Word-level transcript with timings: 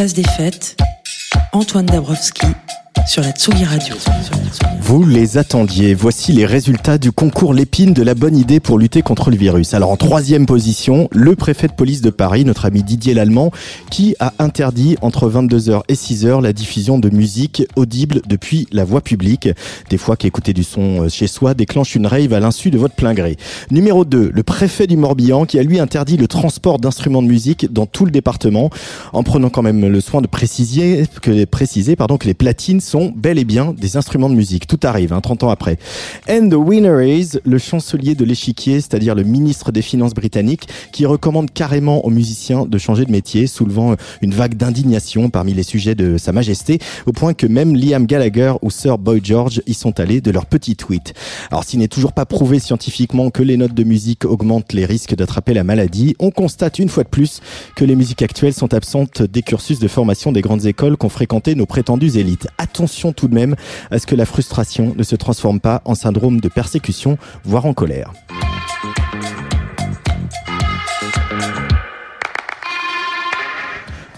Place 0.00 0.14
des 0.14 0.24
fêtes, 0.24 0.76
Antoine 1.52 1.86
Dabrowski 1.86 2.46
sur 3.06 3.22
la 3.22 3.32
Tsugi 3.32 3.64
Radio. 3.64 3.96
Vous 4.80 5.04
les 5.04 5.38
attendiez. 5.38 5.94
Voici 5.94 6.32
les 6.32 6.46
résultats 6.46 6.98
du 6.98 7.12
concours 7.12 7.54
Lépine 7.54 7.92
de 7.92 8.02
la 8.02 8.14
bonne 8.14 8.36
idée 8.36 8.60
pour 8.60 8.78
lutter 8.78 9.02
contre 9.02 9.30
le 9.30 9.36
virus. 9.36 9.72
Alors 9.74 9.90
en 9.90 9.96
troisième 9.96 10.46
position, 10.46 11.08
le 11.12 11.36
préfet 11.36 11.68
de 11.68 11.72
police 11.72 12.02
de 12.02 12.10
Paris, 12.10 12.44
notre 12.44 12.66
ami 12.66 12.82
Didier 12.82 13.14
Lallemand, 13.14 13.52
qui 13.90 14.16
a 14.18 14.32
interdit 14.38 14.96
entre 15.00 15.30
22h 15.30 15.82
et 15.88 15.94
6h 15.94 16.42
la 16.42 16.52
diffusion 16.52 16.98
de 16.98 17.08
musique 17.08 17.62
audible 17.76 18.20
depuis 18.26 18.66
la 18.72 18.84
voie 18.84 19.00
publique. 19.00 19.48
Des 19.90 19.98
fois 19.98 20.16
qu'écouter 20.16 20.52
du 20.52 20.64
son 20.64 21.04
euh, 21.04 21.08
chez 21.08 21.26
soi 21.28 21.54
déclenche 21.54 21.94
une 21.94 22.06
rave 22.06 22.32
à 22.32 22.40
l'insu 22.40 22.70
de 22.70 22.78
votre 22.78 22.94
plein 22.94 23.14
gré. 23.14 23.36
Numéro 23.70 24.04
2, 24.04 24.30
le 24.34 24.42
préfet 24.42 24.86
du 24.86 24.96
Morbihan 24.96 25.46
qui 25.46 25.58
a 25.58 25.62
lui 25.62 25.78
interdit 25.78 26.16
le 26.16 26.26
transport 26.26 26.78
d'instruments 26.78 27.22
de 27.22 27.28
musique 27.28 27.72
dans 27.72 27.86
tout 27.86 28.04
le 28.04 28.10
département 28.10 28.70
en 29.12 29.22
prenant 29.22 29.50
quand 29.50 29.62
même 29.62 29.86
le 29.86 30.00
soin 30.00 30.20
de 30.20 30.26
préciser 30.26 31.04
que, 31.22 31.39
préciser, 31.46 31.96
pardon, 31.96 32.16
que 32.16 32.26
les 32.26 32.34
platines 32.34 32.80
sont 32.80 33.12
bel 33.14 33.38
et 33.38 33.44
bien 33.44 33.74
des 33.76 33.96
instruments 33.96 34.30
de 34.30 34.34
musique. 34.34 34.66
Tout 34.66 34.80
arrive, 34.82 35.12
hein, 35.12 35.20
30 35.20 35.44
ans 35.44 35.50
après. 35.50 35.78
And 36.28 36.48
the 36.48 36.54
winner 36.54 37.18
is 37.18 37.38
le 37.44 37.58
chancelier 37.58 38.14
de 38.14 38.24
l'échiquier, 38.24 38.80
c'est-à-dire 38.80 39.14
le 39.14 39.22
ministre 39.22 39.72
des 39.72 39.82
Finances 39.82 40.14
britannique, 40.14 40.68
qui 40.92 41.06
recommande 41.06 41.50
carrément 41.50 42.04
aux 42.04 42.10
musiciens 42.10 42.66
de 42.66 42.78
changer 42.78 43.04
de 43.04 43.12
métier, 43.12 43.46
soulevant 43.46 43.96
une 44.22 44.34
vague 44.34 44.54
d'indignation 44.54 45.30
parmi 45.30 45.54
les 45.54 45.62
sujets 45.62 45.94
de 45.94 46.18
Sa 46.18 46.32
Majesté, 46.32 46.78
au 47.06 47.12
point 47.12 47.34
que 47.34 47.46
même 47.46 47.76
Liam 47.76 48.06
Gallagher 48.06 48.54
ou 48.62 48.70
Sir 48.70 48.98
Boy 48.98 49.20
George 49.22 49.62
y 49.66 49.74
sont 49.74 50.00
allés 50.00 50.20
de 50.20 50.30
leur 50.30 50.46
petit 50.46 50.76
tweet. 50.76 51.14
Alors 51.50 51.64
s'il 51.64 51.80
n'est 51.80 51.88
toujours 51.88 52.12
pas 52.12 52.26
prouvé 52.26 52.58
scientifiquement 52.58 53.30
que 53.30 53.42
les 53.42 53.56
notes 53.56 53.74
de 53.74 53.84
musique 53.84 54.24
augmentent 54.24 54.72
les 54.72 54.86
risques 54.86 55.14
d'attraper 55.14 55.54
la 55.54 55.64
maladie, 55.64 56.14
on 56.18 56.30
constate 56.30 56.78
une 56.78 56.88
fois 56.88 57.04
de 57.04 57.08
plus 57.08 57.40
que 57.76 57.84
les 57.84 57.96
musiques 57.96 58.22
actuelles 58.22 58.54
sont 58.54 58.74
absentes 58.74 59.22
des 59.22 59.42
cursus 59.42 59.78
de 59.78 59.88
formation 59.88 60.32
des 60.32 60.40
grandes 60.40 60.66
écoles 60.66 60.96
qu'ont 60.96 61.08
nos 61.54 61.66
prétendues 61.66 62.18
élites 62.18 62.48
attention 62.58 63.12
tout 63.12 63.28
de 63.28 63.34
même 63.34 63.54
à 63.90 63.98
ce 63.98 64.06
que 64.06 64.16
la 64.16 64.26
frustration 64.26 64.94
ne 64.96 65.02
se 65.02 65.16
transforme 65.16 65.60
pas 65.60 65.80
en 65.84 65.94
syndrome 65.94 66.40
de 66.40 66.48
persécution, 66.48 67.18
voire 67.44 67.66
en 67.66 67.72
colère. 67.72 68.12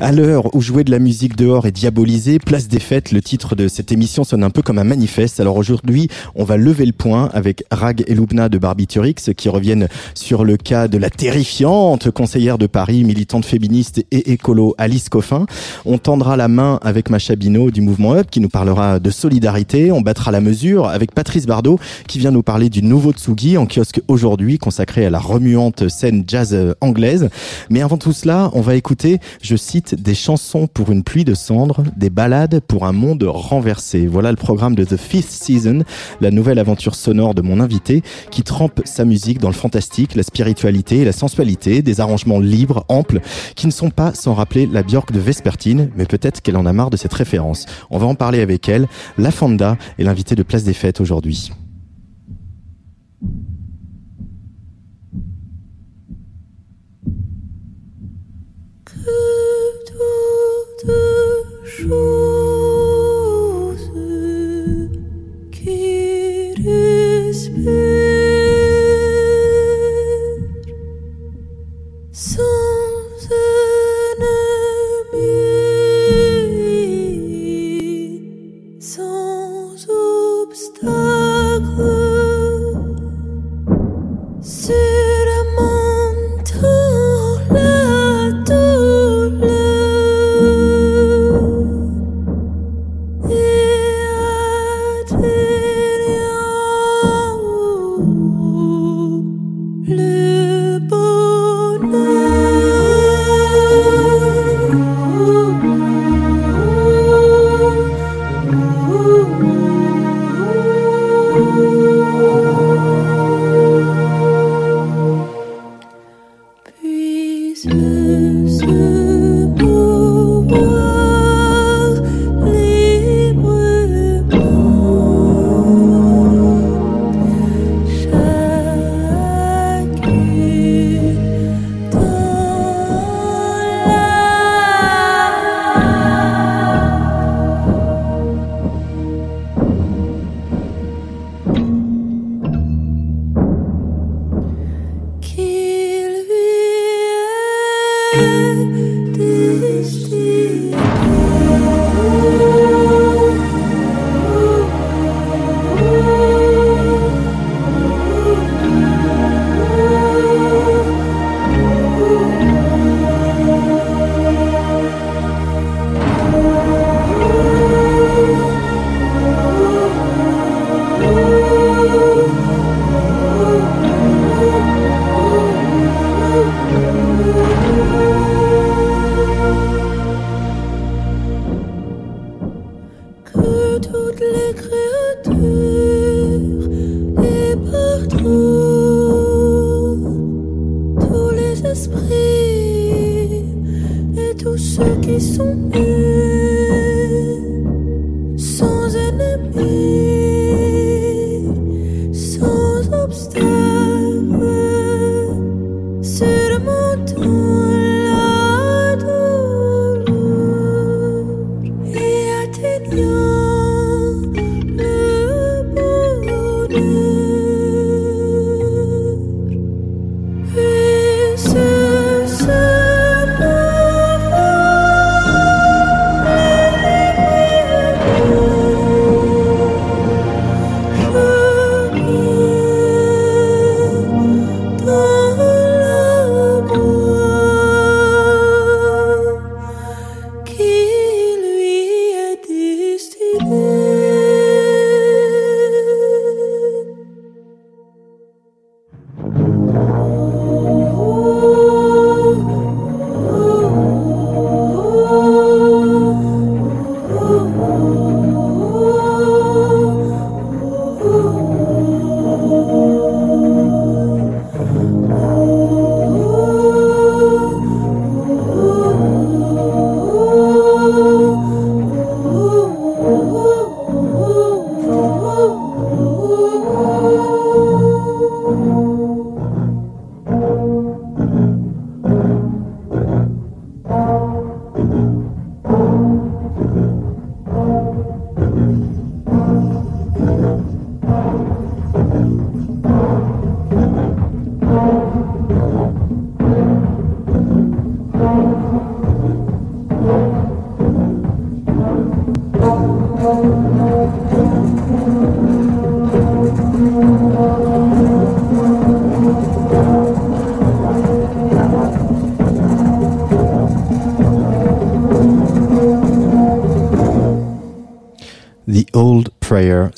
À 0.03 0.11
l'heure 0.11 0.53
où 0.57 0.61
jouer 0.61 0.83
de 0.83 0.91
la 0.91 0.99
musique 0.99 1.37
dehors 1.37 1.65
est 1.65 1.71
diabolisé, 1.71 2.41
place 2.41 2.67
des 2.67 2.81
fêtes, 2.81 3.13
le 3.13 3.23
titre 3.23 3.55
de 3.55 3.69
cette 3.69 3.93
émission 3.93 4.25
sonne 4.25 4.43
un 4.43 4.51
peu 4.51 4.61
comme 4.61 4.79
un 4.79 4.85
manifeste. 4.85 5.39
Alors 5.39 5.57
aujourd'hui, 5.57 6.09
on 6.35 6.43
va 6.43 6.57
lever 6.57 6.87
le 6.87 6.93
point 6.93 7.31
avec 7.33 7.63
Rag 7.71 8.03
et 8.09 8.15
Lubna 8.17 8.49
de 8.49 8.59
Barbiturix 8.59 9.31
qui 9.37 9.49
reviennent 9.49 9.87
sur 10.15 10.43
le 10.43 10.57
cas 10.57 10.89
de 10.89 10.99
la 10.99 11.09
terrifiante 11.09 12.11
conseillère 12.11 12.59
de 12.59 12.67
Paris, 12.67 13.05
militante 13.05 13.45
féministe 13.45 14.05
et 14.11 14.33
écolo 14.33 14.75
Alice 14.77 15.09
Coffin. 15.09 15.47
On 15.85 15.99
tendra 15.99 16.37
la 16.37 16.49
main 16.49 16.81
avec 16.83 17.09
Macha 17.09 17.37
Bino 17.37 17.71
du 17.71 17.81
mouvement 17.81 18.15
Up 18.15 18.27
qui 18.29 18.41
nous 18.41 18.49
parlera 18.49 18.99
de 18.99 19.11
solidarité. 19.11 19.93
On 19.93 20.01
battra 20.01 20.33
la 20.33 20.41
mesure 20.41 20.89
avec 20.89 21.15
Patrice 21.15 21.47
Bardot 21.47 21.79
qui 22.09 22.19
vient 22.19 22.33
nous 22.33 22.43
parler 22.43 22.71
du 22.71 22.83
nouveau 22.83 23.13
Tsugi 23.13 23.57
en 23.57 23.67
kiosque 23.67 24.01
aujourd'hui 24.09 24.59
consacré 24.59 25.07
à 25.07 25.11
la 25.11 25.21
remuante 25.21 25.89
scène 25.89 26.25
jazz 26.27 26.75
anglaise. 26.81 27.29
Mais 27.71 27.83
avant 27.83 27.99
tout 27.99 28.13
cela, 28.13 28.51
on 28.55 28.63
va 28.63 28.75
écouter, 28.75 29.21
je 29.41 29.55
cite, 29.55 29.92
des 29.95 30.15
chansons 30.15 30.67
pour 30.67 30.91
une 30.91 31.03
pluie 31.03 31.25
de 31.25 31.35
cendres, 31.35 31.85
des 31.97 32.11
ballades 32.11 32.61
pour 32.61 32.87
un 32.87 32.93
monde 32.93 33.23
renversé. 33.25 34.07
Voilà 34.07 34.31
le 34.31 34.37
programme 34.37 34.75
de 34.75 34.85
The 34.85 34.97
Fifth 34.97 35.31
Season, 35.31 35.85
la 36.21 36.31
nouvelle 36.31 36.59
aventure 36.59 36.95
sonore 36.95 37.35
de 37.35 37.43
mon 37.43 37.61
invité, 37.61 38.03
qui 38.31 38.43
trempe 38.43 38.81
sa 38.85 39.05
musique 39.05 39.39
dans 39.39 39.49
le 39.49 39.55
fantastique, 39.55 40.15
la 40.15 40.23
spiritualité 40.23 40.99
et 40.99 41.05
la 41.05 41.13
sensualité, 41.13 41.83
des 41.83 42.01
arrangements 42.01 42.41
libres, 42.41 42.85
amples, 42.89 43.21
qui 43.55 43.67
ne 43.67 43.73
sont 43.73 43.91
pas 43.91 44.15
sans 44.15 44.35
rappeler 44.35 44.67
la 44.67 44.83
Björk 44.83 45.13
de 45.13 45.21
Vespertine, 45.21 45.91
mais 45.97 46.07
peut-être 46.07 46.41
qu'elle 46.41 46.57
en 46.57 46.67
a 46.67 46.73
marre 46.73 46.91
de 46.91 46.97
cette 46.97 47.15
référence. 47.15 47.67
On 47.91 47.99
va 47.99 48.07
en 48.07 48.15
parler 48.15 48.41
avec 48.41 48.69
elle. 48.69 48.89
La 49.19 49.31
Fanda 49.31 49.77
est 49.99 50.05
l'invité 50.05 50.35
de 50.35 50.43
Place 50.43 50.65
des 50.65 50.75
Fêtes 50.75 51.01
aujourd'hui. 51.01 51.53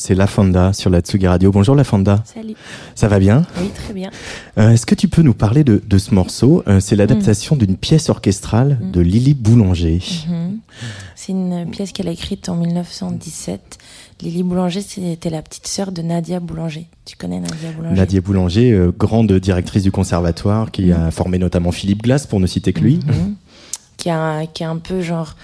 C'est 0.06 0.15
La 0.15 0.27
Fonda 0.27 0.75
sur 0.75 0.91
la 0.91 1.01
Tsugi 1.01 1.27
Radio. 1.27 1.51
Bonjour 1.51 1.75
La 1.75 1.83
Fonda, 1.83 2.23
Salut. 2.27 2.53
ça 2.95 3.09
va 3.09 3.19
bien 3.19 3.47
Oui, 3.59 3.71
très 3.75 3.95
bien. 3.95 4.11
Euh, 4.59 4.69
Est-ce 4.69 4.85
que 4.85 4.95
tu 4.95 5.09
peux 5.09 5.23
nous 5.23 5.33
parler 5.33 5.65
de, 5.65 5.83
de 5.87 5.97
ce 5.97 6.12
morceau 6.15 6.62
Euh, 6.69 6.79
C'est 6.79 6.95
l'adaptation 6.95 7.56
d'une 7.56 7.79
pièce 7.79 8.11
orchestrale 8.11 8.79
de 8.93 9.01
Lily 9.01 9.33
Boulanger. 9.33 10.01
Mhm. 10.29 10.59
C'est 11.17 11.33
une 11.33 11.71
pièce 11.71 11.93
qu'elle 11.93 12.09
a 12.09 12.11
écrite 12.11 12.51
en 12.51 12.56
1917. 12.56 13.79
Lily 14.21 14.43
Boulanger, 14.43 14.83
c'était 14.83 15.31
la 15.31 15.41
petite 15.41 15.67
sœur 15.67 15.91
de 15.91 16.03
Nadia 16.03 16.39
Boulanger. 16.39 16.87
Tu 17.06 17.17
connais 17.17 17.41
Nadia 17.41 17.71
Boulanger? 17.75 17.97
Nadia 17.97 18.21
Boulanger, 18.21 18.73
euh, 18.73 18.93
grande 18.97 19.33
directrice 19.33 19.85
du 19.85 19.91
conservatoire, 19.91 20.71
qui 20.71 20.93
a 20.93 21.11
formé 21.12 21.39
notamment 21.39 21.73
Philippe 21.73 22.03
Glass, 22.03 22.27
pour 22.27 22.41
ne 22.41 22.47
citer 22.47 22.75
que 22.75 22.81
lui. 22.81 22.97
Mhm. 23.06 23.37
qui, 23.97 24.11
a, 24.11 24.45
qui 24.53 24.65
a 24.65 24.69
un 24.69 24.77
peu 24.77 25.01
genre 25.01 25.35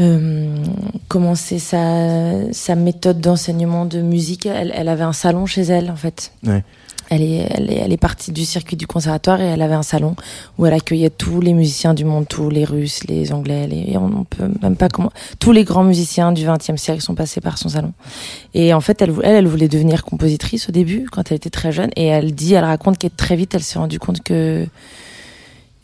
euh, 0.00 0.64
commencé 1.08 1.58
sa, 1.58 2.52
sa 2.52 2.74
méthode 2.74 3.20
d'enseignement 3.20 3.84
de 3.84 4.00
musique? 4.00 4.46
Elle, 4.46 4.72
elle 4.74 4.88
avait 4.88 5.04
un 5.04 5.12
salon 5.12 5.46
chez 5.46 5.62
elle, 5.62 5.90
en 5.90 5.96
fait. 5.96 6.32
Ouais. 6.46 6.62
Elle 7.10 7.22
est, 7.22 7.48
elle, 7.50 7.70
est, 7.72 7.76
elle 7.76 7.92
est 7.92 7.96
partie 7.96 8.32
du 8.32 8.44
circuit 8.44 8.76
du 8.76 8.86
conservatoire 8.86 9.40
et 9.40 9.46
elle 9.46 9.62
avait 9.62 9.74
un 9.74 9.82
salon 9.82 10.14
où 10.58 10.66
elle 10.66 10.74
accueillait 10.74 11.08
tous 11.08 11.40
les 11.40 11.54
musiciens 11.54 11.94
du 11.94 12.04
monde, 12.04 12.28
tous 12.28 12.50
les 12.50 12.66
Russes, 12.66 13.04
les 13.04 13.32
Anglais, 13.32 13.66
les, 13.66 13.96
on, 13.96 14.04
on 14.04 14.24
peut 14.24 14.50
même 14.60 14.76
pas 14.76 14.90
comment, 14.90 15.10
tous 15.38 15.52
les 15.52 15.64
grands 15.64 15.84
musiciens 15.84 16.32
du 16.32 16.44
XXe 16.44 16.76
siècle 16.76 17.00
sont 17.00 17.14
passés 17.14 17.40
par 17.40 17.56
son 17.56 17.70
salon. 17.70 17.94
Et 18.52 18.74
en 18.74 18.82
fait, 18.82 19.00
elle, 19.00 19.14
elle, 19.22 19.36
elle 19.36 19.46
voulait 19.46 19.68
devenir 19.68 20.04
compositrice 20.04 20.68
au 20.68 20.72
début 20.72 21.06
quand 21.10 21.30
elle 21.30 21.38
était 21.38 21.48
très 21.48 21.72
jeune 21.72 21.88
et 21.96 22.04
elle 22.04 22.34
dit, 22.34 22.52
elle 22.52 22.64
raconte 22.64 22.98
qu'elle 22.98 23.10
très 23.10 23.36
vite, 23.36 23.54
elle 23.54 23.62
s'est 23.62 23.78
rendue 23.78 23.98
compte 23.98 24.22
que 24.22 24.66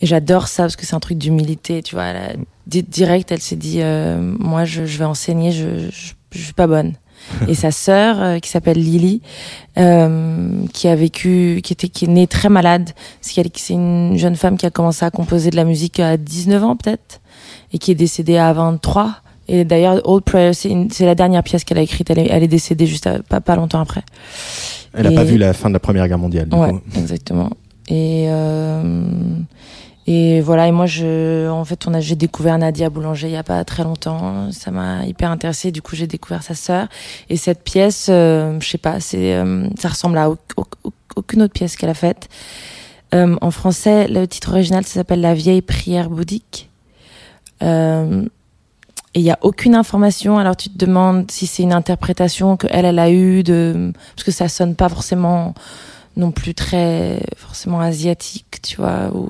et 0.01 0.07
j'adore 0.07 0.49
ça 0.49 0.65
parce 0.65 0.77
que 0.77 0.85
c'est 0.87 0.95
un 0.95 1.01
truc 1.01 1.19
d'humilité, 1.19 1.83
tu 1.83 1.95
vois. 1.95 2.05
Elle 2.05 2.17
a- 2.17 2.33
di- 2.67 2.83
direct, 2.83 3.31
elle 3.33 3.41
s'est 3.41 3.57
dit, 3.57 3.79
euh, 3.81 4.19
moi, 4.39 4.65
je, 4.65 4.85
je 4.87 4.99
vais 4.99 5.05
enseigner, 5.05 5.53
je, 5.53 5.91
je, 5.91 6.13
je 6.33 6.39
suis 6.45 6.53
pas 6.53 6.67
bonne. 6.67 6.93
Et 7.49 7.55
sa 7.55 7.71
sœur, 7.71 8.21
euh, 8.21 8.39
qui 8.39 8.51
s'appelle 8.51 8.77
Lily, 8.79 9.23
euh, 9.79 10.67
qui 10.73 10.89
a 10.89 10.95
vécu, 10.97 11.61
qui 11.65 11.73
était, 11.73 11.89
qui 11.89 12.05
est 12.05 12.09
née 12.09 12.27
très 12.27 12.49
malade, 12.51 12.91
parce 13.21 13.33
qu'elle, 13.33 13.49
c'est 13.55 13.73
une 13.75 14.17
jeune 14.19 14.37
femme 14.37 14.57
qui 14.59 14.67
a 14.67 14.71
commencé 14.71 15.05
à 15.05 15.11
composer 15.11 15.51
de 15.51 15.57
la 15.57 15.65
musique 15.65 16.01
à 16.01 16.17
19 16.17 16.63
ans 16.65 16.77
peut-être, 16.77 17.21
et 17.73 17.79
qui 17.79 17.91
est 17.91 17.95
décédée 17.95 18.37
à 18.37 18.53
23. 18.53 19.17
Et 19.49 19.65
d'ailleurs, 19.65 20.01
Old 20.09 20.25
Prayer, 20.25 20.53
c'est 20.55 21.05
la 21.07 21.15
dernière 21.15 21.43
pièce 21.43 21.65
qu'elle 21.65 21.79
a 21.79 21.83
écrite. 21.83 22.11
Elle 22.11 22.19
est, 22.19 22.29
elle 22.31 22.43
est 22.43 22.49
décédée 22.49 22.87
juste 22.87 23.07
à- 23.07 23.21
pas, 23.23 23.41
pas 23.41 23.57
longtemps 23.57 23.81
après. 23.81 24.03
Elle 24.95 25.05
n'a 25.05 25.13
Et- 25.13 25.15
pas 25.15 25.25
vu 25.25 25.37
la 25.39 25.53
fin 25.53 25.69
de 25.69 25.75
la 25.75 25.81
Première 25.81 26.07
Guerre 26.09 26.19
mondiale. 26.19 26.49
du 26.49 26.57
Ouais, 26.57 26.71
coup. 26.73 26.81
exactement. 26.97 27.51
Et 27.89 28.27
euh, 28.29 28.83
et 30.07 30.41
voilà. 30.41 30.69
Et 30.69 30.73
moi, 30.73 30.87
je, 30.87 31.49
en 31.49 31.65
fait, 31.65 31.87
on 31.87 31.95
a, 31.95 32.01
j'ai 32.01 32.15
découvert 32.17 32.59
Nadia 32.59 32.91
Boulanger 32.91 33.29
il 33.29 33.33
y 33.33 33.37
a 33.37 33.43
pas 33.43 33.65
très 33.65 33.85
longtemps. 33.85 34.51
Ça 34.53 34.71
m'a 34.71 35.05
hyper 35.07 35.31
intéressée. 35.31 35.71
Du 35.73 35.81
coup, 35.83 35.97
j'ai 35.97 36.07
découvert 36.07 36.43
sa 36.43 36.55
sœur. 36.55 36.89
Et 37.31 37.37
cette 37.37 37.63
pièce, 37.65 38.09
euh, 38.11 38.59
je 38.61 38.69
sais 38.69 38.79
pas, 38.79 39.01
c'est, 39.01 39.35
euh, 39.35 39.67
ça 39.79 39.89
ressemble 39.89 40.19
à 40.19 40.29
au- 40.31 40.39
au- 40.57 40.67
au- 40.85 40.93
aucune 41.17 41.43
autre 41.43 41.55
pièce 41.55 41.77
qu'elle 41.77 41.91
a 41.91 41.95
faite. 41.95 42.29
Euh, 43.15 43.37
en 43.41 43.51
français, 43.51 44.09
le 44.09 44.27
titre 44.27 44.53
original, 44.53 44.85
ça 44.85 44.95
s'appelle 44.95 45.21
La 45.21 45.35
vieille 45.35 45.63
prière 45.63 46.11
bouddhique. 46.11 46.69
Euh, 47.63 48.25
et 49.15 49.21
il 49.21 49.25
y 49.25 49.31
a 49.31 49.39
aucune 49.43 49.77
information. 49.77 50.39
Alors 50.39 50.57
tu 50.57 50.69
te 50.71 50.77
demandes 50.77 51.31
si 51.31 51.47
c'est 51.47 51.63
une 51.63 51.73
interprétation 51.73 52.57
que 52.57 52.67
elle, 52.71 52.85
elle 52.85 52.99
a 52.99 53.11
eue 53.11 53.45
de, 53.45 53.93
parce 54.17 54.25
que 54.25 54.33
ça 54.33 54.49
sonne 54.49 54.75
pas 54.75 54.89
forcément 54.89 55.55
non 56.17 56.33
plus 56.33 56.55
très 56.55 57.21
forcément 57.37 57.81
asiatique, 57.81 58.61
tu 58.63 58.77
vois, 58.77 59.11
ou 59.15 59.29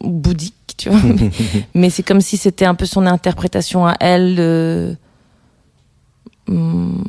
bouddhique, 0.00 0.74
tu 0.76 0.90
vois. 0.90 1.00
mais 1.02 1.30
mais 1.74 1.90
c'est 1.90 2.02
comme 2.02 2.20
si 2.20 2.36
c'était 2.36 2.64
un 2.64 2.74
peu 2.74 2.86
son 2.86 3.06
interprétation 3.06 3.86
à 3.86 3.94
elle. 4.00 4.96
Hum, 6.48 7.04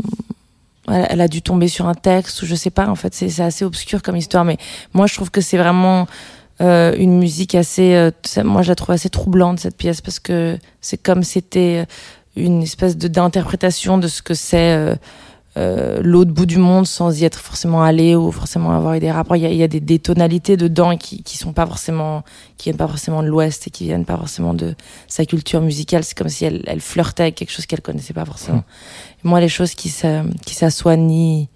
elle, 0.87 1.07
elle 1.09 1.21
a 1.21 1.27
dû 1.27 1.41
tomber 1.41 1.67
sur 1.67 1.87
un 1.87 1.93
texte 1.93 2.41
ou 2.41 2.45
je 2.45 2.55
sais 2.55 2.71
pas. 2.71 2.87
En 2.87 2.95
fait, 2.95 3.13
c'est 3.13 3.39
assez 3.41 3.63
obscur 3.65 4.01
comme 4.01 4.15
histoire, 4.15 4.45
mais 4.45 4.57
moi 4.93 5.07
je 5.07 5.13
trouve 5.13 5.31
que 5.31 5.41
c'est 5.41 5.57
vraiment 5.57 6.07
euh, 6.61 6.93
une 6.97 7.17
musique 7.17 7.55
assez. 7.55 7.93
euh, 7.95 8.11
moi, 8.43 8.61
je 8.63 8.69
la 8.69 8.75
trouve 8.75 8.91
assez 8.91 9.09
troublante 9.09 9.59
cette 9.59 9.77
pièce 9.77 10.01
parce 10.01 10.19
que 10.19 10.57
c'est 10.81 10.97
comme 10.97 11.23
c'était 11.23 11.85
une 12.35 12.61
espèce 12.61 12.97
de 12.97 13.07
d'interprétation 13.07 13.97
de 13.97 14.07
ce 14.07 14.21
que 14.21 14.33
c'est 14.33 14.97
euh, 15.57 16.01
l'autre 16.03 16.31
bout 16.31 16.45
du 16.45 16.57
monde 16.57 16.85
sans 16.85 17.19
y 17.19 17.25
être 17.25 17.39
forcément 17.39 17.83
allé 17.83 18.15
ou 18.15 18.31
forcément 18.31 18.71
avoir 18.71 18.93
eu 18.93 18.99
des 18.99 19.11
rapports. 19.11 19.35
Il 19.35 19.43
y 19.43 19.45
a, 19.45 19.49
il 19.49 19.57
y 19.57 19.63
a 19.63 19.67
des, 19.67 19.79
des 19.79 19.99
tonalités 19.99 20.57
dedans 20.57 20.95
qui 20.95 21.23
qui 21.23 21.37
sont 21.37 21.53
pas 21.53 21.65
forcément 21.65 22.23
qui 22.57 22.65
viennent 22.69 22.77
pas 22.77 22.87
forcément 22.87 23.23
de 23.23 23.27
l'Ouest 23.27 23.67
et 23.67 23.69
qui 23.71 23.85
viennent 23.85 24.05
pas 24.05 24.17
forcément 24.17 24.53
de 24.53 24.75
sa 25.07 25.25
culture 25.25 25.61
musicale. 25.61 26.03
C'est 26.03 26.17
comme 26.17 26.29
si 26.29 26.45
elle, 26.45 26.63
elle 26.67 26.81
flirtait 26.81 27.23
avec 27.23 27.35
quelque 27.35 27.51
chose 27.51 27.65
qu'elle 27.65 27.81
connaissait 27.81 28.13
pas 28.13 28.25
forcément. 28.25 28.63
Et 29.23 29.27
moi, 29.27 29.39
les 29.39 29.49
choses 29.49 29.73
qui 29.73 29.93
qui 30.45 30.55
s'assoient 30.55 30.97
ni 30.97 31.49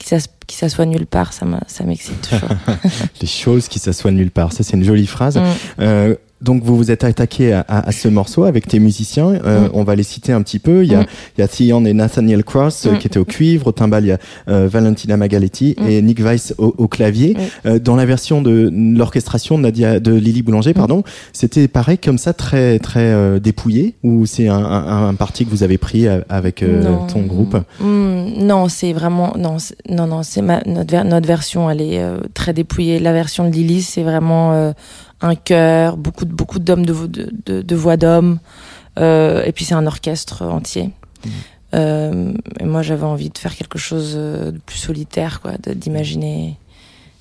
qui 0.00 0.86
nulle 0.86 1.06
part, 1.06 1.32
ça 1.32 1.44
m'excite 1.84 2.28
toujours. 2.28 2.48
Les 3.20 3.26
choses 3.26 3.68
qui 3.68 3.78
s'assoient 3.78 4.10
nulle 4.10 4.30
part. 4.30 4.52
Ça, 4.52 4.62
c'est 4.62 4.76
une 4.76 4.84
jolie 4.84 5.06
phrase. 5.06 5.36
Mm. 5.36 5.42
Euh, 5.80 6.14
donc 6.42 6.62
vous 6.62 6.76
vous 6.76 6.90
êtes 6.90 7.04
attaqué 7.04 7.52
à, 7.52 7.60
à- 7.68 7.88
à 7.88 7.92
ce 7.92 8.08
morceau 8.08 8.44
avec 8.44 8.66
tes 8.66 8.78
musiciens. 8.78 9.32
Euh, 9.44 9.66
Mm. 9.66 9.70
On 9.74 9.84
va 9.84 9.94
les 9.94 10.02
citer 10.02 10.32
un 10.32 10.42
petit 10.42 10.58
peu. 10.58 10.84
Il 10.84 10.92
y 10.92 10.94
a, 10.94 11.00
Mm. 11.02 11.06
il 11.36 11.40
y 11.40 11.44
a 11.44 11.48
Theon 11.48 11.84
et 11.84 11.92
Nathaniel 11.92 12.44
Cross 12.44 12.86
euh, 12.86 12.92
Mm. 12.92 12.98
qui 12.98 13.06
étaient 13.06 13.18
au 13.18 13.24
cuivre, 13.24 13.66
au 13.68 13.72
timbal 13.72 14.04
il 14.04 14.08
y 14.08 14.12
a 14.12 14.18
euh, 14.48 14.68
Valentina 14.70 15.16
Magaletti 15.16 15.76
Mm. 15.78 15.88
et 15.88 16.02
Nick 16.02 16.20
Weiss 16.22 16.54
au, 16.58 16.74
au 16.78 16.88
clavier. 16.88 17.36
Euh, 17.66 17.78
dans 17.78 17.96
la 17.96 18.06
version 18.06 18.42
de 18.42 18.70
l'orchestration 18.72 19.58
de 19.58 19.62
Nadia 19.62 20.00
de 20.00 20.12
Lily 20.14 20.42
Boulanger, 20.42 20.72
pardon, 20.74 21.02
c'était 21.32 21.68
pareil 21.68 21.98
comme 21.98 22.18
ça 22.18 22.32
très 22.32 22.78
très 22.78 23.00
euh, 23.12 23.38
dépouillé? 23.38 23.94
Ou 24.02 24.24
c'est 24.26 24.48
un, 24.48 24.56
un, 24.64 25.08
un 25.08 25.14
parti 25.14 25.44
que 25.44 25.50
vous 25.50 25.62
avez 25.62 25.78
pris 25.78 26.06
euh, 26.06 26.20
avec 26.28 26.62
euh, 26.62 26.82
ton 27.12 27.20
groupe? 27.22 27.56
Non, 27.80 28.68
c'est 28.68 28.92
vraiment 28.92 29.34
non, 29.36 29.56
non, 29.88 30.06
non. 30.06 30.22
C'est 30.22 30.42
notre 30.42 30.90
ver- 30.90 31.04
notre 31.04 31.26
version, 31.26 31.70
elle 31.70 31.80
est 31.82 31.98
euh, 32.00 32.18
très 32.34 32.52
dépouillée. 32.52 32.98
La 32.98 33.12
version 33.12 33.48
de 33.48 33.52
Lily, 33.52 33.82
c'est 33.82 34.02
vraiment 34.02 34.52
euh, 34.52 34.72
un 35.22 35.34
chœur, 35.34 35.96
beaucoup 35.96 36.24
de 36.24 36.32
beaucoup 36.32 36.58
d'hommes 36.58 36.86
de, 36.86 36.94
de, 37.06 37.32
de, 37.46 37.62
de 37.62 37.76
voix 37.76 37.96
d'hommes, 37.96 38.38
euh, 38.98 39.44
et 39.44 39.52
puis 39.52 39.64
c'est 39.64 39.74
un 39.74 39.86
orchestre 39.86 40.44
entier. 40.44 40.90
Euh, 41.72 42.32
et 42.58 42.64
moi, 42.64 42.82
j'avais 42.82 43.04
envie 43.04 43.30
de 43.30 43.38
faire 43.38 43.54
quelque 43.54 43.78
chose 43.78 44.14
euh, 44.16 44.50
de 44.50 44.58
plus 44.58 44.78
solitaire, 44.78 45.40
quoi, 45.40 45.52
d'imaginer 45.74 46.56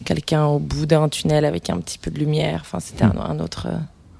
quelqu'un 0.06 0.46
au 0.46 0.60
bout 0.60 0.86
d'un 0.86 1.10
tunnel 1.10 1.46
avec 1.46 1.70
un 1.70 1.77
petit 1.77 1.98
peu 2.00 2.10
de 2.10 2.18
lumière. 2.18 2.62
Enfin, 2.62 2.79
c'était 2.79 3.03
un, 3.03 3.13
un 3.20 3.39
autre. 3.39 3.68
euh, 3.68 3.77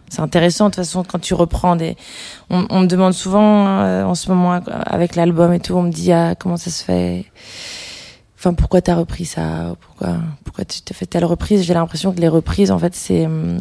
c'est 0.10 0.22
intéressant 0.22 0.66
de 0.66 0.70
toute 0.76 0.84
façon 0.84 1.04
quand 1.04 1.20
tu 1.20 1.34
reprends 1.34 1.76
des. 1.76 1.96
On, 2.50 2.66
on 2.70 2.82
me 2.82 2.88
demande 2.88 3.14
souvent 3.14 3.68
euh, 3.68 4.04
en 4.04 4.16
ce 4.16 4.30
moment 4.30 4.60
avec 4.68 5.16
l'album 5.16 5.54
et 5.54 5.60
tout, 5.60 5.74
on 5.74 5.84
me 5.84 5.92
dit 5.92 6.12
ah 6.12 6.36
comment 6.36 6.58
ça 6.58 6.70
se 6.72 6.84
fait? 6.84 7.26
Enfin 8.40 8.54
pourquoi 8.54 8.82
t'as 8.82 8.96
repris 8.96 9.26
ça 9.26 9.76
Pourquoi 9.82 10.16
pourquoi 10.46 10.64
tu 10.64 10.82
t'es 10.82 10.94
fait 10.94 11.06
telle 11.06 11.26
reprise? 11.26 11.64
J'ai 11.64 11.74
l'impression 11.74 12.14
que 12.14 12.22
les 12.22 12.30
reprises 12.30 12.72
en 12.72 12.80
fait 12.80 12.96
c'est. 12.96 13.26
hum, 13.26 13.60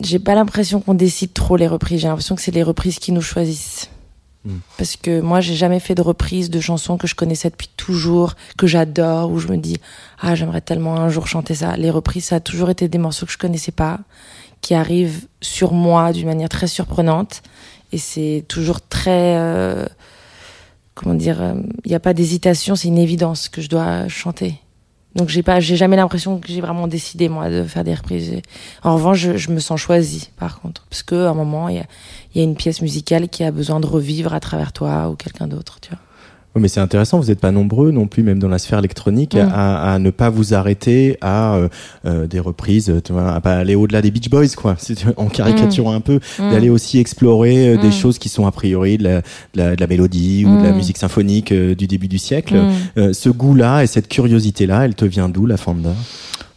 J'ai 0.00 0.18
pas 0.18 0.34
l'impression 0.34 0.80
qu'on 0.80 0.94
décide 0.94 1.34
trop 1.34 1.56
les 1.56 1.68
reprises. 1.68 2.00
J'ai 2.00 2.08
l'impression 2.08 2.34
que 2.34 2.40
c'est 2.40 2.50
les 2.50 2.62
reprises 2.62 2.98
qui 2.98 3.12
nous 3.12 3.20
choisissent. 3.20 3.90
Mm. 4.46 4.56
Parce 4.78 4.96
que 4.96 5.20
moi, 5.20 5.40
j'ai 5.40 5.54
jamais 5.54 5.78
fait 5.78 5.94
de 5.94 6.00
reprise 6.00 6.48
de 6.48 6.58
chansons 6.58 6.96
que 6.96 7.06
je 7.06 7.14
connaissais 7.14 7.50
depuis 7.50 7.68
toujours, 7.76 8.34
que 8.56 8.66
j'adore, 8.66 9.30
où 9.30 9.38
je 9.38 9.48
me 9.48 9.58
dis 9.58 9.78
ah 10.18 10.34
j'aimerais 10.34 10.62
tellement 10.62 10.96
un 10.96 11.10
jour 11.10 11.26
chanter 11.26 11.54
ça. 11.54 11.76
Les 11.76 11.90
reprises, 11.90 12.24
ça 12.24 12.36
a 12.36 12.40
toujours 12.40 12.70
été 12.70 12.88
des 12.88 12.98
morceaux 12.98 13.26
que 13.26 13.32
je 13.32 13.38
connaissais 13.38 13.72
pas, 13.72 14.00
qui 14.62 14.72
arrivent 14.74 15.26
sur 15.42 15.74
moi 15.74 16.12
d'une 16.12 16.28
manière 16.28 16.48
très 16.48 16.66
surprenante, 16.66 17.42
et 17.92 17.98
c'est 17.98 18.44
toujours 18.48 18.80
très 18.80 19.36
euh, 19.36 19.86
comment 20.94 21.14
dire, 21.14 21.54
il 21.84 21.88
n'y 21.88 21.94
a 21.94 22.00
pas 22.00 22.14
d'hésitation, 22.14 22.76
c'est 22.76 22.88
une 22.88 22.98
évidence 22.98 23.48
que 23.48 23.60
je 23.60 23.68
dois 23.68 24.08
chanter. 24.08 24.60
Donc 25.14 25.28
j'ai 25.28 25.42
pas, 25.42 25.60
j'ai 25.60 25.76
jamais 25.76 25.96
l'impression 25.96 26.38
que 26.38 26.48
j'ai 26.48 26.60
vraiment 26.60 26.88
décidé 26.88 27.28
moi 27.28 27.50
de 27.50 27.64
faire 27.64 27.84
des 27.84 27.94
reprises. 27.94 28.40
En 28.82 28.94
revanche, 28.94 29.18
je, 29.36 29.50
me 29.50 29.60
sens 29.60 29.78
choisie 29.78 30.30
par 30.36 30.60
contre, 30.60 30.86
parce 30.88 31.02
que 31.02 31.26
à 31.26 31.30
un 31.30 31.34
moment 31.34 31.68
il 31.68 31.76
y 31.76 31.80
a, 31.80 31.86
y 32.34 32.40
a 32.40 32.42
une 32.42 32.56
pièce 32.56 32.80
musicale 32.80 33.28
qui 33.28 33.44
a 33.44 33.50
besoin 33.50 33.78
de 33.80 33.86
revivre 33.86 34.32
à 34.32 34.40
travers 34.40 34.72
toi 34.72 35.10
ou 35.10 35.16
quelqu'un 35.16 35.48
d'autre, 35.48 35.80
tu 35.80 35.90
vois. 35.90 35.98
Oui, 36.54 36.60
mais 36.60 36.68
c'est 36.68 36.80
intéressant, 36.80 37.18
vous 37.18 37.28
n'êtes 37.28 37.40
pas 37.40 37.50
nombreux 37.50 37.92
non 37.92 38.06
plus, 38.06 38.22
même 38.22 38.38
dans 38.38 38.48
la 38.48 38.58
sphère 38.58 38.78
électronique, 38.78 39.34
Mm. 39.34 39.48
à, 39.54 39.94
à 39.94 39.98
ne 39.98 40.10
pas 40.10 40.28
vous 40.28 40.52
arrêter 40.52 41.16
à 41.22 41.54
euh, 41.54 41.68
euh, 42.04 42.26
des 42.26 42.40
reprises, 42.40 42.92
tu 43.04 43.12
vois, 43.14 43.32
à 43.32 43.40
pas 43.40 43.54
aller 43.56 43.74
au-delà 43.74 44.02
des 44.02 44.10
Beach 44.10 44.28
Boys, 44.28 44.48
quoi, 44.54 44.76
en 45.16 45.28
caricaturant 45.28 45.94
un 45.94 46.00
peu, 46.02 46.20
Mm. 46.38 46.50
d'aller 46.50 46.68
aussi 46.68 46.98
explorer 46.98 47.68
euh, 47.70 47.76
des 47.78 47.88
Mm. 47.88 47.92
choses 47.92 48.18
qui 48.18 48.28
sont 48.28 48.46
a 48.46 48.52
priori 48.52 48.98
de 48.98 49.04
la, 49.04 49.20
de 49.20 49.24
la, 49.54 49.76
de 49.76 49.80
la 49.80 49.86
mélodie 49.86 50.44
ou 50.46 50.58
de 50.58 50.62
la 50.64 50.72
Mm. 50.72 50.76
musique 50.76 50.98
symphonique 50.98 51.52
euh, 51.52 51.74
du 51.74 51.86
début 51.86 52.08
du 52.08 52.18
siècle. 52.18 52.56
Mm. 52.56 52.70
Euh, 52.98 53.12
ce 53.14 53.30
goût-là 53.30 53.82
et 53.82 53.86
cette 53.86 54.08
curiosité-là, 54.08 54.84
elle 54.84 54.94
te 54.94 55.06
vient 55.06 55.30
d'où, 55.30 55.46
la 55.46 55.56
Fanda 55.56 55.94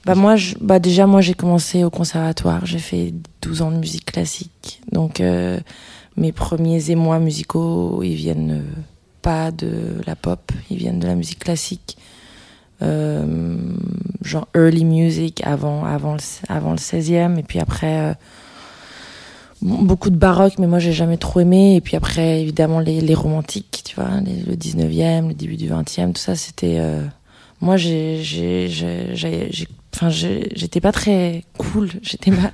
Bah 0.06 0.14
moi, 0.16 0.36
je, 0.36 0.56
bah 0.60 0.80
déjà 0.80 1.08
moi 1.08 1.22
j'ai 1.22 1.34
commencé 1.36 1.84
au 1.86 1.90
conservatoire, 1.90 2.66
j'ai 2.66 2.80
fait 2.80 3.14
12 3.42 3.62
ans 3.62 3.72
de 3.72 3.78
musique 3.78 4.06
classique, 4.12 4.82
donc 4.92 5.20
euh, 5.22 5.58
mes 6.18 6.32
premiers 6.34 6.92
émois 6.92 7.18
musicaux, 7.20 8.02
ils 8.04 8.14
viennent 8.16 8.52
euh, 8.52 8.82
pas 9.26 9.50
de 9.50 9.72
la 10.06 10.16
pop, 10.16 10.52
ils 10.70 10.78
viennent 10.78 11.00
de 11.00 11.08
la 11.08 11.16
musique 11.16 11.40
classique, 11.40 11.98
euh, 12.84 13.58
genre 14.22 14.48
early 14.56 14.86
music 14.86 15.42
avant 15.44 15.84
avant 15.84 16.14
le, 16.14 16.20
avant 16.48 16.70
le 16.70 16.78
16e, 16.78 17.40
et 17.40 17.42
puis 17.42 17.60
après 17.60 18.02
euh, 18.02 18.14
beaucoup 19.64 20.12
de 20.12 20.16
baroque, 20.16 20.60
mais 20.60 20.68
moi 20.68 20.78
j'ai 20.78 20.94
jamais 20.94 21.18
trop 21.18 21.40
aimé, 21.40 21.76
et 21.76 21.82
puis 21.82 21.96
après 21.98 22.40
évidemment 22.40 22.80
les, 22.80 23.02
les 23.02 23.16
romantiques, 23.16 23.82
tu 23.84 23.96
vois, 23.96 24.12
le 24.22 24.56
19e, 24.56 25.30
le 25.30 25.34
début 25.34 25.58
du 25.58 25.70
20e, 25.70 26.14
tout 26.14 26.22
ça 26.22 26.36
c'était 26.36 26.76
euh, 26.78 27.02
moi 27.62 27.78
j'étais 27.78 28.70
pas 30.82 30.92
très 30.92 31.46
cool. 31.58 31.90
J'étais 32.04 32.30
pas 32.30 32.52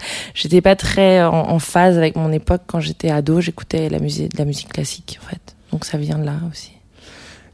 pas 0.62 0.76
très 0.78 1.22
en, 1.22 1.60
phase 1.60 1.98
avec 1.98 2.16
mon 2.16 2.32
époque. 2.32 2.62
Quand 2.66 2.80
j'étais 2.80 3.10
ado 3.10 3.42
j'écoutais 3.42 3.90
la 3.90 4.00
de 4.00 4.38
la 4.38 4.46
musique 4.46 4.70
classique 4.70 5.20
en 5.22 5.28
fait 5.28 5.51
donc 5.72 5.86
ça 5.86 5.98
vient 5.98 6.18
de 6.18 6.26
là 6.26 6.40
aussi 6.50 6.74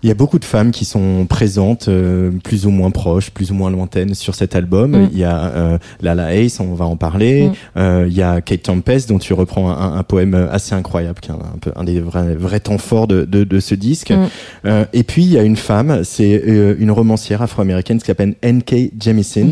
Il 0.04 0.10
y 0.10 0.12
a 0.12 0.16
beaucoup 0.16 0.38
de 0.38 0.46
femmes 0.46 0.70
qui 0.72 0.86
sont 0.86 1.26
présentes, 1.28 1.88
euh, 1.88 2.30
plus 2.44 2.68
ou 2.68 2.70
moins 2.70 2.92
proches, 2.92 3.32
plus 3.32 3.50
ou 3.52 3.56
moins 3.56 3.72
lointaines 3.72 4.14
sur 4.14 4.36
cet 4.36 4.56
album. 4.56 4.92
Mm. 4.92 5.10
Il 5.12 5.18
y 5.18 5.24
a 5.24 5.46
euh, 5.48 5.78
Lala 6.02 6.36
Ace, 6.36 6.60
on 6.60 6.76
va 6.76 6.86
en 6.86 6.96
parler. 6.98 7.48
Mm. 7.48 7.52
Euh, 7.78 8.06
il 8.08 8.16
y 8.16 8.22
a 8.22 8.40
Kate 8.42 8.62
Tempest, 8.62 9.10
dont 9.10 9.18
tu 9.18 9.34
reprends 9.34 9.72
un, 9.72 9.98
un 9.98 10.04
poème 10.04 10.36
assez 10.52 10.76
incroyable, 10.76 11.20
qui 11.20 11.30
est 11.30 11.34
un, 11.34 11.38
un 11.38 11.58
peu 11.60 11.72
un 11.76 11.84
des 11.84 12.00
vrais, 12.00 12.36
vrais 12.36 12.60
temps 12.60 12.78
forts 12.78 13.08
de, 13.08 13.26
de, 13.26 13.44
de 13.44 13.60
ce 13.60 13.74
disque. 13.74 14.12
Mm. 14.12 14.28
Euh, 14.66 14.86
et 14.94 15.04
puis 15.04 15.24
il 15.24 15.32
y 15.32 15.38
a 15.40 15.42
une 15.44 15.56
femme, 15.56 16.02
c'est 16.04 16.44
euh, 16.48 16.76
une 16.78 16.92
romancière 16.92 17.42
afro-américaine 17.42 17.98
qui 18.00 18.06
s'appelle 18.06 18.36
N.K. 18.44 18.92
Jemisin, 19.02 19.50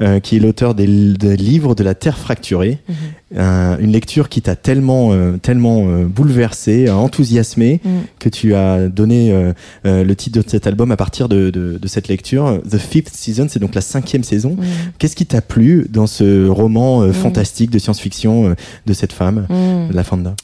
euh, 0.00 0.20
qui 0.20 0.36
est 0.36 0.40
l'auteur 0.40 0.74
des, 0.76 0.86
des 0.86 1.36
livres 1.36 1.74
de 1.74 1.82
la 1.82 1.94
Terre 1.94 2.18
fracturée. 2.18 2.78
Un- 3.36 3.76
une 3.78 3.92
lecture 3.92 4.28
qui 4.30 4.40
t'a 4.42 4.56
tellement, 4.56 5.10
euh, 5.12 5.36
tellement 5.36 5.84
euh, 5.88 6.04
bouleversé, 6.06 6.88
enthousiasmé, 6.88 7.80
Mm. 7.84 7.88
que 8.18 8.28
tu 8.28 8.54
as 8.54 8.88
donné 8.88 9.32
euh, 9.88 10.04
le 10.04 10.14
titre 10.14 10.40
de 10.42 10.48
cet 10.48 10.66
album 10.66 10.90
à 10.92 10.96
partir 10.96 11.28
de, 11.28 11.50
de, 11.50 11.78
de 11.78 11.88
cette 11.88 12.08
lecture. 12.08 12.60
The 12.70 12.78
Fifth 12.78 13.14
Season, 13.14 13.46
c'est 13.48 13.58
donc 13.58 13.74
la 13.74 13.80
cinquième 13.80 14.22
saison. 14.22 14.56
Qu'est-ce 14.98 15.16
qui 15.16 15.26
t'a 15.26 15.40
plu 15.40 15.86
dans 15.88 16.06
ce 16.06 16.46
roman 16.48 17.02
euh, 17.02 17.12
fantastique 17.12 17.70
de 17.70 17.78
science-fiction 17.78 18.50
euh, 18.50 18.54
de 18.86 18.92
cette 18.92 19.12
femme, 19.12 19.46
Mm. 19.48 19.90
la 19.92 20.04
Fanda? 20.04 20.34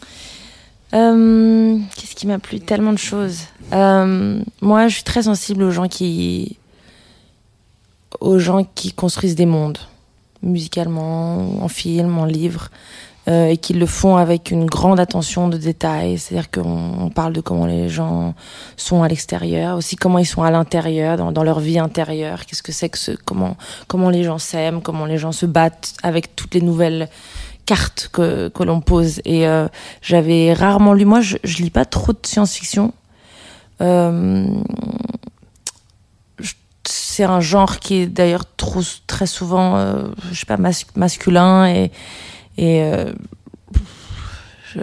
Qu'est-ce 0.92 2.14
qui 2.14 2.26
m'a 2.26 2.38
plu? 2.38 2.60
Tellement 2.60 2.92
de 2.92 2.98
choses. 2.98 3.38
Moi, 3.72 4.88
je 4.88 4.94
suis 4.94 5.02
très 5.02 5.24
sensible 5.24 5.62
aux 5.64 5.70
gens 5.70 5.88
qui, 5.88 6.58
aux 8.20 8.38
gens 8.38 8.64
qui 8.74 8.92
construisent 8.92 9.34
des 9.34 9.46
mondes, 9.46 9.78
musicalement, 10.42 11.62
en 11.62 11.68
film, 11.68 12.16
en 12.18 12.24
livre, 12.26 12.70
euh, 13.28 13.48
et 13.48 13.56
qui 13.56 13.72
le 13.72 13.86
font 13.86 14.16
avec 14.16 14.50
une 14.50 14.66
grande 14.66 15.00
attention 15.00 15.48
de 15.48 15.56
détail. 15.56 16.18
C'est-à-dire 16.18 16.50
qu'on 16.50 16.94
on 16.98 17.10
parle 17.10 17.32
de 17.32 17.40
comment 17.40 17.66
les 17.66 17.88
gens 17.88 18.34
sont 18.76 19.02
à 19.02 19.08
l'extérieur, 19.08 19.76
aussi 19.76 19.96
comment 19.96 20.18
ils 20.18 20.26
sont 20.26 20.42
à 20.42 20.50
l'intérieur, 20.50 21.16
dans, 21.16 21.32
dans 21.32 21.42
leur 21.42 21.60
vie 21.60 21.78
intérieure. 21.78 22.46
Qu'est-ce 22.46 22.62
que 22.62 22.72
c'est 22.72 22.88
que 22.88 22.98
ce, 22.98 23.12
comment, 23.12 23.56
comment 23.86 24.10
les 24.10 24.24
gens 24.24 24.38
s'aiment, 24.38 24.82
comment 24.82 25.06
les 25.06 25.18
gens 25.18 25.32
se 25.32 25.46
battent 25.46 25.94
avec 26.02 26.36
toutes 26.36 26.54
les 26.54 26.60
nouvelles 26.60 27.08
cartes 27.66 28.10
que, 28.12 28.48
que 28.48 28.62
l'on 28.62 28.80
pose. 28.80 29.20
Et 29.24 29.48
euh, 29.48 29.68
j'avais 30.02 30.52
rarement 30.52 30.92
lu. 30.92 31.06
Moi, 31.06 31.22
je, 31.22 31.36
je 31.44 31.62
lis 31.62 31.70
pas 31.70 31.86
trop 31.86 32.12
de 32.12 32.18
science-fiction. 32.22 32.92
Euh, 33.80 34.46
c'est 36.86 37.24
un 37.24 37.40
genre 37.40 37.78
qui 37.78 37.94
est 38.02 38.06
d'ailleurs 38.06 38.44
très 39.06 39.26
souvent, 39.26 39.76
euh, 39.76 40.08
je 40.30 40.40
sais 40.40 40.46
pas, 40.46 40.56
mas- 40.56 40.84
masculin 40.96 41.66
et 41.66 41.90
et 42.56 42.82
euh, 42.82 43.12
je- 44.74 44.80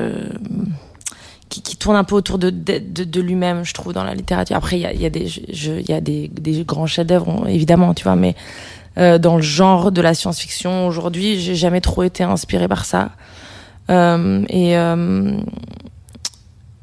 qui, 1.49 1.61
qui 1.61 1.75
tourne 1.75 1.97
un 1.97 2.05
peu 2.05 2.15
autour 2.15 2.37
de, 2.37 2.49
de, 2.49 3.03
de- 3.03 3.19
lui-même, 3.21 3.65
je 3.65 3.73
trouve, 3.73 3.91
dans 3.91 4.05
la 4.05 4.13
littérature. 4.15 4.55
Après, 4.55 4.77
il 4.77 4.81
y 4.81 4.85
a, 4.85 4.93
y 4.93 5.05
a 5.05 5.09
des, 5.09 5.27
je- 5.27 5.81
y 5.85 5.91
a 5.93 5.99
des, 5.99 6.29
des 6.29 6.63
grands 6.63 6.87
chefs-d'œuvre, 6.87 7.45
évidemment, 7.49 7.93
tu 7.93 8.03
vois, 8.03 8.15
mais 8.15 8.35
euh, 8.97 9.17
dans 9.17 9.35
le 9.35 9.41
genre 9.41 9.91
de 9.91 10.01
la 10.01 10.13
science-fiction 10.13 10.87
aujourd'hui, 10.87 11.39
j'ai 11.39 11.55
jamais 11.55 11.81
trop 11.81 12.03
été 12.03 12.23
inspirée 12.23 12.67
par 12.69 12.85
ça. 12.85 13.11
Euh, 13.89 14.45
et 14.47 14.77
euh, 14.77 15.37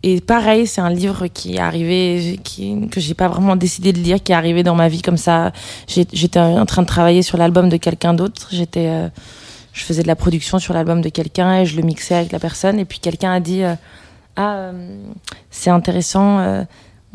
et 0.05 0.21
pareil, 0.21 0.67
c'est 0.67 0.81
un 0.81 0.91
livre 0.91 1.27
qui 1.27 1.57
est 1.57 1.59
arrivé, 1.59 2.39
qui, 2.45 2.89
que 2.89 3.01
j'ai 3.01 3.15
pas 3.15 3.27
vraiment 3.29 3.57
décidé 3.57 3.93
de 3.93 3.99
lire, 3.99 4.23
qui 4.23 4.31
est 4.31 4.35
arrivé 4.35 4.63
dans 4.63 4.77
ma 4.77 4.89
vie 4.89 5.03
comme 5.03 5.17
ça. 5.17 5.53
J'étais 5.89 6.39
en 6.39 6.67
train 6.67 6.83
de 6.83 6.87
travailler 6.87 7.23
sur 7.23 7.37
l'album 7.37 7.69
de 7.69 7.77
quelqu'un 7.79 8.15
d'autre. 8.15 8.47
J'étais, 8.53 8.87
euh, 8.89 9.09
je 9.73 9.83
faisais 9.85 10.03
de 10.03 10.07
la 10.09 10.17
production 10.17 10.59
sur 10.59 10.75
l'album 10.75 11.01
de 11.01 11.09
quelqu'un 11.09 11.61
et 11.61 11.67
je 11.67 11.77
le 11.77 11.83
mixais 11.83 12.15
avec 12.15 12.33
la 12.33 12.39
personne. 12.39 12.79
Et 12.79 12.85
puis 12.85 12.99
quelqu'un 12.99 13.33
a 13.33 13.41
dit, 13.41 13.63
euh, 13.63 13.75
ah, 14.37 14.55
euh, 14.57 15.01
c'est 15.51 15.71
intéressant. 15.71 16.39
euh, 16.41 16.65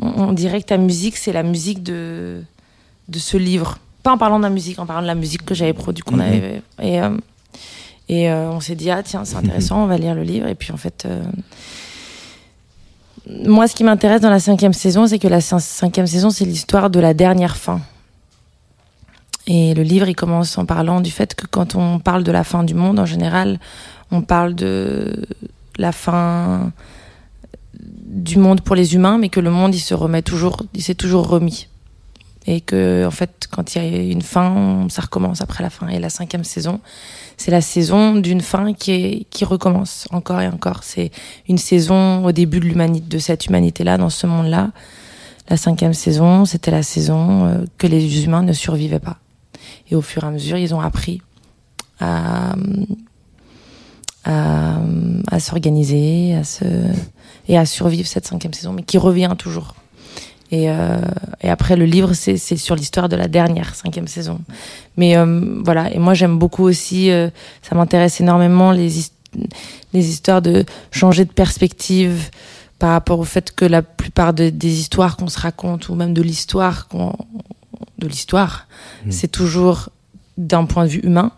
on, 0.01 0.07
on 0.29 0.31
dirait 0.33 0.62
que 0.62 0.67
ta 0.67 0.77
musique, 0.77 1.17
c'est 1.17 1.33
la 1.33 1.43
musique 1.43 1.83
de 1.83 2.41
de 3.10 3.19
ce 3.19 3.36
livre. 3.38 3.77
Pas 4.01 4.12
en 4.13 4.17
parlant 4.17 4.38
de 4.39 4.43
la 4.43 4.50
musique, 4.50 4.79
en 4.79 4.86
parlant 4.86 5.01
de 5.01 5.07
la 5.07 5.15
musique 5.15 5.45
que 5.45 5.53
j'avais 5.53 5.74
produite, 5.74 6.03
qu'on 6.05 6.15
Mhm. 6.17 6.22
avait. 6.22 6.62
Et 6.81 7.00
et 8.10 8.29
on 8.31 8.60
s'est 8.60 8.75
dit, 8.75 8.89
ah 8.91 9.01
tiens, 9.03 9.24
c'est 9.25 9.38
intéressant, 9.38 9.81
on 9.83 9.86
va 9.88 9.98
lire 9.98 10.13
le 10.15 10.24
livre. 10.24 10.48
Et 10.48 10.55
puis 10.55 10.72
en 10.74 10.77
fait. 10.77 11.07
moi, 13.45 13.67
ce 13.67 13.75
qui 13.75 13.83
m'intéresse 13.83 14.22
dans 14.22 14.29
la 14.29 14.39
cinquième 14.39 14.74
saison, 14.74 15.07
c'est 15.07 15.19
que 15.19 15.27
la 15.29 15.39
cin- 15.39 15.60
cinquième 15.60 16.07
saison, 16.07 16.29
c'est 16.29 16.45
l'histoire 16.45 16.89
de 16.89 17.00
la 17.00 17.13
dernière 17.13 17.55
fin. 17.55 17.79
Et 19.48 19.74
le 19.74 19.84
livre, 19.84 20.08
il 20.08 20.16
commence 20.16 20.58
en 20.58 20.66
parlant 20.66 21.02
du 21.02 21.12
fait 21.12 21.36
que 21.36 21.46
quand 21.48 21.76
on 21.76 22.00
parle 22.00 22.24
de 22.24 22.32
la 22.32 22.44
fin 22.44 22.64
du 22.64 22.74
monde, 22.74 23.00
en 23.00 23.06
général, 23.06 23.60
on 24.12 24.22
parle 24.22 24.56
de 24.56 25.26
la 25.78 25.92
fin 25.92 26.72
du 27.80 28.38
monde 28.38 28.62
pour 28.62 28.76
les 28.76 28.96
humains, 28.96 29.18
mais 29.18 29.30
que 29.30 29.40
le 29.40 29.50
monde, 29.50 29.76
il 29.76 29.80
se 29.80 29.94
remet 29.94 30.22
toujours, 30.22 30.58
il 30.74 30.84
s'est 30.84 30.96
toujours 30.96 31.28
remis. 31.28 31.68
Et 32.46 32.62
que, 32.62 33.06
en 33.06 33.12
fait, 33.12 33.48
quand 33.50 33.76
il 33.76 33.84
y 33.84 33.96
a 33.96 34.02
une 34.12 34.22
fin, 34.22 34.88
ça 34.90 35.02
recommence 35.02 35.42
après 35.42 35.64
la 35.64 35.70
fin. 35.70 35.88
Et 35.88 36.00
la 36.00 36.10
cinquième 36.10 36.44
saison, 36.44 36.82
c'est 37.38 37.52
la 37.52 37.62
saison 37.62 38.16
d'une 38.16 38.42
fin 38.42 38.74
qui, 38.74 38.92
est, 38.92 39.28
qui 39.30 39.46
recommence 39.46 40.08
encore 40.12 40.42
et 40.42 40.48
encore. 40.48 40.84
C'est 40.84 41.12
une 41.48 41.58
saison 41.58 42.26
au 42.26 42.32
début 42.32 42.60
de 42.60 42.66
l'humanité, 42.66 43.06
de 43.08 43.18
cette 43.18 43.46
humanité-là, 43.46 43.98
dans 43.98 44.10
ce 44.10 44.28
monde-là. 44.28 44.72
La 45.50 45.58
cinquième 45.58 45.94
saison, 45.94 46.46
c'était 46.46 46.72
la 46.72 46.84
saison 46.84 47.46
euh, 47.46 47.66
que 47.78 47.88
les 47.88 48.26
humains 48.26 48.44
ne 48.44 48.54
survivaient 48.54 49.00
pas. 49.00 49.18
Et 49.94 49.96
au 49.96 50.02
fur 50.02 50.24
et 50.24 50.28
à 50.28 50.32
mesure, 50.32 50.58
ils 50.58 50.74
ont 50.74 50.82
appris 50.82 51.22
à, 52.00 52.56
à, 54.26 54.78
à 55.32 55.40
s'organiser, 55.40 56.34
à 56.34 56.44
se, 56.44 56.66
et 57.48 57.58
à 57.60 57.66
survivre 57.68 58.08
cette 58.08 58.26
cinquième 58.26 58.54
saison, 58.54 58.74
mais 58.74 58.82
qui 58.82 58.98
revient 58.98 59.34
toujours. 59.38 59.76
Et, 60.52 60.70
euh, 60.70 60.98
après, 61.44 61.76
le 61.76 61.86
livre, 61.86 62.14
c'est 62.14 62.38
sur 62.38 62.76
l'histoire 62.76 63.08
de 63.08 63.16
la 63.16 63.28
dernière 63.28 63.76
cinquième 63.76 64.08
saison. 64.08 64.40
Mais 64.98 65.16
euh, 65.16 65.62
voilà, 65.64 65.94
et 65.94 66.00
moi 66.00 66.16
j'aime 66.16 66.40
beaucoup 66.40 66.64
aussi, 66.64 67.12
euh, 67.12 67.30
ça 67.62 67.76
m'intéresse 67.76 68.20
énormément 68.20 68.72
les, 68.72 68.90
les 69.94 70.10
histoires 70.10 70.42
de 70.42 70.66
changer 70.92 71.26
de 71.26 71.32
perspective 71.32 72.32
par 72.80 72.92
rapport 72.92 73.20
au 73.20 73.24
fait 73.26 73.54
que 73.54 73.66
la 73.66 73.84
plupart 73.84 74.34
de- 74.34 74.50
des 74.50 74.80
histoires 74.80 75.18
qu'on 75.18 75.28
se 75.30 75.40
raconte, 75.40 75.90
ou 75.90 75.96
même 75.96 76.14
de 76.16 76.22
l'histoire, 76.24 76.88
qu'on- 76.88 77.16
de 77.98 78.08
l'histoire, 78.08 78.68
c'est 79.10 79.28
toujours 79.28 79.90
d'un 80.38 80.66
point 80.66 80.86
de 80.86 80.90
vue 80.90 81.00
humain. 81.00 81.32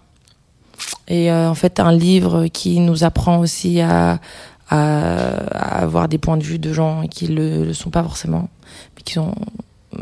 Et 1.08 1.32
euh, 1.32 1.50
en 1.50 1.56
fait, 1.56 1.80
un 1.80 1.92
livre 1.92 2.48
qui 2.48 2.80
nous 2.80 3.04
apprend 3.04 3.40
aussi 3.40 3.82
à, 3.82 4.20
à, 4.70 4.78
à 4.78 5.82
avoir 5.82 6.08
des 6.08 6.18
points 6.18 6.38
de 6.38 6.44
vue 6.44 6.60
de 6.60 6.74
gens 6.74 7.08
qui 7.08 7.28
le, 7.28 7.66
le 7.66 7.74
sont 7.74 7.90
pas 7.90 8.04
forcément, 8.04 8.50
mais 8.96 9.04
qui 9.04 9.14
sont 9.14 9.34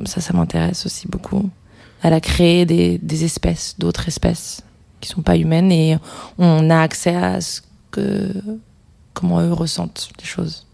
ça, 0.06 0.22
ça 0.22 0.34
m'intéresse 0.34 0.86
aussi 0.86 1.08
beaucoup. 1.08 1.50
Elle 2.02 2.14
a 2.14 2.22
créé 2.22 2.66
des, 2.66 2.98
des 2.98 3.24
espèces, 3.24 3.76
d'autres 3.78 4.08
espèces 4.08 4.62
qui 5.00 5.10
sont 5.10 5.22
pas 5.22 5.38
humaines 5.38 5.72
et 5.72 5.98
on 6.38 6.70
a 6.70 6.82
accès 6.82 7.16
à 7.16 7.42
ce 7.42 7.62
que 7.92 8.34
comment 9.14 9.42
eux 9.42 9.54
ressentent 9.54 10.10
les 10.20 10.26
choses. 10.26 10.66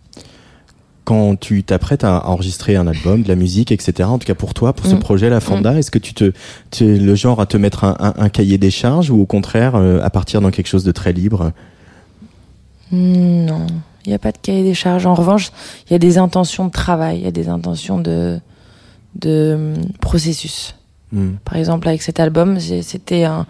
Quand 1.09 1.39
tu 1.39 1.63
t'apprêtes 1.63 2.03
à 2.03 2.27
enregistrer 2.29 2.75
un 2.75 2.85
album, 2.85 3.23
de 3.23 3.27
la 3.27 3.35
musique, 3.35 3.71
etc., 3.71 4.07
en 4.07 4.19
tout 4.19 4.27
cas 4.27 4.35
pour 4.35 4.53
toi, 4.53 4.73
pour 4.73 4.85
ce 4.85 4.93
Mm. 4.93 4.99
projet 4.99 5.29
La 5.31 5.39
Fonda, 5.39 5.73
est-ce 5.75 5.89
que 5.89 5.97
tu 5.97 6.13
te, 6.13 6.31
tu 6.69 6.85
es 6.85 6.99
le 6.99 7.15
genre 7.15 7.41
à 7.41 7.47
te 7.47 7.57
mettre 7.57 7.83
un, 7.83 7.95
un- 7.99 8.13
un 8.25 8.29
cahier 8.29 8.59
des 8.59 8.69
charges 8.69 9.09
ou 9.09 9.19
au 9.19 9.25
contraire 9.25 9.73
euh, 9.75 9.99
à 10.03 10.11
partir 10.11 10.39
dans 10.39 10.51
quelque 10.51 10.67
chose 10.67 10.83
de 10.83 10.91
très 10.91 11.11
libre? 11.11 11.51
Non, 12.91 13.65
il 14.05 14.09
n'y 14.09 14.13
a 14.13 14.19
pas 14.19 14.31
de 14.31 14.37
cahier 14.37 14.63
des 14.63 14.75
charges. 14.75 15.05
En 15.07 15.15
revanche, 15.15 15.51
il 15.87 15.93
y 15.93 15.95
a 15.95 15.99
des 15.99 16.17
intentions 16.19 16.65
de 16.65 16.71
travail, 16.71 17.17
il 17.17 17.23
y 17.23 17.27
a 17.27 17.31
des 17.31 17.49
intentions 17.49 17.97
de, 17.99 18.39
de 19.15 19.53
hum, 19.77 19.91
processus. 20.01 20.75
Mm. 21.11 21.29
Par 21.43 21.55
exemple, 21.57 21.87
avec 21.87 22.03
cet 22.03 22.19
album, 22.19 22.59
c'était 22.59 23.23
un, 23.23 23.47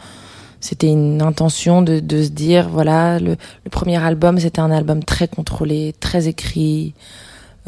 c'était 0.62 0.88
une 0.88 1.22
intention 1.22 1.82
de, 1.82 2.00
de 2.00 2.24
se 2.24 2.30
dire, 2.30 2.70
voilà, 2.70 3.20
le, 3.20 3.36
le 3.66 3.70
premier 3.70 3.98
album, 4.02 4.40
c'était 4.40 4.62
un 4.62 4.72
album 4.72 5.04
très 5.04 5.28
contrôlé, 5.28 5.94
très 6.00 6.28
écrit. 6.30 6.94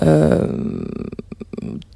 Euh, 0.01 0.85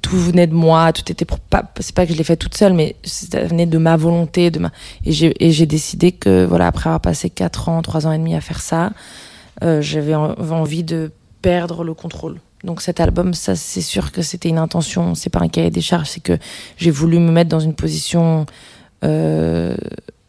tout 0.02 0.16
venait 0.16 0.46
de 0.46 0.54
moi, 0.54 0.92
tout 0.92 1.10
était 1.10 1.24
pour 1.24 1.40
pas, 1.40 1.64
c'est 1.80 1.94
pas 1.94 2.06
que 2.06 2.12
je 2.12 2.18
l'ai 2.18 2.24
fait 2.24 2.36
toute 2.36 2.56
seule, 2.56 2.72
mais 2.72 2.94
ça 3.02 3.42
venait 3.44 3.66
de 3.66 3.78
ma 3.78 3.96
volonté, 3.96 4.50
de 4.50 4.60
ma, 4.60 4.70
et 5.04 5.10
j'ai, 5.12 5.34
et 5.44 5.50
j'ai 5.50 5.66
décidé 5.66 6.12
que, 6.12 6.44
voilà, 6.44 6.68
après 6.68 6.88
avoir 6.88 7.00
passé 7.00 7.30
quatre 7.30 7.68
ans, 7.68 7.82
trois 7.82 8.06
ans 8.06 8.12
et 8.12 8.18
demi 8.18 8.34
à 8.36 8.40
faire 8.40 8.60
ça, 8.60 8.92
euh, 9.64 9.80
j'avais 9.82 10.14
en- 10.14 10.34
envie 10.52 10.84
de 10.84 11.10
perdre 11.42 11.82
le 11.82 11.94
contrôle. 11.94 12.38
Donc 12.62 12.80
cet 12.80 13.00
album, 13.00 13.34
ça 13.34 13.56
c'est 13.56 13.80
sûr 13.80 14.12
que 14.12 14.22
c'était 14.22 14.48
une 14.48 14.58
intention, 14.58 15.14
c'est 15.14 15.30
pas 15.30 15.40
un 15.40 15.48
cahier 15.48 15.70
des 15.70 15.80
charges, 15.80 16.08
c'est 16.10 16.22
que 16.22 16.38
j'ai 16.76 16.90
voulu 16.90 17.18
me 17.18 17.32
mettre 17.32 17.50
dans 17.50 17.60
une 17.60 17.74
position 17.74 18.46
euh, 19.04 19.76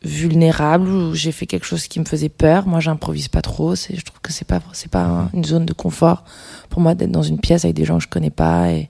vulnérable 0.08 0.88
où 0.90 1.14
j'ai 1.14 1.32
fait 1.32 1.46
quelque 1.46 1.66
chose 1.66 1.88
qui 1.88 2.00
me 2.00 2.06
faisait 2.06 2.30
peur. 2.30 2.66
Moi, 2.68 2.80
j'improvise 2.80 3.28
pas 3.28 3.42
trop. 3.42 3.76
C'est, 3.76 3.96
je 3.96 4.04
trouve 4.06 4.20
que 4.22 4.32
c'est 4.32 4.48
pas 4.48 4.62
c'est 4.74 4.90
pas 4.92 5.04
un- 5.04 5.30
une 5.34 5.44
zone 5.46 5.66
de 5.66 5.74
confort 5.74 6.24
pour 6.70 6.82
moi 6.82 6.96
d'être 6.96 7.12
dans 7.12 7.24
une 7.24 7.40
pièce 7.40 7.66
avec 7.66 7.76
des 7.76 7.86
gens 7.86 7.98
que 7.98 8.04
je 8.04 8.08
connais 8.08 8.30
pas 8.30 8.72
et 8.72 8.90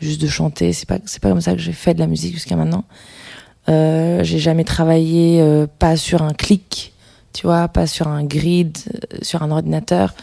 juste 0.00 0.20
de 0.20 0.26
chanter. 0.26 0.72
C'est 0.72 0.88
pas 0.88 0.98
c'est 1.06 1.22
pas 1.22 1.28
comme 1.30 1.40
ça 1.40 1.52
que 1.52 1.58
j'ai 1.60 1.72
fait 1.72 1.94
de 1.94 2.00
la 2.00 2.06
musique 2.06 2.34
jusqu'à 2.34 2.56
maintenant. 2.56 2.84
Euh, 3.68 4.22
j'ai 4.22 4.38
jamais 4.38 4.64
travaillé 4.64 5.40
euh, 5.40 5.66
pas 5.78 5.96
sur 5.96 6.22
un 6.22 6.32
clic, 6.32 6.92
tu 7.32 7.46
vois, 7.46 7.66
pas 7.68 7.86
sur 7.86 8.06
un 8.08 8.22
grid, 8.24 8.76
euh, 8.94 9.18
sur 9.22 9.42
un 9.42 9.50
ordinateur. 9.50 10.14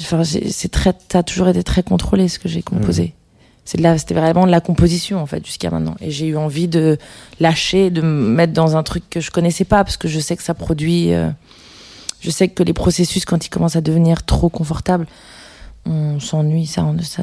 Enfin, 0.00 0.22
c'est 0.24 0.70
très, 0.70 0.92
ça 1.10 1.18
a 1.18 1.22
toujours 1.22 1.48
été 1.48 1.62
très 1.62 1.82
contrôlé 1.84 2.28
ce 2.28 2.38
que 2.40 2.48
j'ai 2.48 2.62
composé. 2.62 3.02
La, 3.02 3.23
c'était 3.64 4.14
vraiment 4.14 4.46
de 4.46 4.50
la 4.50 4.60
composition 4.60 5.20
en 5.20 5.26
fait 5.26 5.44
jusqu'à 5.44 5.70
maintenant. 5.70 5.96
Et 6.00 6.10
j'ai 6.10 6.26
eu 6.26 6.36
envie 6.36 6.68
de 6.68 6.98
lâcher, 7.40 7.90
de 7.90 8.02
me 8.02 8.28
mettre 8.28 8.52
dans 8.52 8.76
un 8.76 8.82
truc 8.82 9.08
que 9.08 9.20
je 9.20 9.30
connaissais 9.30 9.64
pas 9.64 9.84
parce 9.84 9.96
que 9.96 10.08
je 10.08 10.20
sais 10.20 10.36
que 10.36 10.42
ça 10.42 10.54
produit. 10.54 11.12
euh, 11.12 11.30
je 12.20 12.30
sais 12.30 12.48
que 12.48 12.62
les 12.62 12.72
processus 12.72 13.26
quand 13.26 13.44
ils 13.44 13.50
commencent 13.50 13.76
à 13.76 13.82
devenir 13.82 14.22
trop 14.22 14.48
confortables, 14.48 15.06
on 15.84 16.20
s'ennuie, 16.20 16.66
ça, 16.66 16.86
ça, 17.02 17.22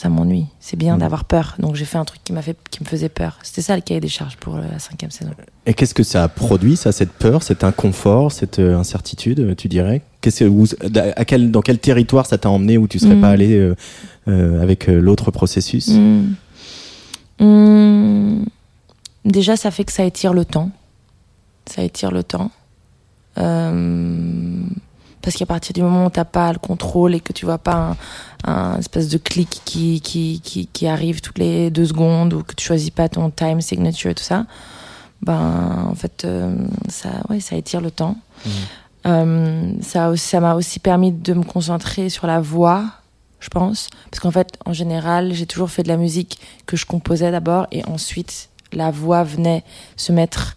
ça 0.00 0.08
m'ennuie. 0.08 0.46
C'est 0.60 0.76
bien 0.78 0.96
Mm. 0.96 1.00
d'avoir 1.00 1.24
peur. 1.24 1.56
Donc 1.58 1.74
j'ai 1.76 1.84
fait 1.84 1.98
un 1.98 2.04
truc 2.06 2.22
qui 2.24 2.32
m'a 2.32 2.40
fait, 2.40 2.56
qui 2.70 2.82
me 2.82 2.88
faisait 2.88 3.10
peur. 3.10 3.38
C'était 3.42 3.60
ça 3.60 3.76
le 3.76 3.82
cahier 3.82 4.00
des 4.00 4.08
charges 4.08 4.36
pour 4.38 4.56
la 4.56 4.78
cinquième 4.78 5.10
saison. 5.10 5.30
Et 5.66 5.74
qu'est-ce 5.74 5.92
que 5.92 6.02
ça 6.02 6.24
a 6.24 6.28
produit, 6.28 6.76
ça, 6.76 6.90
cette 6.90 7.12
peur, 7.12 7.42
cet 7.42 7.64
inconfort, 7.64 8.32
cette 8.32 8.58
euh, 8.60 8.78
incertitude, 8.78 9.54
tu 9.56 9.68
dirais? 9.68 10.00
Qu'est-ce 10.22 10.44
où- 10.44 10.64
à 11.16 11.24
quel, 11.26 11.50
Dans 11.50 11.60
quel 11.60 11.78
territoire 11.78 12.24
ça 12.24 12.38
t'a 12.38 12.48
emmené 12.48 12.78
où 12.78 12.88
tu 12.88 12.98
serais 12.98 13.14
Mm. 13.16 13.20
pas 13.20 13.28
allé 13.28 13.52
euh, 13.58 13.74
euh, 14.28 14.62
avec 14.62 14.86
l'autre 14.86 15.30
processus? 15.30 15.88
Hmm. 17.38 18.44
Déjà, 19.24 19.56
ça 19.56 19.70
fait 19.70 19.84
que 19.84 19.92
ça 19.92 20.04
étire 20.04 20.32
le 20.32 20.44
temps. 20.44 20.70
Ça 21.66 21.82
étire 21.82 22.10
le 22.10 22.22
temps. 22.22 22.50
Euh, 23.38 24.62
parce 25.22 25.36
qu'à 25.36 25.46
partir 25.46 25.72
du 25.72 25.82
moment 25.82 26.06
où 26.06 26.10
t'as 26.10 26.24
pas 26.24 26.52
le 26.52 26.58
contrôle 26.58 27.14
et 27.14 27.20
que 27.20 27.32
tu 27.32 27.44
vois 27.44 27.58
pas 27.58 27.96
un, 28.46 28.52
un 28.52 28.78
espèce 28.78 29.08
de 29.08 29.18
clic 29.18 29.62
qui, 29.64 30.00
qui, 30.00 30.40
qui, 30.42 30.66
qui 30.66 30.86
arrive 30.86 31.20
toutes 31.20 31.38
les 31.38 31.70
deux 31.70 31.86
secondes 31.86 32.32
ou 32.32 32.42
que 32.42 32.54
tu 32.54 32.64
choisis 32.64 32.90
pas 32.90 33.08
ton 33.08 33.30
time 33.30 33.60
signature 33.60 34.10
et 34.10 34.14
tout 34.14 34.24
ça, 34.24 34.46
ben 35.22 35.86
en 35.90 35.94
fait 35.94 36.24
euh, 36.24 36.54
ça, 36.88 37.08
ouais, 37.28 37.40
ça 37.40 37.56
étire 37.56 37.80
le 37.80 37.90
temps. 37.90 38.16
Euh, 39.06 39.72
ça 39.80 40.14
ça 40.16 40.40
m'a 40.40 40.54
aussi 40.54 40.78
permis 40.78 41.12
de 41.12 41.32
me 41.34 41.42
concentrer 41.42 42.08
sur 42.08 42.26
la 42.26 42.40
voix, 42.40 42.84
je 43.40 43.48
pense, 43.48 43.88
parce 44.10 44.20
qu'en 44.20 44.30
fait 44.30 44.58
en 44.64 44.72
général 44.72 45.32
j'ai 45.32 45.46
toujours 45.46 45.70
fait 45.70 45.82
de 45.82 45.88
la 45.88 45.96
musique 45.96 46.38
que 46.66 46.76
je 46.76 46.86
composais 46.86 47.30
d'abord 47.30 47.66
et 47.72 47.84
ensuite 47.86 48.48
la 48.72 48.90
voix 48.90 49.24
venait 49.24 49.64
se 49.96 50.12
mettre 50.12 50.56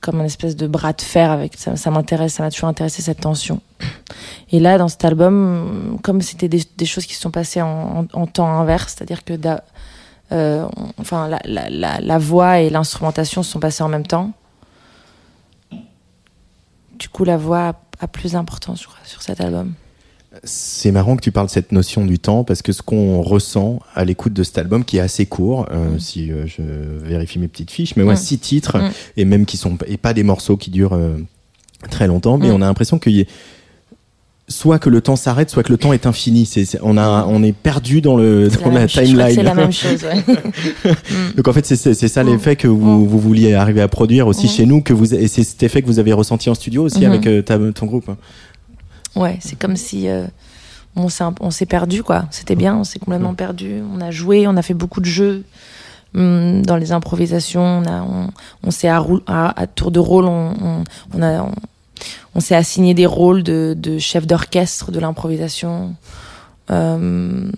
comme 0.00 0.20
un 0.20 0.24
espèce 0.24 0.56
de 0.56 0.66
bras 0.66 0.92
de 0.92 1.02
fer 1.02 1.30
avec 1.30 1.56
ça, 1.56 1.76
ça 1.76 1.90
m'intéresse 1.90 2.34
ça 2.34 2.42
m'a 2.42 2.50
toujours 2.50 2.68
intéressé 2.68 3.02
cette 3.02 3.20
tension. 3.20 3.60
Et 4.52 4.60
là 4.60 4.78
dans 4.78 4.88
cet 4.88 5.04
album 5.04 5.98
comme 6.02 6.22
c'était 6.22 6.48
des, 6.48 6.86
choses 6.86 7.06
qui 7.06 7.14
se 7.14 7.20
sont 7.20 7.30
passées 7.30 7.62
en, 7.62 8.04
temps 8.32 8.48
inverse 8.48 8.94
c'est-à-dire 8.96 9.24
que 9.24 9.34
euh, 10.32 10.66
enfin 10.98 11.28
la, 11.44 12.18
voix 12.18 12.60
et 12.60 12.70
l'instrumentation 12.70 13.42
se 13.42 13.50
sont 13.50 13.60
passées 13.60 13.82
en 13.82 13.88
même 13.88 14.06
temps 14.06 14.32
du 16.98 17.08
coup 17.08 17.24
la 17.24 17.36
voix 17.36 17.74
a, 18.00 18.08
plus 18.08 18.32
d'importance 18.32 18.86
sur 19.04 19.22
cet 19.22 19.40
album 19.40 19.74
C'est 20.44 20.92
marrant 20.92 21.16
que 21.16 21.22
tu 21.22 21.32
parles 21.32 21.46
de 21.48 21.50
cette 21.52 21.72
notion 21.72 22.04
du 22.06 22.18
temps 22.18 22.44
parce 22.44 22.62
que 22.62 22.72
ce 22.72 22.82
qu'on 22.82 23.22
ressent 23.22 23.80
à 23.94 24.04
l'écoute 24.04 24.32
de 24.32 24.42
cet 24.44 24.58
album 24.58 24.84
qui 24.84 24.98
est 24.98 25.00
assez 25.00 25.26
court, 25.26 25.66
euh, 25.72 25.94
Mm. 25.94 25.98
si 26.00 26.30
euh, 26.30 26.46
je 26.46 26.62
vérifie 27.06 27.38
mes 27.38 27.48
petites 27.48 27.70
fiches, 27.70 27.96
mais 27.96 28.02
ouais, 28.04 28.14
Mm. 28.14 28.18
six 28.18 28.38
titres 28.38 28.78
Mm. 28.78 28.90
et 29.16 29.24
même 29.24 29.46
qui 29.46 29.56
sont 29.56 29.76
et 29.86 29.96
pas 29.96 30.14
des 30.14 30.22
morceaux 30.22 30.56
qui 30.56 30.70
durent 30.70 30.94
euh, 30.94 31.16
très 31.90 32.06
longtemps, 32.06 32.38
mais 32.38 32.48
Mm. 32.50 32.54
on 32.54 32.62
a 32.62 32.66
l'impression 32.66 32.98
qu'il 32.98 33.12
y 33.16 33.20
ait 33.20 33.26
soit 34.50 34.78
que 34.78 34.88
le 34.88 35.02
temps 35.02 35.16
s'arrête, 35.16 35.50
soit 35.50 35.62
que 35.62 35.70
le 35.70 35.76
temps 35.76 35.92
est 35.92 36.06
infini. 36.06 36.46
C'est, 36.46 36.78
on 36.82 36.96
a, 36.96 37.26
on 37.28 37.42
est 37.42 37.52
perdu 37.52 38.00
dans 38.00 38.16
le 38.16 38.48
dans 38.48 38.70
la, 38.70 38.86
timeline. 38.86 39.34
c'est 39.34 39.42
la 39.42 39.54
même 39.54 39.72
chose 39.72 40.02
ouais. 40.04 40.24
Donc 41.36 41.48
en 41.48 41.52
fait, 41.52 41.66
c'est, 41.66 41.94
ça 42.08 42.22
l'effet 42.22 42.56
que 42.56 42.66
vous, 42.66 43.06
vous 43.06 43.18
vouliez 43.18 43.52
arriver 43.52 43.82
à 43.82 43.88
produire 43.88 44.26
aussi 44.26 44.48
chez 44.48 44.64
nous, 44.64 44.80
que 44.80 44.94
vous 44.94 45.14
et 45.14 45.28
c'est 45.28 45.44
cet 45.44 45.62
effet 45.64 45.82
que 45.82 45.86
vous 45.86 45.98
avez 45.98 46.14
ressenti 46.14 46.48
en 46.48 46.54
studio 46.54 46.84
aussi 46.84 47.00
Mhm. 47.04 47.12
avec 47.12 47.44
ta- 47.44 47.58
ton 47.74 47.84
groupe. 47.86 48.10
Ouais, 49.18 49.38
c'est 49.40 49.58
comme 49.58 49.76
si 49.76 50.08
euh, 50.08 50.26
on 50.96 51.08
s'est 51.08 51.24
un- 51.24 51.34
on 51.40 51.50
s'est 51.50 51.66
perdu 51.66 52.02
quoi. 52.02 52.26
C'était 52.30 52.54
bien, 52.56 52.76
on 52.76 52.84
s'est 52.84 52.98
complètement 52.98 53.34
perdu. 53.34 53.82
On 53.94 54.00
a 54.00 54.10
joué, 54.10 54.46
on 54.46 54.56
a 54.56 54.62
fait 54.62 54.74
beaucoup 54.74 55.00
de 55.00 55.06
jeux 55.06 55.44
hum, 56.14 56.64
dans 56.64 56.76
les 56.76 56.92
improvisations. 56.92 57.62
On 57.62 57.84
a, 57.84 58.02
on, 58.02 58.30
on 58.62 58.70
s'est 58.70 58.88
à, 58.88 58.98
roule- 58.98 59.22
à, 59.26 59.60
à 59.60 59.66
tour 59.66 59.90
de 59.90 59.98
rôle, 59.98 60.24
on, 60.26 60.84
on, 61.14 61.22
a, 61.22 61.42
on, 61.42 61.52
on 62.34 62.40
s'est 62.40 62.54
assigné 62.54 62.94
des 62.94 63.06
rôles 63.06 63.42
de, 63.42 63.74
de 63.76 63.98
chef 63.98 64.26
d'orchestre 64.26 64.92
de 64.92 65.00
l'improvisation. 65.00 65.94
Euh, 66.70 67.50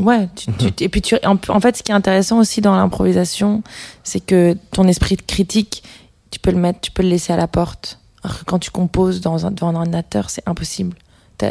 ouais, 0.00 0.28
tu, 0.36 0.52
tu- 0.52 0.84
et 0.84 0.88
puis 0.88 1.00
tu, 1.02 1.16
en, 1.24 1.36
en 1.48 1.60
fait, 1.60 1.76
ce 1.76 1.82
qui 1.82 1.92
est 1.92 1.94
intéressant 1.94 2.38
aussi 2.38 2.60
dans 2.60 2.76
l'improvisation, 2.76 3.62
c'est 4.02 4.20
que 4.20 4.56
ton 4.72 4.86
esprit 4.88 5.16
critique, 5.16 5.82
tu 6.30 6.38
peux 6.40 6.50
le 6.50 6.58
mettre, 6.58 6.80
tu 6.80 6.90
peux 6.90 7.02
le 7.02 7.08
laisser 7.08 7.32
à 7.32 7.36
la 7.36 7.46
porte. 7.48 8.00
Alors 8.24 8.38
que 8.40 8.44
quand 8.44 8.58
tu 8.58 8.70
composes 8.70 9.20
dans 9.20 9.46
un, 9.46 9.50
devant 9.50 9.68
un 9.68 9.74
ordinateur, 9.76 10.30
c'est 10.30 10.42
impossible. 10.48 10.96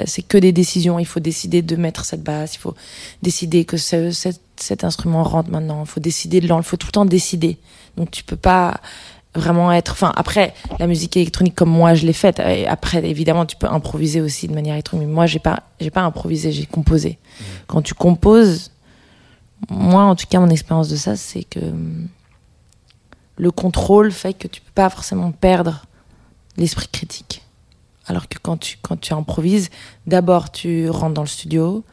C'est 0.08 0.24
que 0.24 0.40
des 0.40 0.52
décisions. 0.52 0.98
Il 0.98 1.06
faut 1.06 1.20
décider 1.20 1.62
de 1.62 1.76
mettre 1.76 2.04
cette 2.04 2.24
basse. 2.24 2.56
Il 2.56 2.60
faut 2.60 2.74
décider 3.22 3.64
que 3.64 3.78
ce- 3.78 4.10
cet, 4.10 4.42
cet 4.56 4.84
instrument 4.84 5.22
rentre 5.24 5.52
maintenant. 5.52 5.82
Il 5.84 5.88
faut 5.88 6.00
décider 6.00 6.42
de 6.42 6.48
l'enlever. 6.48 6.66
Il 6.66 6.70
faut 6.70 6.78
tout 6.78 6.88
le 6.88 6.94
temps 6.94 7.06
décider. 7.06 7.60
Donc 7.96 8.10
tu 8.10 8.24
peux 8.24 8.36
pas 8.38 8.80
vraiment 9.36 9.72
être. 9.72 9.92
Enfin, 9.92 10.12
après, 10.16 10.56
la 10.80 10.88
musique 10.88 11.16
électronique 11.16 11.54
comme 11.54 11.70
moi 11.70 11.94
je 11.94 12.08
l'ai 12.08 12.14
faite. 12.14 12.40
Après, 12.68 13.06
évidemment, 13.08 13.46
tu 13.46 13.56
peux 13.56 13.68
improviser 13.68 14.20
aussi 14.22 14.48
de 14.48 14.56
manière 14.56 14.74
électronique. 14.74 15.06
Mais 15.08 15.14
moi, 15.14 15.28
j'ai 15.28 15.38
pas, 15.40 15.62
j'ai 15.80 15.92
pas 15.92 16.02
improvisé. 16.02 16.52
J'ai 16.52 16.66
composé. 16.66 17.20
Quand 17.68 17.84
tu 17.84 17.94
composes, 17.94 18.72
moi, 19.70 20.04
en 20.06 20.16
tout 20.16 20.26
cas, 20.28 20.40
mon 20.40 20.50
expérience 20.50 20.90
de 20.90 20.96
ça, 20.96 21.16
c'est 21.18 21.44
que 21.44 21.60
hum, 21.60 22.08
le 23.38 23.52
contrôle 23.52 24.12
fait 24.12 24.34
que 24.34 24.48
tu 24.48 24.62
peux 24.62 24.72
pas 24.74 24.90
forcément 24.90 25.32
perdre 25.32 25.86
l'esprit 26.58 26.88
critique. 26.88 27.44
Alors 28.06 28.28
que 28.28 28.38
quand 28.42 28.58
tu, 28.58 28.78
quand 28.82 29.00
tu 29.00 29.14
improvises, 29.14 29.70
d'abord 30.08 30.52
tu 30.52 30.90
rentres 30.90 31.14
dans 31.14 31.22
le 31.22 31.28
studio, 31.28 31.84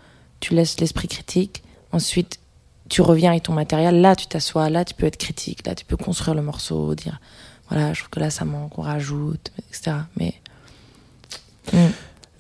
tu 0.41 0.55
laisses 0.55 0.81
l'esprit 0.81 1.09
critique, 1.09 1.63
ensuite 1.93 2.41
tu 2.89 3.03
reviens 3.03 3.31
avec 3.31 3.45
ton 3.45 3.53
matériel, 3.53 4.01
là 4.01 4.17
tu 4.17 4.27
t'assois, 4.27 4.69
là 4.71 4.85
tu 4.85 4.95
peux 4.95 5.07
être 5.07 5.17
critique, 5.17 5.67
là 5.67 5.75
tu 5.75 5.85
peux 5.85 5.97
construire 5.97 6.35
le 6.35 6.43
morceau, 6.43 6.95
dire 6.95 7.21
voilà, 7.69 7.93
je 7.93 8.01
trouve 8.01 8.11
que 8.11 8.21
là 8.21 8.31
ça 8.31 8.45
manque, 8.45 8.77
on 8.79 8.83
rajoute, 8.83 9.53
etc. 9.69 9.97
Mais 10.17 10.35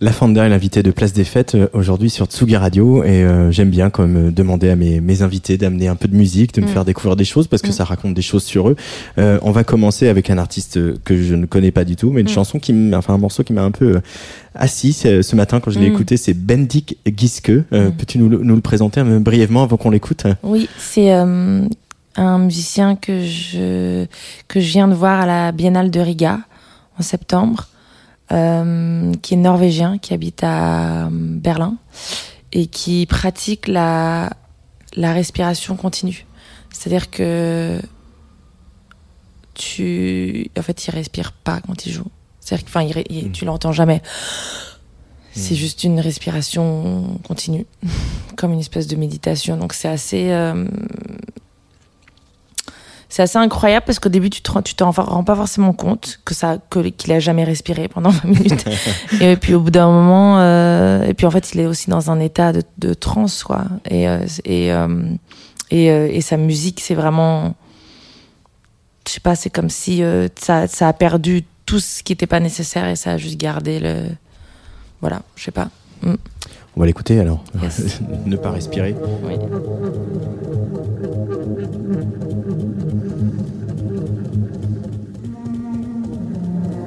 La 0.02 0.12
Fanda 0.12 0.46
est 0.46 0.48
l'invité 0.48 0.82
de 0.82 0.90
Place 0.92 1.12
des 1.12 1.24
Fêtes 1.24 1.54
euh, 1.56 1.68
aujourd'hui 1.74 2.08
sur 2.08 2.24
Tsugi 2.24 2.56
Radio 2.56 3.04
et 3.04 3.22
euh, 3.22 3.50
j'aime 3.50 3.68
bien 3.68 3.90
comme 3.90 4.28
euh, 4.28 4.30
demander 4.30 4.70
à 4.70 4.76
mes, 4.76 4.98
mes 5.02 5.20
invités 5.20 5.58
d'amener 5.58 5.88
un 5.88 5.94
peu 5.94 6.08
de 6.08 6.16
musique, 6.16 6.54
de 6.54 6.62
me 6.62 6.66
Mm. 6.66 6.68
faire 6.70 6.84
découvrir 6.86 7.16
des 7.16 7.26
choses 7.26 7.48
parce 7.48 7.60
que 7.60 7.68
Mm. 7.68 7.72
ça 7.72 7.84
raconte 7.84 8.14
des 8.14 8.22
choses 8.22 8.42
sur 8.44 8.70
eux. 8.70 8.76
Euh, 9.18 9.38
on 9.42 9.50
va 9.50 9.62
commencer 9.62 10.08
avec 10.08 10.30
un 10.30 10.38
artiste 10.38 10.78
euh, 10.78 10.96
que 11.04 11.20
je 11.22 11.34
ne 11.34 11.44
connais 11.44 11.70
pas 11.70 11.84
du 11.84 11.96
tout, 11.96 12.10
mais 12.12 12.22
une 12.22 12.28
Mm. 12.28 12.30
chanson 12.30 12.58
qui, 12.58 12.74
enfin 12.94 13.12
un 13.12 13.18
morceau 13.18 13.44
qui 13.44 13.52
m'a 13.52 13.62
un 13.62 13.72
peu 13.72 13.96
euh, 13.96 14.00
assis 14.54 14.94
ce 14.94 15.20
ce 15.20 15.36
matin 15.36 15.60
quand 15.60 15.70
je 15.70 15.78
l'ai 15.78 15.86
écouté, 15.88 16.16
c'est 16.16 16.32
Bendik 16.32 16.96
Giske. 17.14 17.50
Euh. 17.50 17.90
Peux-tu 17.90 18.16
nous, 18.18 18.30
le- 18.30 18.38
nous 18.42 18.54
le 18.54 18.62
présenter 18.62 19.00
euh, 19.00 19.18
brièvement 19.18 19.64
avant 19.64 19.76
qu'on 19.76 19.90
l'écoute? 19.90 20.24
Oui, 20.42 20.66
c'est 20.78 21.12
euh, 21.12 21.66
un 22.16 22.38
musicien 22.38 22.96
que 22.96 23.20
je, 23.22 24.06
que 24.48 24.60
je 24.60 24.70
viens 24.72 24.88
de 24.88 24.94
voir 24.94 25.20
à 25.20 25.26
la 25.26 25.52
Biennale 25.52 25.90
de 25.90 26.00
Riga 26.00 26.38
en 26.98 27.02
septembre, 27.02 27.66
euh, 28.33 29.12
qui 29.23 29.35
est 29.35 29.37
norvégien, 29.38 29.99
qui 29.99 30.14
habite 30.14 30.43
à 30.45 31.07
euh, 31.07 31.09
Berlin 31.11 31.77
et 32.53 32.66
qui 32.66 33.07
pratique 33.07 33.69
la, 33.69 34.31
la 34.97 35.12
respiration 35.12 35.77
continue. 35.77 36.27
C'est-à-dire 36.73 37.11
que 37.11 37.81
tu, 39.55 40.51
en 40.59 40.62
fait, 40.62 40.87
il 40.87 40.90
respire 40.90 41.33
pas 41.33 41.61
quand 41.66 41.87
il 41.87 41.93
joue. 41.93 42.07
C'est-à-dire 42.40 42.64
que, 42.64 42.71
enfin, 42.71 42.83
il 42.83 42.93
ré- 42.93 43.07
il- 43.11 43.29
Mm. 43.29 43.33
tu 43.33 43.45
l'entends 43.45 43.73
jamais. 43.73 44.03
C'est 45.33 45.55
Mm. 45.55 45.59
juste 45.59 45.85
une 45.85 46.01
respiration 46.01 47.19
continue, 47.27 47.66
comme 48.37 48.53
une 48.53 48.61
espèce 48.61 48.87
de 48.87 48.97
méditation. 48.97 49.57
Donc 49.57 49.73
c'est 49.75 49.88
assez, 49.88 50.31
euh, 50.31 50.66
c'est 53.11 53.23
assez 53.23 53.37
incroyable 53.38 53.85
parce 53.85 53.99
qu'au 53.99 54.09
début 54.09 54.31
tu 54.31 54.40
te 54.40 54.51
rends- 54.51 54.62
tu 54.62 54.75
t'en 54.75 54.90
rends 54.92 55.25
pas 55.25 55.35
forcément 55.37 55.73
compte 55.73 56.20
que 56.25 56.33
ça, 56.35 56.59
que 56.70 56.79
qu'il 56.88 57.12
a 57.12 57.18
jamais 57.20 57.44
respiré 57.44 57.88
pendant 57.88 58.11
20 58.25 58.25
minutes. 58.25 58.64
et 59.20 59.37
puis 59.37 59.55
au 59.55 59.61
bout 59.61 59.70
d'un 59.70 59.90
moment, 59.90 60.38
euh, 60.38 61.03
et 61.05 61.12
puis 61.14 61.27
en 61.27 61.31
fait 61.31 61.53
il 61.53 61.61
est 61.61 61.66
aussi 61.66 61.90
dans 61.90 62.11
un 62.11 62.20
état 62.20 62.53
de, 62.53 62.62
de 62.79 62.94
transe 62.94 63.42
quoi. 63.42 63.64
Et 63.90 64.09
euh, 64.09 64.25
et 64.44 64.73
euh, 64.73 65.03
et, 65.70 65.87
et 65.87 66.20
sa 66.23 66.37
musique 66.37 66.81
c'est 66.81 66.94
vraiment, 66.94 67.55
je 69.07 69.12
sais 69.12 69.20
pas, 69.20 69.35
c'est 69.35 69.51
comme 69.51 69.70
si 69.70 70.03
ça 70.38 70.66
ça 70.68 70.88
a 70.88 70.92
perdu 70.92 71.44
tout 71.66 71.79
ce 71.81 72.03
qui 72.03 72.12
était 72.12 72.27
pas 72.27 72.40
nécessaire 72.40 72.87
et 72.88 72.96
ça 72.96 73.12
a 73.12 73.16
juste 73.16 73.37
gardé 73.38 73.79
le, 73.79 74.05
voilà, 75.01 75.23
je 75.37 75.44
sais 75.44 75.53
pas. 75.53 75.68
On 76.77 76.81
va 76.81 76.87
l'écouter 76.87 77.18
alors. 77.20 77.44
Yes. 77.62 78.01
ne 78.27 78.37
pas 78.37 78.51
respirer. 78.53 78.94
Oui. 79.25 79.35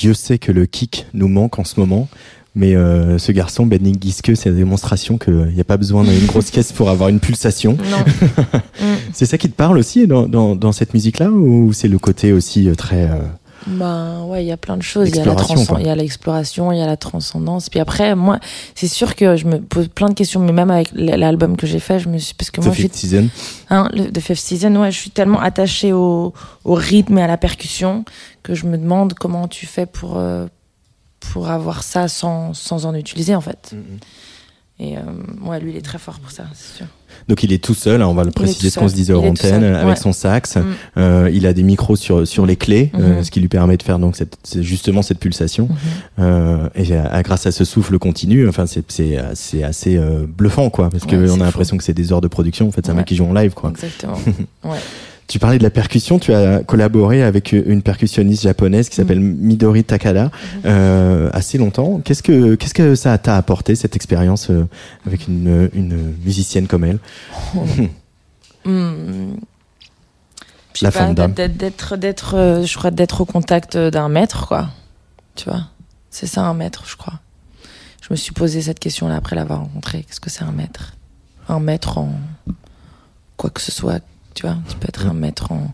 Dieu 0.00 0.14
sait 0.14 0.38
que 0.38 0.50
le 0.50 0.64
kick 0.64 1.04
nous 1.12 1.28
manque 1.28 1.58
en 1.58 1.64
ce 1.64 1.78
moment, 1.78 2.08
mais 2.54 2.74
euh, 2.74 3.18
ce 3.18 3.32
garçon, 3.32 3.66
Benning 3.66 3.98
Giske, 4.00 4.34
c'est 4.34 4.48
la 4.48 4.56
démonstration 4.56 5.18
qu'il 5.18 5.52
n'y 5.52 5.60
a 5.60 5.64
pas 5.64 5.76
besoin 5.76 6.04
d'une 6.04 6.24
grosse 6.24 6.50
caisse 6.54 6.72
pour 6.72 6.88
avoir 6.88 7.10
une 7.10 7.20
pulsation. 7.20 7.76
Mm. 8.80 9.12
C'est 9.12 9.26
ça 9.26 9.36
qui 9.36 9.50
te 9.50 9.54
parle 9.54 9.76
aussi 9.76 10.06
dans, 10.06 10.26
dans, 10.26 10.56
dans 10.56 10.72
cette 10.72 10.94
musique-là 10.94 11.30
ou 11.30 11.74
c'est 11.74 11.86
le 11.86 11.98
côté 11.98 12.32
aussi 12.32 12.66
euh, 12.66 12.74
très... 12.74 13.10
euh, 13.10 13.18
Ben 13.66 14.22
ouais, 14.24 14.44
il 14.44 14.46
y 14.48 14.52
a 14.52 14.56
plein 14.56 14.76
de 14.76 14.82
choses. 14.82 15.08
Il 15.08 15.86
y 15.86 15.88
a 15.88 15.94
l'exploration, 15.94 16.72
il 16.72 16.78
y 16.78 16.82
a 16.82 16.86
la 16.86 16.96
transcendance. 16.96 17.68
Puis 17.68 17.80
après, 17.80 18.14
moi, 18.14 18.38
c'est 18.74 18.88
sûr 18.88 19.14
que 19.14 19.36
je 19.36 19.46
me 19.46 19.60
pose 19.60 19.88
plein 19.88 20.08
de 20.08 20.14
questions, 20.14 20.40
mais 20.40 20.52
même 20.52 20.70
avec 20.70 20.90
l'album 20.92 21.56
que 21.56 21.66
j'ai 21.66 21.78
fait, 21.78 21.98
je 21.98 22.08
me 22.08 22.18
suis 22.18 22.34
parce 22.34 22.50
que 22.50 22.60
The 22.60 22.64
moi, 22.64 22.74
je 22.74 22.80
suis 22.80 22.90
Season 22.92 23.28
Hein, 23.68 23.88
le, 23.92 24.10
de 24.10 24.20
Fifth 24.20 24.40
Season, 24.40 24.74
ouais, 24.76 24.90
je 24.90 24.98
suis 24.98 25.10
tellement 25.10 25.40
attachée 25.40 25.92
au, 25.92 26.32
au 26.64 26.74
rythme 26.74 27.18
et 27.18 27.22
à 27.22 27.26
la 27.26 27.36
percussion 27.36 28.04
que 28.42 28.54
je 28.54 28.66
me 28.66 28.78
demande 28.78 29.14
comment 29.14 29.46
tu 29.46 29.66
fais 29.66 29.86
pour, 29.86 30.16
euh, 30.16 30.46
pour 31.20 31.50
avoir 31.50 31.82
ça 31.82 32.08
sans, 32.08 32.54
sans 32.54 32.86
en 32.86 32.94
utiliser, 32.94 33.34
en 33.34 33.40
fait. 33.40 33.74
Et 34.82 34.96
euh, 34.96 35.00
ouais, 35.42 35.60
lui, 35.60 35.72
il 35.72 35.76
est 35.76 35.82
très 35.82 35.98
fort 35.98 36.18
pour 36.20 36.30
ça, 36.30 36.44
c'est 36.54 36.78
sûr. 36.78 36.86
Donc 37.28 37.42
il 37.42 37.52
est 37.52 37.62
tout 37.62 37.74
seul, 37.74 38.00
hein, 38.00 38.06
on 38.06 38.14
va 38.14 38.24
le 38.24 38.30
préciser 38.30 38.70
ce 38.70 38.78
qu'on 38.78 38.88
se 38.88 38.94
disait 38.94 39.12
antennes, 39.12 39.60
seul, 39.60 39.74
avec 39.74 39.88
ouais. 39.88 39.96
son 39.96 40.12
sax. 40.14 40.56
Mm. 40.56 40.62
Euh, 40.96 41.30
il 41.34 41.46
a 41.46 41.52
des 41.52 41.62
micros 41.62 41.96
sur, 41.96 42.26
sur 42.26 42.46
les 42.46 42.56
clés, 42.56 42.90
euh, 42.98 43.16
Mhm. 43.18 43.24
ce 43.24 43.30
qui 43.30 43.40
lui 43.40 43.48
permet 43.48 43.76
de 43.76 43.82
faire 43.82 43.98
donc 43.98 44.16
cette, 44.16 44.38
justement 44.62 45.02
cette 45.02 45.18
pulsation. 45.18 45.68
Mhm. 45.68 45.76
Euh, 46.20 46.68
et 46.76 47.22
grâce 47.22 47.44
à 47.46 47.52
ce 47.52 47.64
souffle 47.66 47.98
continu, 47.98 48.48
enfin 48.48 48.64
c'est 48.64 48.90
c'est 48.90 49.18
c'est 49.34 49.62
assez 49.64 49.98
euh, 49.98 50.24
bluffant 50.26 50.70
quoi, 50.70 50.88
parce 50.88 51.04
que 51.04 51.14
Ouais, 51.16 51.30
on 51.30 51.34
c'est 51.36 51.42
a 51.42 51.44
l'impression 51.44 51.76
que 51.76 51.84
c'est 51.84 51.92
des 51.92 52.10
heures 52.12 52.22
de 52.22 52.28
production. 52.28 52.68
En 52.68 52.70
fait, 52.70 52.80
c'est 52.86 52.90
un 52.90 52.94
Ouais. 52.94 53.00
mec 53.00 53.06
qui 53.06 53.16
joue 53.16 53.26
en 53.26 53.34
live 53.34 53.52
quoi. 53.52 53.70
Exactement. 53.70 54.18
Tu 55.30 55.38
parlais 55.38 55.58
de 55.58 55.62
la 55.62 55.70
percussion, 55.70 56.18
tu 56.18 56.34
as 56.34 56.64
collaboré 56.64 57.22
avec 57.22 57.52
une 57.52 57.82
percussionniste 57.82 58.42
japonaise 58.42 58.88
qui 58.88 58.96
s'appelle 58.96 59.20
Midori 59.20 59.84
Takada 59.84 60.32
euh, 60.64 61.30
assez 61.32 61.56
longtemps. 61.56 62.00
Qu'est-ce 62.04 62.24
que 62.24 62.56
qu'est-ce 62.56 62.74
que 62.74 62.96
ça 62.96 63.16
t'a 63.16 63.36
apporté 63.36 63.76
cette 63.76 63.94
expérience 63.94 64.50
euh, 64.50 64.66
avec 65.06 65.28
une, 65.28 65.70
une 65.72 66.14
musicienne 66.24 66.66
comme 66.66 66.82
elle 66.82 66.98
sais 70.74 70.84
La 70.84 70.90
Fonda. 70.90 71.28
d'être- 71.28 72.34
euh, 72.34 72.64
je 72.64 72.76
crois, 72.76 72.90
d'être 72.90 73.20
au 73.20 73.24
contact 73.24 73.76
d'un 73.76 74.08
maître, 74.08 74.48
quoi. 74.48 74.70
Tu 75.36 75.48
vois, 75.48 75.68
c'est 76.10 76.26
ça 76.26 76.42
un 76.42 76.54
maître, 76.54 76.82
je 76.88 76.96
crois. 76.96 77.20
Je 78.02 78.08
me 78.10 78.16
suis 78.16 78.32
posé 78.32 78.62
cette 78.62 78.80
question-là 78.80 79.14
après 79.16 79.36
l'avoir 79.36 79.60
rencontré. 79.60 80.02
Qu'est-ce 80.02 80.20
que 80.20 80.30
c'est 80.30 80.42
un 80.42 80.50
maître? 80.52 80.94
Un 81.48 81.60
maître 81.60 81.98
en 81.98 82.12
quoi 83.36 83.50
que 83.50 83.60
ce 83.60 83.70
soit, 83.70 84.00
tu 84.40 84.46
vois. 84.46 84.56
Tu 84.68 84.76
peux 84.76 84.88
être 84.88 85.06
un 85.06 85.12
maître 85.12 85.52
en 85.52 85.70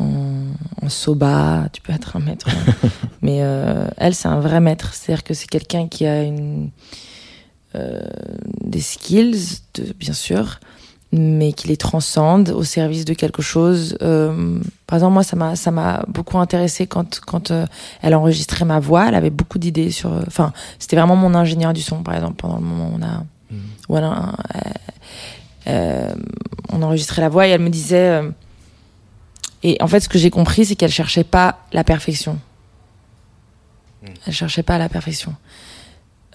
en, 0.00 0.44
en 0.82 0.88
soba, 0.88 1.68
tu 1.72 1.80
peux 1.82 1.92
être 1.92 2.14
un 2.16 2.20
maître. 2.20 2.46
en- 2.48 2.88
Mais 3.22 3.38
euh, 3.42 3.88
elle, 3.96 4.14
c'est 4.14 4.28
un 4.28 4.38
vrai 4.40 4.60
maître. 4.60 4.94
C'est-à-dire 4.94 5.24
que 5.24 5.34
c'est 5.34 5.48
quelqu'un 5.48 5.88
qui 5.88 6.06
a 6.06 6.22
une 6.22 6.70
euh, 7.74 8.00
des 8.62 8.80
skills, 8.80 9.58
de, 9.74 9.92
bien 9.94 10.12
sûr, 10.12 10.60
mais 11.10 11.52
qui 11.52 11.66
les 11.68 11.76
transcende 11.76 12.50
au 12.50 12.62
service 12.62 13.04
de 13.06 13.14
quelque 13.14 13.42
chose. 13.42 13.96
Euh, 14.02 14.60
par 14.86 14.98
exemple, 14.98 15.14
moi, 15.14 15.22
ça 15.24 15.34
m'a 15.36 15.56
ça 15.56 15.70
m'a 15.70 16.04
beaucoup 16.06 16.38
intéressé 16.38 16.86
quand 16.86 17.20
quand 17.26 17.50
euh, 17.50 17.66
elle 18.02 18.14
enregistrait 18.14 18.64
ma 18.64 18.78
voix. 18.78 19.08
Elle 19.08 19.14
avait 19.16 19.30
beaucoup 19.30 19.58
d'idées 19.58 19.90
sur. 19.90 20.12
euh, 20.12 20.22
Enfin, 20.28 20.52
c'était 20.78 20.96
vraiment 20.96 21.16
mon 21.16 21.34
ingénieur 21.34 21.72
du 21.72 21.82
son, 21.82 22.02
par 22.04 22.14
exemple, 22.14 22.34
pendant 22.36 22.56
le 22.58 22.62
moment 22.64 22.90
où 22.92 22.98
on 22.98 23.02
a 23.02 23.24
voilà, 23.88 24.12
euh, 24.54 24.58
euh, 24.58 24.70
on 25.68 26.82
enregistrait 26.82 27.22
la 27.22 27.28
voix 27.28 27.46
et 27.46 27.50
elle 27.50 27.60
me 27.60 27.70
disait. 27.70 28.10
euh, 28.10 28.30
et 29.62 29.76
en 29.80 29.88
fait, 29.88 30.00
ce 30.00 30.08
que 30.08 30.18
j'ai 30.18 30.30
compris, 30.30 30.66
c'est 30.66 30.76
qu'elle 30.76 30.90
cherchait 30.90 31.24
pas 31.24 31.60
la 31.72 31.82
perfection. 31.84 32.38
Elle 34.26 34.32
cherchait 34.32 34.62
pas 34.62 34.78
la 34.78 34.88
perfection. 34.88 35.34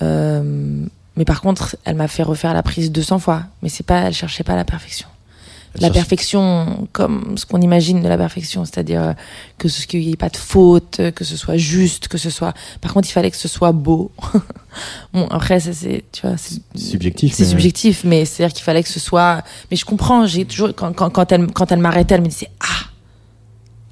Euh, 0.02 0.86
mais 1.16 1.26
par 1.26 1.42
contre, 1.42 1.78
elle 1.86 1.96
m'a 1.96 2.08
fait 2.10 2.24
refaire 2.24 2.54
la 2.54 2.64
prise 2.64 2.92
200 2.92 3.20
fois. 3.20 3.44
Mais 3.62 3.70
c'est 3.70 3.86
pas, 3.86 4.02
elle 4.02 4.14
cherchait 4.14 4.44
pas 4.44 4.56
la 4.56 4.66
perfection. 4.66 5.08
La 5.80 5.90
perfection, 5.90 6.88
comme 6.92 7.36
ce 7.38 7.46
qu'on 7.48 7.60
imagine 7.60 8.02
de 8.04 8.08
la 8.08 8.18
perfection, 8.18 8.64
c'est-à-dire 8.64 9.02
euh, 9.02 9.14
que 9.58 9.68
ce 9.68 9.88
qu'il 9.88 10.02
n'y 10.02 10.12
ait 10.12 10.16
pas 10.16 10.30
de 10.30 10.38
faute, 10.38 11.00
euh, 11.00 11.10
que 11.12 11.24
ce 11.24 11.36
soit 11.36 11.58
juste, 11.58 12.08
que 12.08 12.20
ce 12.20 12.30
soit. 12.30 12.54
Par 12.80 12.94
contre, 12.94 13.08
il 13.10 13.12
fallait 13.12 13.32
que 13.32 13.38
ce 13.38 13.48
soit 13.48 13.72
beau. 13.72 14.12
bon, 15.14 15.28
après, 15.30 15.60
ça 15.60 15.74
c'est, 15.74 16.04
tu 16.12 16.22
vois, 16.28 16.38
c'est 16.38 16.62
Subjectif. 16.76 17.34
c'est 17.34 17.44
mais- 17.44 17.50
subjectif, 17.50 18.04
mais 18.04 18.24
c'est-à-dire 18.26 18.54
qu'il 18.54 18.64
fallait 18.64 18.84
que 18.84 18.90
ce 18.90 19.00
soit. 19.00 19.44
Mais 19.72 19.78
je 19.78 19.86
comprends. 19.86 20.28
J'ai 20.28 20.46
toujours 20.46 20.76
quand, 20.76 20.94
quand, 20.94 21.10
quand 21.10 21.32
elle 21.32 21.48
quand 21.48 21.72
elle 21.72 21.80
m'arrêtait, 21.80 22.16
elle 22.16 22.22
me 22.22 22.28
disait 22.28 22.52
ah 22.60 22.90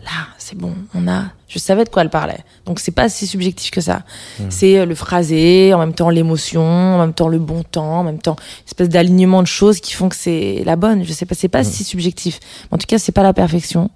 là 0.04 0.28
c'est 0.52 0.58
bon, 0.58 0.74
on 0.94 1.08
a. 1.08 1.28
Je 1.48 1.60
savais 1.60 1.86
de 1.86 1.90
quoi 1.90 2.02
elle 2.02 2.10
parlait. 2.10 2.40
Donc 2.66 2.82
c'est 2.82 2.92
pas 2.92 3.08
si 3.08 3.26
subjectif 3.26 3.72
que 3.72 3.80
ça. 3.80 4.04
C'est 4.50 4.80
euh, 4.80 4.86
le 4.86 4.96
phrasé, 4.96 5.74
en 5.74 5.80
même 5.80 5.94
temps 5.94 6.10
l'émotion, 6.10 6.62
en 6.62 7.00
même 7.00 7.14
temps 7.14 7.30
le 7.30 7.40
bon 7.40 7.64
temps, 7.64 8.00
en 8.00 8.04
même 8.04 8.20
temps 8.20 8.36
une 8.36 8.68
espèce 8.68 8.90
d'alignement 8.90 9.42
de 9.42 9.48
choses 9.48 9.80
qui 9.80 9.94
font 9.94 10.10
que 10.10 10.16
c'est 10.16 10.64
la 10.66 10.76
bonne. 10.76 11.06
Je 11.06 11.14
sais 11.14 11.26
pas, 11.26 11.36
c'est 11.36 11.48
pas 11.48 11.64
si 11.64 11.86
subjectif. 11.86 12.42
En 12.70 12.78
tout 12.78 12.86
cas, 12.86 12.98
c'est 12.98 13.14
pas 13.14 13.24
la 13.24 13.32
perfection. 13.32 13.92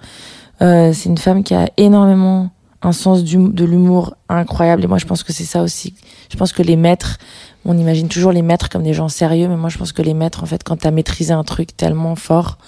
Euh, 0.61 0.93
c'est 0.93 1.09
une 1.09 1.17
femme 1.17 1.43
qui 1.43 1.53
a 1.53 1.69
énormément 1.75 2.51
un 2.81 2.93
sens 2.93 3.25
du, 3.25 3.37
de 3.37 3.65
l'humour 3.65 4.15
incroyable. 4.29 4.85
Et 4.85 4.87
moi, 4.87 4.97
je 4.97 5.05
pense 5.05 5.23
que 5.23 5.33
c'est 5.33 5.43
ça 5.43 5.61
aussi. 5.61 5.93
Je 6.31 6.37
pense 6.37 6.53
que 6.53 6.63
les 6.63 6.77
maîtres, 6.77 7.17
on 7.65 7.77
imagine 7.77 8.07
toujours 8.07 8.31
les 8.31 8.43
maîtres 8.43 8.69
comme 8.69 8.83
des 8.83 8.93
gens 8.93 9.09
sérieux, 9.09 9.49
mais 9.49 9.57
moi, 9.57 9.69
je 9.69 9.77
pense 9.77 9.91
que 9.91 10.01
les 10.01 10.13
maîtres, 10.13 10.41
en 10.41 10.45
fait, 10.45 10.63
quand 10.63 10.77
tu 10.77 10.87
as 10.87 10.91
maîtrisé 10.91 11.33
un 11.33 11.43
truc 11.43 11.75
tellement 11.75 12.15
fort, 12.15 12.59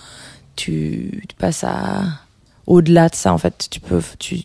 tu, 0.58 1.24
tu 1.30 1.36
passes 1.38 1.64
à 1.64 2.04
au-delà 2.68 3.10
de 3.10 3.16
ça. 3.16 3.34
En 3.34 3.38
fait, 3.38 3.68
tu 3.70 3.80
peux, 3.80 4.02
tu, 4.20 4.44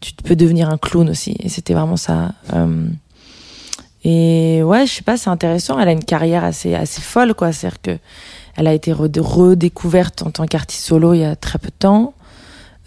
tu 0.00 0.12
peux 0.24 0.36
devenir 0.36 0.68
un 0.68 0.78
clown 0.78 1.08
aussi. 1.08 1.36
Et 1.40 1.48
c'était 1.48 1.74
vraiment 1.74 1.96
ça. 1.96 2.32
Euh, 2.52 2.86
et 4.04 4.62
ouais, 4.62 4.86
je 4.86 4.92
sais 4.94 5.02
pas, 5.02 5.16
c'est 5.16 5.30
intéressant. 5.30 5.78
Elle 5.78 5.88
a 5.88 5.92
une 5.92 6.04
carrière 6.04 6.44
assez, 6.44 6.74
assez 6.74 7.00
folle, 7.00 7.34
quoi. 7.34 7.52
C'est-à-dire 7.52 7.80
que 7.80 7.98
elle 8.56 8.66
a 8.66 8.74
été 8.74 8.92
redécouverte 8.92 10.22
en 10.22 10.30
tant 10.30 10.46
qu'artiste 10.46 10.84
solo 10.84 11.14
il 11.14 11.20
y 11.20 11.24
a 11.24 11.36
très 11.36 11.58
peu 11.58 11.68
de 11.68 11.78
temps. 11.78 12.12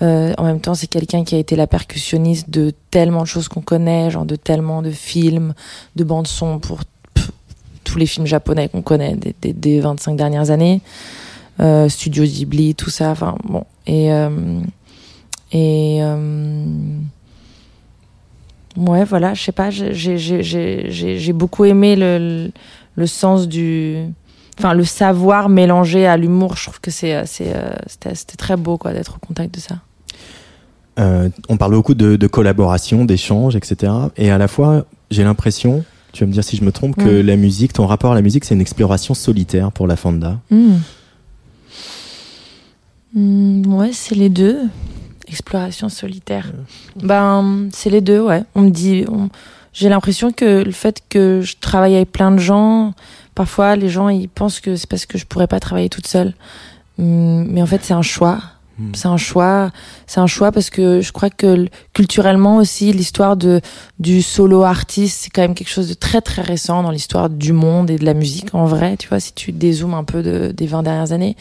Euh, 0.02 0.34
en 0.38 0.44
même 0.44 0.60
temps, 0.60 0.76
c'est 0.76 0.88
quelqu'un 0.88 1.24
qui 1.24 1.36
a 1.36 1.38
été 1.38 1.56
la 1.56 1.68
percussionniste 1.68 2.50
de 2.50 2.74
tellement 2.92 3.22
de 3.22 3.28
choses 3.28 3.48
qu'on 3.48 3.62
connaît, 3.62 4.12
genre 4.12 4.26
de 4.26 4.36
tellement 4.36 4.82
de 4.82 4.92
films, 4.92 5.54
de 5.96 6.04
bandes 6.04 6.28
son 6.28 6.60
pour 6.60 6.82
tous 7.84 7.98
les 7.98 8.06
films 8.06 8.26
japonais 8.26 8.68
qu'on 8.68 8.82
connaît 8.82 9.16
des, 9.16 9.34
des, 9.42 9.54
des 9.54 9.80
25 9.80 10.18
dernières 10.18 10.52
années, 10.52 10.82
Studio 11.90 12.24
Ghibli, 12.24 12.76
tout 12.76 12.90
ça. 12.90 13.12
Enfin 13.12 13.36
bon, 13.44 13.64
et 13.88 14.12
euh, 14.12 14.60
et 15.52 16.00
euh, 16.02 16.66
ouais, 18.78 19.06
voilà, 19.06 19.34
je 19.34 19.44
sais 19.44 19.52
pas, 19.52 19.70
j'ai 19.70 19.94
j'ai 19.94 20.18
j'ai 20.44 20.92
j'ai 21.20 21.34
beaucoup 21.34 21.66
aimé 21.66 21.96
le, 21.96 22.52
le 22.96 23.08
sens 23.08 23.48
du 23.48 23.98
enfin 24.58 24.74
le 24.74 24.84
savoir 24.86 25.50
mélangé 25.50 26.08
à 26.08 26.16
l'humour 26.16 26.56
je 26.56 26.64
trouve 26.64 26.80
que 26.80 26.90
c'est 26.92 27.14
euh, 27.14 27.26
euh, 27.42 27.76
c'était 27.88 28.38
très 28.38 28.56
beau 28.56 28.78
quoi 28.78 28.94
d'être 28.94 29.16
au 29.22 29.26
contact 29.26 29.54
de 29.54 29.60
ça 29.60 29.76
Euh, 30.98 31.28
on 31.50 31.58
parle 31.58 31.74
beaucoup 31.74 31.94
de, 31.94 32.16
de 32.16 32.28
collaboration, 32.28 33.04
d'échange, 33.04 33.58
etc. 33.58 33.92
Et 34.16 34.32
à 34.32 34.38
la 34.38 34.48
fois, 34.48 34.86
j'ai 35.12 35.26
l'impression, 35.26 35.84
tu 36.14 36.24
vas 36.24 36.28
me 36.28 36.32
dire 36.32 36.42
si 36.42 36.56
je 36.56 36.64
me 36.64 36.72
trompe, 36.72 36.96
que 36.96 37.22
Mm. 37.22 37.26
la 37.26 37.36
musique, 37.36 37.74
ton 37.74 37.86
rapport 37.86 38.14
à 38.14 38.16
la 38.16 38.22
musique, 38.22 38.46
c'est 38.46 38.56
une 38.56 38.62
exploration 38.62 39.14
solitaire 39.14 39.74
pour 39.74 39.88
la 39.88 39.98
Fanda. 39.98 40.40
Hmm. 40.50 40.78
Hmm, 43.16 43.66
ouais 43.74 43.92
c'est 43.94 44.16
les 44.16 44.30
deux. 44.30 44.60
Exploration 45.28 45.90
solitaire. 45.90 46.52
Ben 47.02 47.70
c'est 47.74 47.90
les 47.90 48.02
deux 48.02 48.20
ouais. 48.22 48.44
On 48.56 48.62
me 48.64 48.70
dit 48.70 49.06
on- 49.10 49.30
j'ai 49.74 49.90
l'impression 49.90 50.32
que 50.32 50.64
le 50.64 50.72
fait 50.72 51.02
que 51.10 51.42
je 51.44 51.56
travaille 51.60 51.96
avec 51.96 52.12
plein 52.12 52.32
de 52.32 52.38
gens 52.40 52.94
parfois 53.34 53.76
les 53.76 53.90
gens 53.90 54.08
ils 54.10 54.30
pensent 54.30 54.60
que 54.60 54.76
c'est 54.76 54.88
parce 54.90 55.06
que 55.06 55.18
je 55.18 55.26
pourrais 55.26 55.48
pas 55.48 55.60
travailler 55.60 55.90
toute 55.90 56.08
seule. 56.08 56.34
Hmm, 56.98 57.46
mais 57.50 57.62
en 57.62 57.66
fait 57.66 57.84
c'est 57.84 57.94
un 57.94 58.02
choix. 58.02 58.40
Hmm. 58.78 58.92
c'est 58.94 59.08
un 59.08 59.16
choix. 59.18 59.72
C'est 60.06 60.20
un 60.20 60.28
choix 60.28 60.52
parce 60.52 60.70
que 60.70 61.00
je 61.00 61.12
crois 61.14 61.30
que 61.30 61.68
culturellement 61.94 62.58
aussi 62.58 62.92
l'histoire 62.92 63.38
de 63.38 63.62
du 64.00 64.22
solo 64.22 64.64
artiste 64.64 65.22
c'est 65.24 65.30
quand 65.30 65.42
même 65.42 65.56
quelque 65.56 65.70
chose 65.72 65.88
de 65.88 65.94
très 65.94 66.20
très 66.22 66.42
récent 66.42 66.84
dans 66.84 66.92
l'histoire 66.92 67.30
du 67.30 67.54
monde 67.54 67.90
et 67.90 67.98
de 67.98 68.04
la 68.06 68.14
musique 68.14 68.54
en 68.54 68.66
vrai 68.66 68.98
tu 68.98 69.08
vois 69.08 69.22
si 69.22 69.32
tu 69.34 69.54
dézoomes 69.54 69.94
un 69.94 70.04
peu 70.04 70.22
de, 70.22 70.52
des 70.56 70.68
20 70.68 70.84
dernières 70.84 71.14
années 71.14 71.38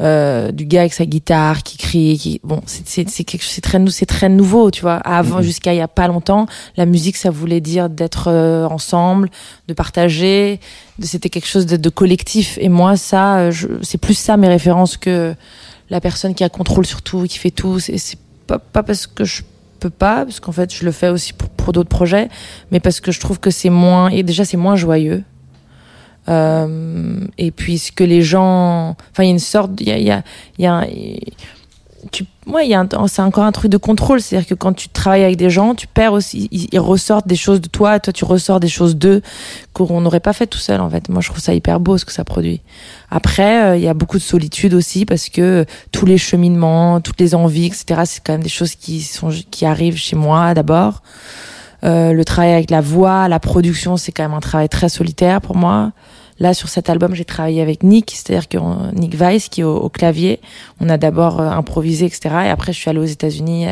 euh, 0.00 0.50
du 0.50 0.64
gars 0.64 0.80
avec 0.80 0.94
sa 0.94 1.04
guitare 1.04 1.62
qui 1.62 1.76
crie 1.76 2.16
qui 2.18 2.40
bon 2.42 2.60
c'est 2.66 3.04
quelque 3.24 3.42
chose 3.42 3.52
c'est 3.52 3.60
très 3.60 3.78
c'est 3.90 4.06
très 4.06 4.28
nouveau 4.28 4.70
tu 4.70 4.80
vois 4.80 4.94
avant 4.96 5.36
Mhm. 5.38 5.42
jusqu'à 5.42 5.74
il 5.74 5.76
y 5.76 5.80
a 5.82 5.88
pas 5.88 6.08
longtemps 6.08 6.46
la 6.76 6.86
musique 6.86 7.16
ça 7.16 7.30
voulait 7.30 7.60
dire 7.60 7.90
d'être 7.90 8.28
euh, 8.28 8.66
ensemble 8.68 9.28
de 9.68 9.74
partager 9.74 10.58
de- 10.98 11.06
c'était 11.06 11.28
quelque 11.28 11.46
chose 11.48 11.66
de, 11.66 11.76
de 11.76 11.88
collectif 11.90 12.56
et 12.60 12.68
moi 12.70 12.96
ça 12.96 13.38
euh, 13.38 13.50
je- 13.50 13.68
c'est 13.82 13.98
plus 13.98 14.14
ça 14.14 14.36
mes 14.36 14.48
références 14.48 14.96
que 14.96 15.34
la 15.90 16.00
personne 16.00 16.34
qui 16.34 16.44
a 16.44 16.48
contrôle 16.48 16.86
sur 16.86 17.02
tout, 17.02 17.24
qui 17.24 17.36
fait 17.38 17.50
tout. 17.50 17.80
C'est 17.80 17.98
c'est 17.98 18.16
pas, 18.46 18.60
pas 18.60 18.84
parce 18.84 19.08
que 19.08 19.24
je 19.24 19.42
peux 19.80 19.90
pas, 19.90 20.24
parce 20.24 20.38
qu'en 20.38 20.52
fait 20.52 20.72
je 20.72 20.84
le 20.84 20.92
fais 20.92 21.08
aussi 21.08 21.32
pour, 21.32 21.48
pour 21.48 21.72
d'autres 21.72 21.88
projets, 21.88 22.28
mais 22.70 22.78
parce 22.78 23.00
que 23.00 23.10
je 23.10 23.18
trouve 23.18 23.40
que 23.40 23.50
c'est 23.50 23.70
moins 23.70 24.08
et 24.08 24.22
déjà 24.22 24.44
c'est 24.44 24.56
moins 24.56 24.76
joyeux. 24.76 25.24
Euh, 26.28 27.20
et 27.38 27.50
puis 27.50 27.78
ce 27.78 27.92
que 27.92 28.04
les 28.04 28.22
gens, 28.22 28.96
enfin 29.10 29.24
il 29.24 29.26
y 29.26 29.30
a 29.30 29.32
une 29.32 29.38
sorte, 29.38 29.72
il 29.80 29.88
y 29.88 29.92
a, 29.92 29.98
il 29.98 30.04
y 30.04 30.10
a, 30.10 30.22
y 30.58 30.66
a 30.66 30.74
un- 30.74 30.86
tu, 32.12 32.24
il 32.46 32.68
y 32.68 32.74
a 32.74 32.86
c'est 33.08 33.22
encore 33.22 33.44
un 33.44 33.52
truc 33.52 33.70
de 33.70 33.76
contrôle, 33.76 34.20
c'est-à-dire 34.20 34.48
que 34.48 34.54
quand 34.54 34.72
tu 34.72 34.88
travailles 34.88 35.24
avec 35.24 35.36
des 35.36 35.50
gens, 35.50 35.74
tu 35.74 35.86
perds 35.86 36.14
aussi, 36.14 36.48
ils, 36.50 36.78
ressortent 36.78 37.26
des 37.26 37.36
choses 37.36 37.60
de 37.60 37.68
toi, 37.68 38.00
toi 38.00 38.12
tu 38.12 38.24
ressors 38.24 38.58
des 38.58 38.68
choses 38.68 38.96
d'eux 38.96 39.22
qu'on 39.74 40.00
n'aurait 40.00 40.20
pas 40.20 40.32
fait 40.32 40.46
tout 40.46 40.58
seul 40.58 40.80
en 40.80 40.88
fait. 40.88 41.08
Moi 41.08 41.20
je 41.20 41.28
trouve 41.28 41.40
ça 41.40 41.54
hyper 41.54 41.78
beau 41.78 41.98
ce 41.98 42.04
que 42.04 42.12
ça 42.12 42.24
produit. 42.24 42.60
Après 43.10 43.64
euh, 43.64 43.76
il 43.76 43.82
y 43.82 43.88
a 43.88 43.94
beaucoup 43.94 44.18
de 44.18 44.22
solitude 44.22 44.74
aussi 44.74 45.04
parce 45.04 45.28
que 45.28 45.66
tous 45.92 46.06
les 46.06 46.18
cheminements, 46.18 47.00
toutes 47.00 47.20
les 47.20 47.34
envies, 47.34 47.66
etc. 47.66 48.02
C'est 48.04 48.22
quand 48.24 48.32
même 48.32 48.42
des 48.42 48.48
choses 48.48 48.74
qui 48.74 49.02
sont 49.02 49.30
qui 49.50 49.66
arrivent 49.66 49.96
chez 49.98 50.16
moi 50.16 50.54
d'abord. 50.54 51.02
Euh, 51.84 52.12
le 52.12 52.24
travail 52.24 52.52
avec 52.52 52.70
la 52.70 52.80
voix, 52.80 53.28
la 53.28 53.40
production, 53.40 53.96
c'est 53.96 54.12
quand 54.12 54.22
même 54.22 54.34
un 54.34 54.40
travail 54.40 54.68
très 54.68 54.88
solitaire 54.88 55.40
pour 55.40 55.56
moi. 55.56 55.92
Là, 56.38 56.54
sur 56.54 56.70
cet 56.70 56.88
album, 56.88 57.14
j'ai 57.14 57.26
travaillé 57.26 57.60
avec 57.60 57.82
Nick, 57.82 58.12
c'est-à-dire 58.12 58.48
que 58.48 58.56
euh, 58.56 58.92
Nick 58.94 59.14
Weiss, 59.14 59.48
qui 59.48 59.60
est 59.60 59.64
au, 59.64 59.88
clavier. 59.90 60.40
On 60.80 60.88
a 60.88 60.96
d'abord 60.96 61.40
euh, 61.40 61.50
improvisé, 61.50 62.06
etc. 62.06 62.34
Et 62.46 62.48
après, 62.48 62.72
je 62.72 62.78
suis 62.78 62.88
allée 62.88 62.98
aux 62.98 63.04
États-Unis 63.04 63.66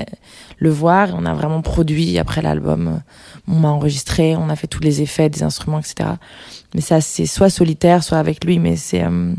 le 0.59 0.71
voir. 0.71 1.11
On 1.16 1.25
a 1.25 1.33
vraiment 1.33 1.62
produit 1.62 2.18
après 2.18 2.42
l'album. 2.42 3.01
On 3.47 3.55
m'a 3.55 3.68
enregistré, 3.68 4.37
on 4.37 4.51
a 4.51 4.57
fait 4.57 4.66
tous 4.66 4.83
les 4.83 5.01
effets, 5.01 5.31
des 5.31 5.42
instruments, 5.42 5.79
etc. 5.79 6.11
Mais 6.75 6.81
ça, 6.81 7.01
c'est 7.01 7.27
soit 7.27 7.51
solitaire, 7.51 8.03
soit 8.03 8.18
avec 8.18 8.44
lui. 8.44 8.59
Mais 8.59 8.77
c'est, 8.77 9.05
euh, 9.05 9.33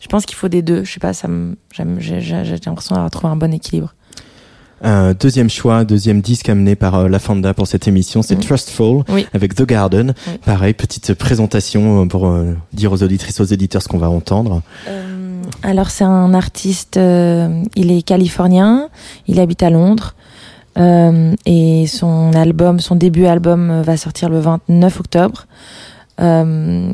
je 0.00 0.08
pense 0.08 0.26
qu'il 0.26 0.36
faut 0.36 0.48
des 0.48 0.62
deux. 0.62 0.84
Je 0.84 0.92
sais 0.92 1.00
pas, 1.00 1.12
ça 1.12 1.28
j'ai 1.72 2.20
l'impression 2.66 2.94
d'avoir 2.94 3.10
trouvé 3.10 3.32
un 3.32 3.36
bon 3.36 3.52
équilibre. 3.52 3.94
Un 4.82 5.12
deuxième 5.12 5.50
choix, 5.50 5.84
deuxième 5.84 6.20
disque 6.22 6.48
amené 6.48 6.74
par 6.74 6.94
euh, 6.94 7.08
La 7.08 7.18
Fanda 7.18 7.52
pour 7.52 7.66
cette 7.66 7.86
émission, 7.86 8.22
c'est 8.22 8.36
Mhm. 8.36 8.40
Trustful 8.44 9.02
Oui. 9.10 9.26
avec 9.34 9.54
The 9.54 9.64
Garden. 9.66 10.14
Oui. 10.26 10.32
Pareil, 10.44 10.72
petite 10.74 11.12
présentation 11.14 12.02
euh, 12.02 12.06
pour 12.06 12.26
euh, 12.28 12.54
dire 12.72 12.90
aux 12.92 13.02
auditrices, 13.02 13.40
aux 13.40 13.44
éditeurs 13.44 13.82
ce 13.82 13.88
qu'on 13.88 13.98
va 13.98 14.08
entendre. 14.08 14.62
Euh, 14.88 15.42
alors 15.62 15.90
c'est 15.90 16.04
un 16.04 16.32
artiste, 16.32 16.96
euh, 16.96 17.62
il 17.76 17.90
est 17.90 18.02
californien, 18.02 18.88
il 19.28 19.38
habite 19.40 19.62
à 19.62 19.68
Londres 19.70 20.14
euh, 20.78 21.34
et 21.44 21.86
son 21.86 22.32
album, 22.32 22.80
son 22.80 22.94
début 22.96 23.26
album 23.26 23.70
euh, 23.70 23.82
va 23.82 23.96
sortir 23.98 24.28
le 24.30 24.38
29 24.40 24.98
octobre. 25.00 25.46
Euh, 26.20 26.92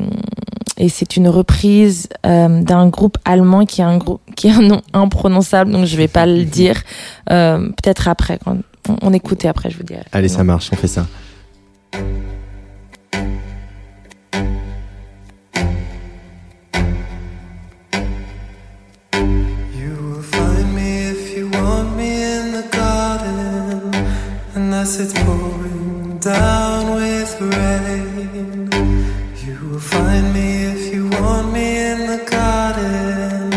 et 0.77 0.89
c'est 0.89 1.17
une 1.17 1.27
reprise 1.27 2.07
euh, 2.25 2.61
d'un 2.61 2.87
groupe 2.87 3.17
allemand 3.25 3.65
qui 3.65 3.81
a 3.81 3.87
un 3.87 3.97
groupe 3.97 4.21
qui 4.35 4.49
a 4.49 4.57
un 4.57 4.61
nom 4.61 4.81
imprononçable, 4.93 5.71
donc 5.71 5.85
je 5.85 5.97
vais 5.97 6.07
pas 6.07 6.25
le 6.25 6.43
dire. 6.43 6.81
Euh, 7.31 7.69
Peut-être 7.69 8.07
après, 8.07 8.39
quand 8.43 8.57
on, 8.89 8.95
on 9.01 9.13
écoute 9.13 9.43
et 9.45 9.47
après 9.47 9.69
je 9.69 9.77
vous 9.77 9.83
dirai. 9.83 10.03
Allez, 10.11 10.27
ça 10.29 10.43
marche, 10.43 10.69
on 10.71 10.75
fait 10.75 10.87
ça. 10.87 11.05
It's 24.99 25.11
pouring 25.13 26.17
down 26.19 26.95
with 26.95 27.41
rain. 27.41 28.96
Will 29.77 29.83
find 29.83 30.33
me 30.33 30.63
if 30.73 30.91
you 30.91 31.07
want 31.07 31.53
me 31.53 31.77
in 31.77 31.99
the 32.07 32.25
garden, 32.25 33.53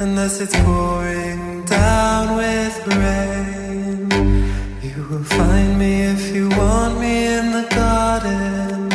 unless 0.00 0.38
it's 0.42 0.54
pouring 0.60 1.64
down 1.64 2.36
with 2.36 2.76
rain. 2.88 4.10
You 4.82 5.06
will 5.08 5.24
find 5.24 5.78
me 5.78 6.02
if 6.02 6.34
you 6.34 6.50
want 6.50 7.00
me 7.00 7.38
in 7.38 7.52
the 7.52 7.66
garden, 7.74 8.92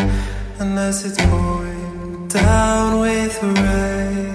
unless 0.59 1.03
it's 1.03 1.17
pouring 1.25 2.27
down 2.27 2.99
with 2.99 3.41
rain. 3.41 4.30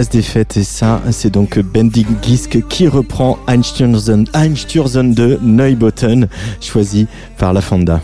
Place 0.00 0.08
des 0.08 0.22
Fêtes 0.22 0.56
et 0.56 0.64
ça, 0.64 1.02
c'est 1.10 1.28
donc 1.28 1.58
Bending 1.58 2.06
Gisk 2.22 2.66
qui 2.70 2.88
reprend 2.88 3.38
Einstürzen, 3.46 4.24
Einstürzen 4.32 5.12
de 5.12 5.38
Neubotten, 5.42 6.26
choisi 6.62 7.06
par 7.36 7.52
La 7.52 7.60
Fanda. 7.60 8.00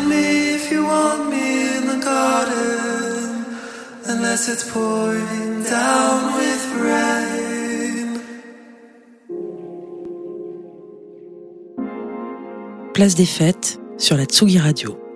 Find 0.00 0.08
me 0.08 0.54
if 0.54 0.70
you 0.72 0.84
want 0.84 1.30
me 1.30 1.76
in 1.76 1.86
the 1.86 2.04
garden, 2.04 3.44
unless 4.06 4.48
it's 4.48 4.70
pouring 4.70 5.62
down 5.64 6.34
with 6.36 6.62
rain. 6.82 8.20
Place 12.94 13.14
des 13.14 13.26
fêtes 13.26 13.78
sur 13.98 14.16
la 14.16 14.24
Tsugi 14.24 14.58
Radio. 14.58 15.09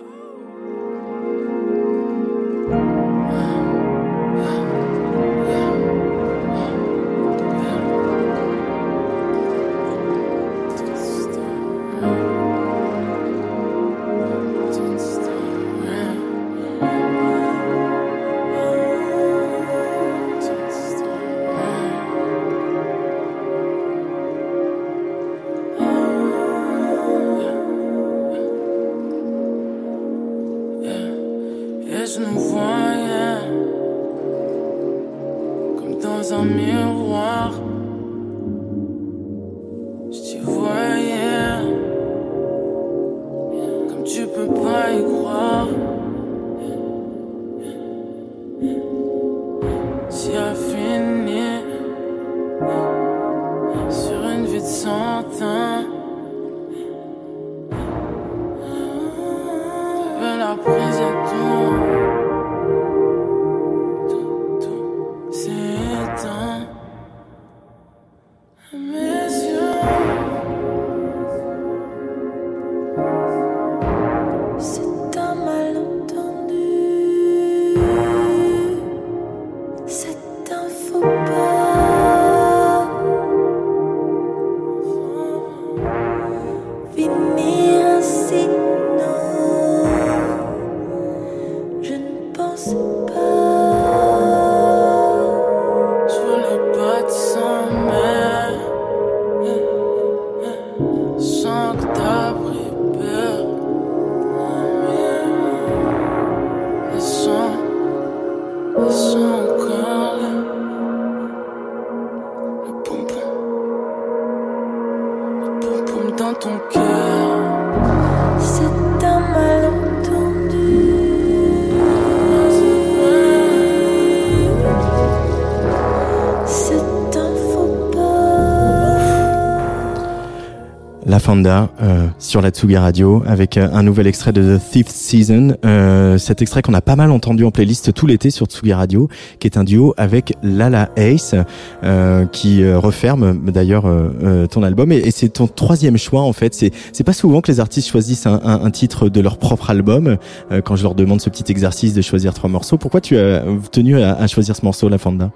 Fanda 131.24 131.70
euh, 131.80 132.06
sur 132.18 132.42
la 132.42 132.50
Tsugi 132.50 132.76
Radio 132.76 133.22
avec 133.26 133.56
euh, 133.56 133.66
un 133.72 133.82
nouvel 133.82 134.06
extrait 134.06 134.30
de 134.34 134.58
The 134.58 134.60
Fifth 134.60 134.90
Season. 134.90 135.56
Euh, 135.64 136.18
cet 136.18 136.42
extrait 136.42 136.60
qu'on 136.60 136.74
a 136.74 136.82
pas 136.82 136.96
mal 136.96 137.10
entendu 137.10 137.44
en 137.44 137.50
playlist 137.50 137.94
tout 137.94 138.06
l'été 138.06 138.28
sur 138.28 138.44
Tsugi 138.44 138.74
Radio, 138.74 139.08
qui 139.38 139.46
est 139.46 139.56
un 139.56 139.64
duo 139.64 139.94
avec 139.96 140.34
Lala 140.42 140.90
Ace, 140.96 141.34
euh, 141.82 142.26
qui 142.26 142.62
euh, 142.62 142.78
referme 142.78 143.38
d'ailleurs 143.50 143.86
euh, 143.86 144.46
ton 144.48 144.62
album. 144.62 144.92
Et, 144.92 144.98
et 144.98 145.10
c'est 145.12 145.30
ton 145.30 145.46
troisième 145.46 145.96
choix 145.96 146.20
en 146.20 146.34
fait. 146.34 146.52
C'est 146.92 147.04
pas 147.04 147.14
souvent 147.14 147.40
que 147.40 147.50
les 147.50 147.58
artistes 147.58 147.88
choisissent 147.88 148.26
un, 148.26 148.40
un- 148.44 148.70
titre 148.70 149.08
de 149.08 149.20
leur 149.22 149.38
propre 149.38 149.70
album. 149.70 150.18
Quand 150.64 150.76
je 150.76 150.82
leur 150.82 150.94
demande 150.94 151.22
ce 151.22 151.30
petit 151.30 151.50
exercice 151.50 151.94
de 151.94 152.02
choisir 152.02 152.34
trois 152.34 152.50
morceaux, 152.50 152.76
pourquoi 152.76 153.00
tu 153.00 153.16
as 153.16 153.42
tenu 153.72 153.98
à, 154.02 154.12
à 154.14 154.26
choisir 154.26 154.54
ce 154.56 154.62
morceau, 154.62 154.90
La 154.90 154.98
Fanda? 154.98 155.30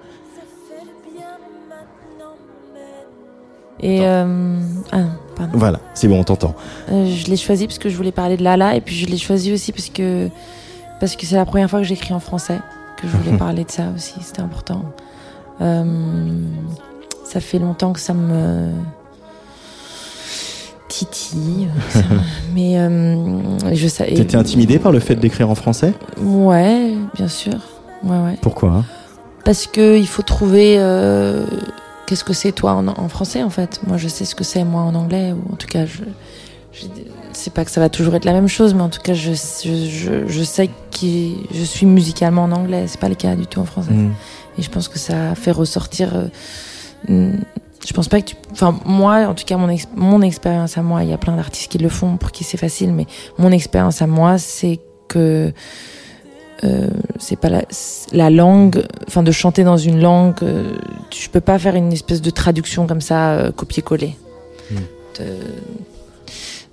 Et 3.80 4.04
ah, 4.04 4.26
pardon. 5.38 5.52
Voilà, 5.58 5.80
c'est 5.94 6.08
bon, 6.08 6.18
on 6.20 6.24
t'entend. 6.24 6.54
Euh, 6.90 7.06
je 7.06 7.26
l'ai 7.26 7.36
choisi 7.36 7.66
parce 7.66 7.78
que 7.78 7.88
je 7.88 7.96
voulais 7.96 8.12
parler 8.12 8.36
de 8.36 8.42
Lala 8.44 8.74
et 8.76 8.80
puis 8.80 8.94
je 8.94 9.06
l'ai 9.06 9.16
choisi 9.18 9.52
aussi 9.52 9.72
parce 9.72 9.88
que 9.88 10.28
parce 11.00 11.16
que 11.16 11.24
c'est 11.26 11.36
la 11.36 11.44
première 11.46 11.70
fois 11.70 11.78
que 11.80 11.86
j'écris 11.86 12.12
en 12.12 12.20
français 12.20 12.58
que 13.00 13.06
je 13.08 13.16
voulais 13.16 13.36
parler 13.38 13.64
de 13.64 13.70
ça 13.70 13.84
aussi 13.96 14.14
c'était 14.20 14.42
important. 14.42 14.82
Euh, 15.60 15.84
ça 17.24 17.40
fait 17.40 17.58
longtemps 17.58 17.92
que 17.92 18.00
ça 18.00 18.14
me 18.14 18.70
titille 20.88 21.68
ça- 21.90 22.00
mais 22.54 22.78
euh, 22.78 23.74
je 23.74 23.88
sais 23.88 24.10
et- 24.10 24.14
T'étais 24.14 24.36
intimidé 24.36 24.78
par 24.78 24.90
le 24.92 25.00
fait 25.00 25.14
d'écrire 25.16 25.50
en 25.50 25.54
français? 25.54 25.92
Ouais 26.22 26.92
bien 27.14 27.28
sûr 27.28 27.54
ouais 28.04 28.18
ouais. 28.18 28.38
Pourquoi? 28.40 28.84
Parce 29.44 29.66
que 29.66 29.96
il 29.98 30.06
faut 30.06 30.22
trouver 30.22 30.76
euh, 30.78 31.44
qu'est-ce 32.08 32.24
que 32.24 32.32
c'est 32.32 32.52
toi 32.52 32.72
en, 32.72 32.88
en 32.88 33.08
français 33.08 33.42
en 33.42 33.50
fait? 33.50 33.80
Moi 33.86 33.96
je 33.98 34.08
sais 34.08 34.24
ce 34.24 34.34
que 34.34 34.44
c'est 34.44 34.64
moi 34.64 34.82
en 34.82 34.94
anglais 34.94 35.32
ou 35.32 35.52
en 35.52 35.56
tout 35.56 35.66
cas 35.68 35.84
je, 35.86 35.98
je 36.72 36.86
c'est 37.32 37.52
pas 37.52 37.64
que 37.64 37.70
ça 37.70 37.80
va 37.80 37.88
toujours 37.90 38.14
être 38.14 38.24
la 38.24 38.32
même 38.32 38.48
chose 38.48 38.72
mais 38.74 38.82
en 38.82 38.88
tout 38.88 39.00
cas 39.02 39.14
je 39.14 39.32
je, 39.32 39.88
je, 39.88 40.26
je 40.26 40.42
sais 40.42 40.68
que 40.68 41.06
je 41.52 41.62
suis 41.62 41.86
musicalement 41.86 42.44
en 42.44 42.52
anglais 42.52 42.84
c'est 42.88 42.98
pas 43.00 43.08
le 43.10 43.14
cas 43.14 43.36
du 43.36 43.46
tout 43.46 43.60
en 43.60 43.64
français 43.66 43.92
Mm. 43.92 44.12
et 44.58 44.62
je 44.62 44.70
pense 44.70 44.88
que 44.88 44.98
ça 44.98 45.34
fait 45.34 45.52
ressortir 45.52 46.08
euh, 46.16 46.28
mm, 47.08 47.40
je 47.86 47.92
pense 47.92 48.08
pas 48.08 48.20
que 48.20 48.26
tu 48.30 48.36
enfin 48.52 48.76
moi 48.84 49.26
en 49.28 49.34
tout 49.34 49.44
cas 49.44 49.56
mon 49.56 49.68
ex- 49.68 49.86
mon 49.94 50.20
expérience 50.22 50.76
à 50.78 50.82
moi 50.82 51.04
il 51.04 51.10
y 51.10 51.12
a 51.12 51.18
plein 51.18 51.36
d'artistes 51.36 51.70
qui 51.70 51.78
le 51.78 51.88
font 51.88 52.16
pour 52.16 52.32
qui 52.32 52.42
c'est 52.42 52.56
facile 52.56 52.92
mais 52.92 53.06
mon 53.38 53.52
expérience 53.52 54.02
à 54.02 54.06
moi 54.06 54.36
c'est 54.38 54.80
que 55.08 55.52
euh, 56.64 56.88
c'est 57.18 57.36
pas 57.36 57.48
la, 57.48 57.62
la 58.12 58.30
langue, 58.30 58.84
enfin 59.06 59.22
de 59.22 59.30
chanter 59.32 59.64
dans 59.64 59.76
une 59.76 60.00
langue, 60.00 60.34
euh, 60.42 60.76
je 61.16 61.28
peux 61.28 61.40
pas 61.40 61.58
faire 61.58 61.74
une 61.76 61.92
espèce 61.92 62.20
de 62.22 62.30
traduction 62.30 62.86
comme 62.86 63.00
ça, 63.00 63.32
euh, 63.34 63.52
copier-coller. 63.52 64.16
Mm. 64.70 64.74
De- 65.18 65.24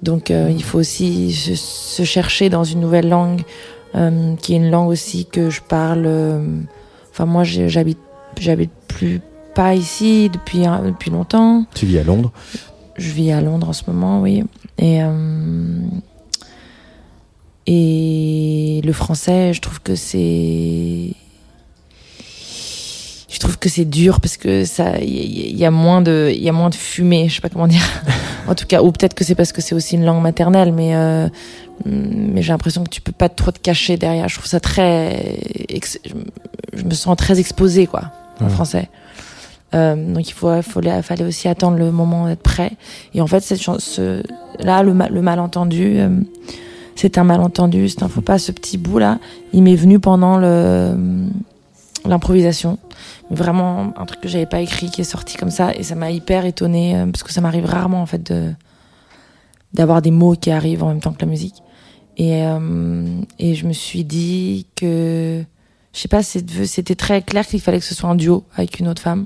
Donc 0.04 0.30
euh, 0.32 0.50
il 0.52 0.64
faut 0.64 0.80
aussi 0.80 1.34
se, 1.34 1.56
se 1.56 2.04
chercher 2.04 2.50
dans 2.50 2.64
une 2.64 2.80
nouvelle 2.80 3.10
langue, 3.10 3.42
qui 4.42 4.54
est 4.54 4.58
une 4.58 4.70
langue 4.72 4.90
aussi 4.90 5.26
que 5.26 5.50
je 5.50 5.62
parle. 5.62 6.06
Enfin 7.12 7.26
moi 7.26 7.44
j'habite, 7.46 7.98
j'habite 8.38 8.72
plus 8.90 9.22
pas 9.54 9.74
ici 9.74 10.30
depuis 10.34 10.66
un- 10.66 10.84
depuis 10.84 11.10
longtemps. 11.12 11.66
Tu 11.74 11.86
vis 11.86 12.00
à 12.00 12.04
Londres? 12.04 12.32
Je 12.98 13.10
vis 13.12 13.32
à 13.32 13.40
Londres 13.40 13.70
en 13.70 13.74
ce 13.74 13.84
moment, 13.88 14.22
oui. 14.22 14.44
Et, 14.80 15.00
et 17.68 18.82
le 18.84 18.94
français, 18.94 19.54
je 19.54 19.62
trouve 19.62 19.82
que 19.82 19.96
c'est. 19.96 21.12
Je 23.28 23.40
trouve 23.40 23.58
que 23.58 23.68
c'est 23.70 23.86
dur 23.86 24.22
parce 24.22 24.38
que 24.38 24.64
ça, 24.66 24.98
il 25.00 25.10
y, 25.10 25.58
y 25.58 25.66
a 25.66 25.72
moins 25.72 26.02
de, 26.02 26.32
il 26.34 26.42
y 26.42 26.48
a 26.48 26.54
moins 26.54 26.70
de 26.70 26.76
fumée, 26.76 27.28
je 27.28 27.36
sais 27.36 27.42
pas 27.42 27.50
comment 27.50 27.68
dire. 27.68 27.82
en 28.48 28.56
tout 28.56 28.66
cas, 28.66 28.82
ou 28.82 28.92
peut-être 28.92 29.14
que 29.14 29.24
c'est 29.26 29.36
parce 29.36 29.52
que 29.52 29.62
c'est 29.62 29.76
aussi 29.76 29.96
une 29.96 30.06
langue 30.06 30.22
maternelle, 30.22 30.72
mais 30.72 30.96
euh, 30.96 31.28
mais 31.86 32.42
j'ai 32.42 32.54
l'impression 32.54 32.84
que 32.84 32.90
tu 32.90 33.02
peux 33.02 33.12
pas 33.12 33.28
trop 33.28 33.52
te 33.52 33.60
cacher 33.60 33.98
derrière. 33.98 34.30
Je 34.30 34.36
trouve 34.36 34.46
ça 34.48 34.60
très, 34.62 35.38
je, 36.74 36.84
me- 36.86 36.94
sens 36.94 37.18
très 37.18 37.40
exposée 37.40 37.88
quoi 37.88 38.12
en 38.40 38.46
Ouais. 38.46 38.50
français. 38.52 38.90
Euh, 39.74 39.96
donc 40.14 40.30
il 40.30 40.34
faut, 40.34 40.62
faut, 40.62 40.82
fallait 41.02 41.26
aussi 41.26 41.50
attendre 41.50 41.78
le 41.78 41.92
moment 41.92 42.28
d'être 42.28 42.44
prêt. 42.44 42.72
Et 43.14 43.20
en 43.20 43.28
fait, 43.28 43.42
cette 43.42 43.62
chan- 43.62 43.80
ce, 43.80 44.24
là, 44.60 44.82
le 44.84 44.94
malentendu, 45.22 45.96
euh, 45.98 46.10
c'est 46.96 47.18
un 47.18 47.24
malentendu, 47.24 47.90
c'est 47.90 48.04
un 48.04 48.08
faux 48.08 48.22
pas, 48.22 48.40
ce 48.40 48.52
petit 48.52 48.78
bout 48.78 49.00
là, 49.00 49.20
il 49.54 49.64
m'est 49.64 49.76
venu 49.76 50.00
pendant 50.00 50.38
le 50.38 50.96
l'improvisation. 52.06 52.78
Vraiment 53.32 53.94
un 53.98 54.06
truc 54.06 54.22
que 54.22 54.28
j'avais 54.28 54.46
pas 54.46 54.62
écrit 54.62 54.90
qui 54.92 55.02
est 55.02 55.06
sorti 55.06 55.38
comme 55.38 55.50
ça 55.50 55.74
et 55.74 55.84
ça 55.84 55.96
m'a 55.96 56.12
hyper 56.12 56.46
étonnée 56.46 56.96
euh, 56.96 57.06
parce 57.08 57.24
que 57.24 57.32
ça 57.32 57.42
m'arrive 57.42 57.66
rarement 57.66 58.02
en 58.02 58.06
fait 58.06 58.32
de 58.32 58.52
d'avoir 59.74 60.02
des 60.02 60.12
mots 60.12 60.36
qui 60.36 60.52
arrivent 60.52 60.84
en 60.84 60.88
même 60.88 61.02
temps 61.02 61.12
que 61.12 61.20
la 61.20 61.28
musique. 61.28 61.62
Et, 62.18 62.46
euh, 62.46 63.22
et 63.40 63.56
je 63.56 63.68
me 63.68 63.74
suis 63.74 64.06
dit 64.06 64.68
que, 64.76 65.44
je 65.94 66.00
sais 66.00 66.08
pas, 66.08 66.24
c'était 66.24 66.96
très 66.96 67.22
clair 67.22 67.46
qu'il 67.46 67.60
fallait 67.60 67.80
que 67.80 67.86
ce 67.86 67.94
soit 67.94 68.10
un 68.10 68.16
duo 68.16 68.46
avec 68.56 68.80
une 68.80 68.88
autre 68.88 69.02
femme. 69.02 69.26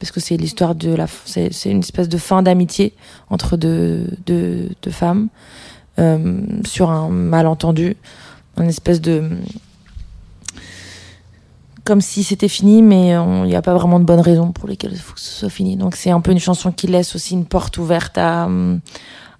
Parce 0.00 0.10
que 0.10 0.18
c'est 0.18 0.36
l'histoire 0.36 0.74
de 0.74 0.92
la, 0.94 1.06
c'est 1.24 1.50
une 1.66 1.80
espèce 1.80 2.08
de 2.08 2.18
fin 2.18 2.42
d'amitié 2.42 2.94
entre 3.28 3.56
deux, 3.56 4.08
deux, 4.26 4.70
deux 4.82 4.90
femmes, 4.90 5.28
euh, 5.98 6.40
sur 6.64 6.90
un 6.90 7.08
malentendu, 7.08 7.96
une 8.58 8.68
espèce 8.68 9.00
de, 9.00 9.22
comme 11.84 12.00
si 12.00 12.22
c'était 12.22 12.48
fini, 12.48 12.82
mais 12.82 13.10
il 13.10 13.44
n'y 13.48 13.56
a 13.56 13.62
pas 13.62 13.74
vraiment 13.74 13.98
de 13.98 14.04
bonnes 14.04 14.20
raisons 14.20 14.52
pour 14.52 14.68
lesquelles 14.68 14.92
il 14.92 14.98
faut 14.98 15.14
que 15.14 15.20
ce 15.20 15.40
soit 15.40 15.48
fini. 15.50 15.76
Donc 15.76 15.96
c'est 15.96 16.10
un 16.10 16.20
peu 16.20 16.30
une 16.32 16.38
chanson 16.38 16.72
qui 16.72 16.86
laisse 16.86 17.14
aussi 17.14 17.34
une 17.34 17.46
porte 17.46 17.78
ouverte 17.78 18.16
à, 18.18 18.44
hum, 18.46 18.80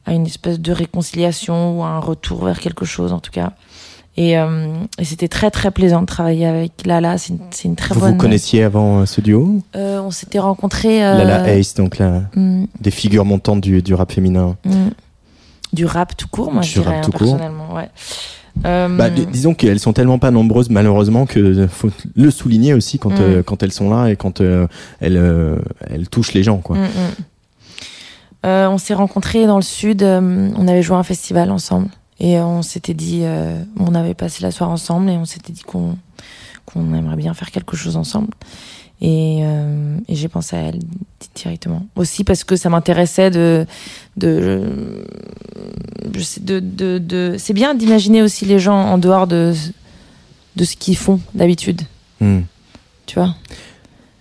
à 0.07 0.12
une 0.14 0.26
espèce 0.26 0.59
de 0.59 0.72
réconciliation 0.72 1.78
ou 1.78 1.82
à 1.84 1.88
un 1.88 1.98
retour 2.01 2.44
vers 2.44 2.59
quelque 2.61 2.84
chose 2.84 3.12
en 3.12 3.20
tout 3.20 3.30
cas. 3.30 3.53
Et, 4.16 4.36
euh, 4.38 4.66
et 4.98 5.05
c'était 5.05 5.28
très 5.28 5.51
très 5.51 5.70
plaisant 5.70 6.01
de 6.01 6.07
travailler 6.07 6.44
avec 6.46 6.84
Lala. 6.84 7.16
C'est 7.16 7.32
une, 7.64 7.76
très 7.76 7.94
Vous 7.94 8.01
bonne. 8.01 8.11
vous 8.12 8.16
connaissiez 8.16 8.64
avant 8.64 9.01
euh, 9.01 9.07
ce 9.07 9.20
duo? 9.20 9.61
Euh, 9.76 10.01
on 10.01 10.11
s'était 10.11 10.40
rencontrés. 10.40 11.05
euh, 11.05 11.18
Lala 11.18 11.48
Ace, 11.55 11.74
donc 11.74 11.98
la, 11.98 12.22
hum, 12.36 12.66
des 12.80 12.90
figures 12.90 13.24
montantes 13.24 13.61
du, 13.61 13.82
du 13.82 13.94
rap 13.94 14.11
féminin. 14.12 14.57
hum, 14.66 14.90
du 15.72 15.84
rap 15.86 16.16
tout 16.16 16.28
court, 16.28 16.52
moi 16.52 16.62
Du 16.62 16.68
je 16.68 16.80
dirais 16.80 16.96
rap 16.96 17.04
tout 17.04 17.12
court. 17.12 17.18
personnellement. 17.36 17.74
Ouais. 17.74 17.88
Euh, 18.66 18.88
Bah, 18.96 19.10
dis- 19.10 19.26
disons 19.26 19.54
qu'elles 19.54 19.78
sont 19.78 19.92
tellement 19.92 20.18
pas 20.18 20.30
nombreuses 20.32 20.70
malheureusement 20.70 21.24
que 21.24 21.38
euh, 21.38 21.68
faut 21.68 21.88
le 22.16 22.30
souligner 22.30 22.74
aussi 22.74 22.98
quand 22.98 23.10
Mm. 23.10 23.20
euh, 23.20 23.42
quand 23.44 23.62
elles 23.62 23.72
sont 23.72 23.88
là 23.90 24.08
et 24.08 24.16
quand 24.16 24.40
euh, 24.40 24.66
elles 25.00 25.20
elles 25.88 26.08
touchent 26.08 26.32
les 26.34 26.42
gens 26.42 26.58
quoi. 26.58 26.76
hum. 26.76 26.86
Euh, 28.46 28.66
on 28.68 28.78
s'est 28.78 28.94
rencontrés 28.94 29.46
dans 29.46 29.56
le 29.56 29.62
sud. 29.62 30.02
on 30.02 30.66
avait 30.68 30.82
joué 30.82 30.96
à 30.96 30.98
un 30.98 31.02
festival 31.04 31.50
ensemble 31.50 31.88
et 32.18 32.38
on 32.40 32.62
s'était 32.62 32.94
dit, 32.94 33.22
on 33.78 33.94
avait 33.94 34.14
passé 34.14 34.42
la 34.42 34.50
soirée 34.50 34.72
ensemble 34.72 35.10
et 35.10 35.16
on 35.16 35.24
s'était 35.26 35.52
dit 35.52 35.62
qu'on 35.62 35.96
qu'on 36.66 36.94
aimerait 36.94 37.16
bien 37.16 37.34
faire 37.34 37.50
quelque 37.50 37.76
chose 37.76 37.96
ensemble. 37.96 38.28
Et, 39.03 39.40
euh, 39.42 39.96
et 40.09 40.14
j'ai 40.14 40.28
pensé 40.28 40.57
à 40.57 40.61
elle 40.61 40.78
di- 40.78 41.28
directement. 41.34 41.86
Aussi 41.96 42.22
parce 42.22 42.44
que 42.44 42.57
ça 42.57 42.68
m'intéressait 42.68 43.30
de, 43.30 43.64
de, 44.18 45.05
je 46.14 46.20
sais, 46.20 46.40
de, 46.40 46.61
de, 46.61 46.98
de- 46.98 47.36
c'est 47.38 47.55
bien 47.55 47.74
d'imaginer 47.74 48.22
aussi 48.22 48.44
les 48.44 48.59
gens 48.59 48.76
en 48.76 48.98
dehors 48.98 49.26
de, 49.26 49.55
de 50.57 50.64
ce 50.64 50.76
qu'ils 50.76 50.96
font 50.96 51.20
d'habitude. 51.34 51.80
Mm. 52.20 52.40
Tu 53.07 53.14
vois? 53.18 53.34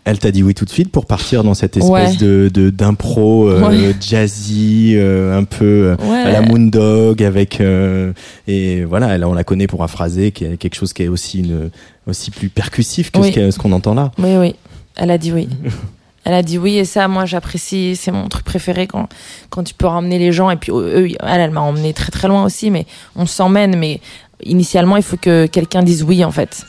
Elle 0.06 0.18
t'a 0.18 0.32
dit 0.32 0.42
oui 0.42 0.56
tout 0.56 0.66
de 0.66 0.70
suite 0.72 0.92
pour 0.92 1.06
partir 1.06 1.44
dans 1.44 1.54
cette 1.54 1.78
espèce 1.78 1.92
Ouais. 1.92 2.16
de 2.16 2.50
de- 2.52 2.70
d'impro 2.72 3.48
euh, 3.50 3.68
Ouais. 3.70 3.94
jazzy 4.00 4.94
euh, 4.96 5.38
un 5.38 5.44
peu 5.44 5.66
euh, 5.66 5.96
Ouais. 6.10 6.22
à 6.22 6.32
la 6.32 6.42
Moondog 6.42 7.22
avec 7.22 7.62
euh, 7.62 8.12
et 8.48 8.86
voilà 8.86 9.10
elle, 9.14 9.24
on 9.26 9.34
la 9.34 9.44
connaît 9.44 9.68
pour 9.68 9.84
un 9.84 9.88
phrasé 9.88 10.32
qui 10.32 10.46
est 10.46 10.58
quelque 10.58 10.74
chose 10.76 10.94
qui 10.94 11.04
est 11.04 11.08
aussi 11.10 11.40
une 11.40 11.70
aussi 12.08 12.32
plus 12.32 12.50
percussif 12.50 13.12
que 13.12 13.20
Oui. 13.20 13.34
ce 13.34 13.58
qu'on 13.60 13.72
entend 13.74 13.94
là. 13.94 14.12
Oui, 14.18 14.36
oui. 14.38 14.56
Elle 15.00 15.12
a 15.12 15.18
dit 15.18 15.32
oui. 15.32 15.50
Elle 16.26 16.34
a 16.34 16.44
dit 16.44 16.58
oui 16.58 16.78
et 16.78 16.86
ça, 16.86 17.08
moi, 17.08 17.26
j'apprécie. 17.26 17.96
C'est 17.96 18.12
mon 18.12 18.28
truc 18.28 18.44
préféré 18.44 18.86
quand, 18.86 19.08
quand 19.50 19.64
tu 19.64 19.74
peux 19.74 19.88
ramener 19.88 20.20
les 20.20 20.32
gens. 20.32 20.52
Et 20.52 20.58
puis, 20.58 20.72
eux, 20.72 21.08
elle, 21.22 21.42
elle 21.42 21.52
m'a 21.52 21.62
emmené 21.62 21.94
très 21.94 22.12
très 22.12 22.28
loin 22.28 22.44
aussi, 22.44 22.70
mais 22.70 22.86
on 23.16 23.26
s'emmène. 23.26 23.78
Mais 23.78 24.02
initialement, 24.44 24.98
il 24.98 25.02
faut 25.02 25.18
que 25.18 25.46
quelqu'un 25.48 25.82
dise 25.82 26.04
oui, 26.04 26.24
en 26.26 26.32
fait. 26.32 26.66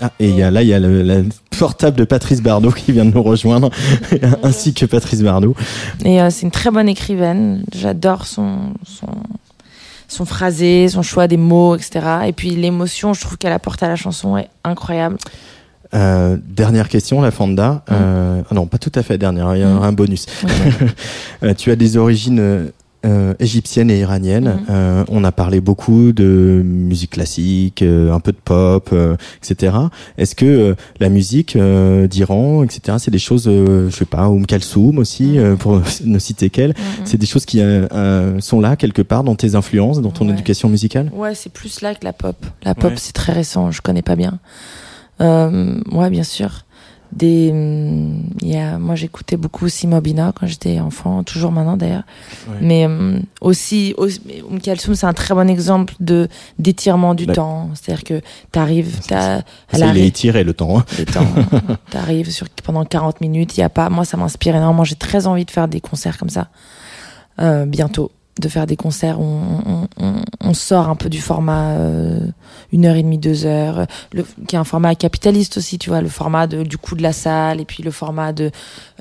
Ah, 0.00 0.12
et 0.20 0.28
il 0.28 0.36
y 0.36 0.42
a 0.42 0.50
là 0.50 0.62
il 0.62 0.68
y 0.68 0.72
a 0.72 0.78
le, 0.78 1.02
la 1.02 1.16
portable 1.58 1.98
de 1.98 2.04
Patrice 2.04 2.40
Bardot 2.40 2.70
qui 2.70 2.92
vient 2.92 3.04
de 3.04 3.12
nous 3.12 3.22
rejoindre 3.22 3.70
ainsi 4.42 4.72
que 4.72 4.86
Patrice 4.86 5.20
Bardot. 5.20 5.54
Et 6.04 6.22
euh, 6.22 6.30
c'est 6.30 6.42
une 6.42 6.50
très 6.50 6.70
bonne 6.70 6.88
écrivaine. 6.88 7.64
J'adore 7.74 8.26
son, 8.26 8.72
son, 8.84 9.08
son 10.08 10.24
phrasé, 10.24 10.88
son 10.88 11.02
choix 11.02 11.26
des 11.26 11.36
mots, 11.36 11.74
etc. 11.74 12.00
Et 12.28 12.32
puis, 12.32 12.50
l'émotion, 12.50 13.12
je 13.14 13.20
trouve 13.20 13.36
qu'elle 13.36 13.52
apporte 13.52 13.82
à 13.82 13.88
la 13.88 13.96
chanson 13.96 14.36
est 14.36 14.48
incroyable. 14.64 15.18
Euh, 15.94 16.36
dernière 16.48 16.88
question, 16.88 17.20
la 17.20 17.30
Fanda. 17.30 17.84
Euh, 17.90 18.42
ah 18.50 18.54
non, 18.54 18.66
pas 18.66 18.78
tout 18.78 18.92
à 18.94 19.02
fait 19.02 19.18
dernière. 19.18 19.54
Il 19.56 19.60
y 19.60 19.62
a 19.62 19.68
Mm. 19.74 19.82
un 19.82 19.92
bonus. 19.92 20.26
Euh, 21.42 21.54
tu 21.54 21.70
as 21.72 21.76
des 21.76 21.96
origines 21.96 22.70
euh, 23.04 23.34
égyptiennes 23.40 23.90
et 23.90 23.98
iraniennes. 23.98 24.44
Mhm. 24.60 24.64
Euh, 24.70 25.04
on 25.08 25.24
a 25.24 25.32
parlé 25.32 25.60
beaucoup 25.60 26.12
de 26.12 26.62
musique 26.64 27.10
classique, 27.10 27.82
euh, 27.82 28.12
un 28.12 28.20
peu 28.20 28.30
de 28.30 28.36
pop, 28.42 28.90
euh, 28.92 29.16
etc. 29.42 29.74
Est-ce 30.18 30.36
que 30.36 30.46
euh, 30.46 30.74
la 31.00 31.08
musique 31.08 31.56
euh, 31.56 32.06
d'Iran, 32.06 32.62
etc. 32.62 32.98
C'est 33.00 33.10
des 33.10 33.18
choses, 33.18 33.48
euh, 33.48 33.90
je 33.90 33.96
sais 33.96 34.04
pas, 34.04 34.28
Oum 34.28 34.46
Kalsoum 34.46 34.98
aussi, 34.98 35.36
euh, 35.38 35.56
pour 35.56 35.82
ne 36.04 36.18
citer 36.20 36.48
qu'elle. 36.48 36.70
Mhm. 36.70 37.04
C'est 37.04 37.18
des 37.18 37.26
choses 37.26 37.44
qui 37.44 37.60
sont 38.38 38.60
là 38.60 38.76
quelque 38.76 39.02
part 39.02 39.24
dans 39.24 39.34
tes 39.34 39.56
influences, 39.56 40.00
dans 40.00 40.10
ton 40.10 40.26
Ouais. 40.26 40.32
éducation 40.34 40.68
musicale? 40.68 41.10
Ouais, 41.12 41.34
c'est 41.34 41.52
plus 41.52 41.80
là 41.80 41.96
que 41.96 42.04
la 42.04 42.12
pop. 42.12 42.36
La 42.62 42.76
pop, 42.76 42.92
Ouais. 42.92 42.96
c'est 42.98 43.12
très 43.14 43.32
récent, 43.32 43.72
je 43.72 43.82
connais 43.82 44.02
pas 44.02 44.14
bien. 44.14 44.38
Euh, 45.20 45.80
ouais, 45.92 46.10
bien 46.10 46.24
sûr. 46.24 46.64
Des, 47.12 47.48
il 48.40 48.48
y 48.48 48.56
a, 48.56 48.78
moi, 48.78 48.94
j'écoutais 48.94 49.36
beaucoup 49.36 49.66
aussi 49.66 49.86
Mobina 49.86 50.32
quand 50.34 50.46
j'étais 50.46 50.80
enfant, 50.80 51.22
toujours 51.24 51.52
maintenant 51.52 51.76
d'ailleurs. 51.76 52.04
Ouais. 52.48 52.56
Mais 52.62 52.86
hum, 52.86 53.20
aussi, 53.42 53.92
aussi 53.98 54.22
c'est 54.94 55.04
un 55.04 55.12
très 55.12 55.34
bon 55.34 55.50
exemple 55.50 55.92
de 56.00 56.28
d'étirement 56.58 57.14
du 57.14 57.26
temps. 57.26 57.68
C'est-à-dire 57.74 58.04
que 58.04 58.20
t'arrives, 58.50 59.00
t'as, 59.06 59.42
elle 59.72 59.78
Ça, 59.80 59.86
il 59.88 59.98
est 59.98 60.06
étiré 60.06 60.42
le 60.42 60.54
temps. 60.54 60.78
hein. 60.78 60.84
le 60.98 61.04
temps, 61.04 61.26
t'arrives 61.90 62.30
sur 62.30 62.46
pendant 62.64 62.86
40 62.86 63.20
minutes, 63.20 63.58
il 63.58 63.60
y 63.60 63.62
a 63.62 63.68
pas, 63.68 63.90
moi, 63.90 64.06
ça 64.06 64.16
m'inspire 64.16 64.56
énormément. 64.56 64.84
J'ai 64.84 64.96
très 64.96 65.26
envie 65.26 65.44
de 65.44 65.50
faire 65.50 65.68
des 65.68 65.82
concerts 65.82 66.16
comme 66.16 66.30
ça 66.30 66.48
euh, 67.40 67.66
bientôt 67.66 68.10
de 68.40 68.48
faire 68.48 68.66
des 68.66 68.76
concerts 68.76 69.20
où 69.20 69.24
on, 69.24 69.88
on, 70.40 70.54
sort 70.54 70.88
un 70.88 70.96
peu 70.96 71.10
du 71.10 71.20
format 71.20 71.72
euh, 71.72 72.18
une 72.72 72.86
heure 72.86 72.96
et 72.96 73.02
demie, 73.02 73.18
deux 73.18 73.44
heures, 73.44 73.86
qui 74.46 74.56
est 74.56 74.58
un 74.58 74.64
format 74.64 74.94
capitaliste 74.94 75.58
aussi, 75.58 75.78
tu 75.78 75.90
vois, 75.90 76.00
le 76.00 76.08
format 76.08 76.46
du 76.46 76.78
coût 76.78 76.94
de 76.94 77.02
la 77.02 77.12
salle 77.12 77.60
et 77.60 77.64
puis 77.64 77.82
le 77.82 77.90
format 77.90 78.32
de 78.32 78.50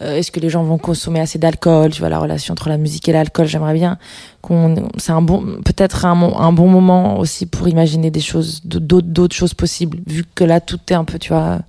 euh, 0.01 0.17
est-ce 0.17 0.31
que 0.31 0.39
les 0.39 0.49
gens 0.49 0.63
vont 0.63 0.77
consommer 0.77 1.21
assez 1.21 1.39
d'alcool, 1.39 1.91
tu 1.91 1.99
vois, 1.99 2.09
la 2.09 2.19
relation 2.19 2.51
entre 2.53 2.67
la 2.67 2.77
musique 2.77 3.07
et 3.07 3.13
l'alcool, 3.13 3.47
j'aimerais 3.47 3.73
bien 3.73 3.97
qu'on, 4.41 4.89
c'est 4.97 5.13
un 5.13 5.21
bon, 5.21 5.61
peut-être 5.63 6.05
un, 6.05 6.51
bon 6.51 6.67
moment 6.67 7.17
aussi 7.17 7.45
pour 7.45 7.67
imaginer 7.69 8.11
des 8.11 8.21
choses, 8.21 8.61
d'autres, 8.65 9.35
choses 9.35 9.53
possibles, 9.53 9.99
vu 10.07 10.25
que 10.35 10.43
là 10.43 10.59
tout 10.59 10.79
est 10.89 10.93
un 10.93 11.05
peu, 11.05 11.19
tu 11.19 11.29
vois, 11.29 11.59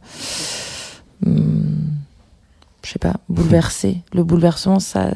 hum, 1.24 1.92
je 2.84 2.90
sais 2.90 2.98
pas, 2.98 3.14
bouleversé. 3.28 4.02
Le 4.12 4.24
bouleversement, 4.24 4.80
ça, 4.80 5.10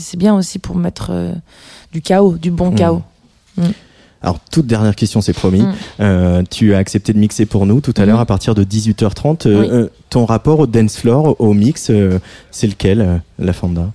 c'est 0.00 0.16
bien 0.16 0.34
aussi 0.34 0.58
pour 0.58 0.76
mettre 0.76 1.08
euh, 1.10 1.32
du 1.92 2.02
chaos, 2.02 2.36
du 2.36 2.50
bon 2.50 2.70
Mm. 2.70 2.74
chaos. 2.74 3.02
Alors, 4.22 4.40
toute 4.50 4.66
dernière 4.66 4.96
question, 4.96 5.20
c'est 5.20 5.32
promis. 5.32 5.60
Mm. 5.62 5.74
Euh, 6.00 6.42
tu 6.50 6.74
as 6.74 6.78
accepté 6.78 7.12
de 7.12 7.18
mixer 7.18 7.46
pour 7.46 7.66
nous 7.66 7.80
tout 7.80 7.94
à 7.96 8.04
l'heure 8.06 8.20
à 8.20 8.26
partir 8.26 8.54
de 8.54 8.64
18h30. 8.64 9.46
Euh, 9.46 9.82
Oui. 9.84 9.90
ton 10.10 10.24
rapport 10.24 10.58
au 10.60 10.66
dance 10.66 10.96
floor, 10.96 11.36
au 11.38 11.52
mix, 11.54 11.90
c'est 12.50 12.66
lequel, 12.66 13.22
la 13.38 13.52
Fanda 13.52 13.90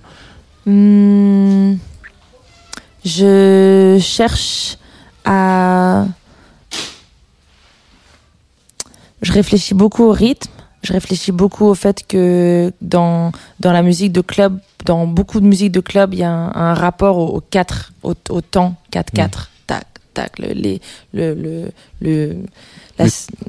je 3.04 3.98
cherche 4.00 4.78
à. 5.24 6.06
Je 9.22 9.32
réfléchis 9.32 9.74
beaucoup 9.74 10.04
au 10.04 10.12
rythme. 10.12 10.50
Je 10.82 10.92
réfléchis 10.92 11.30
beaucoup 11.32 11.64
au 11.66 11.74
fait 11.74 12.04
que 12.06 12.72
dans, 12.80 13.30
dans 13.60 13.72
la 13.72 13.82
musique 13.82 14.10
de 14.12 14.20
club, 14.20 14.58
dans 14.84 15.06
beaucoup 15.06 15.40
de 15.40 15.46
musique 15.46 15.72
de 15.72 15.80
club, 15.80 16.14
il 16.14 16.20
y 16.20 16.24
a 16.24 16.30
un, 16.30 16.52
un 16.54 16.74
rapport 16.74 17.18
au, 17.18 17.36
au 17.36 17.40
4, 17.40 17.92
au, 18.02 18.14
au 18.30 18.40
temps 18.40 18.74
4-4. 18.92 19.28
Tac, 19.66 19.86
tac, 20.14 20.38
le, 20.38 20.52
les, 20.52 20.80
le, 21.14 21.34
le, 21.34 21.70
le, 22.00 22.36
la- 22.98 23.06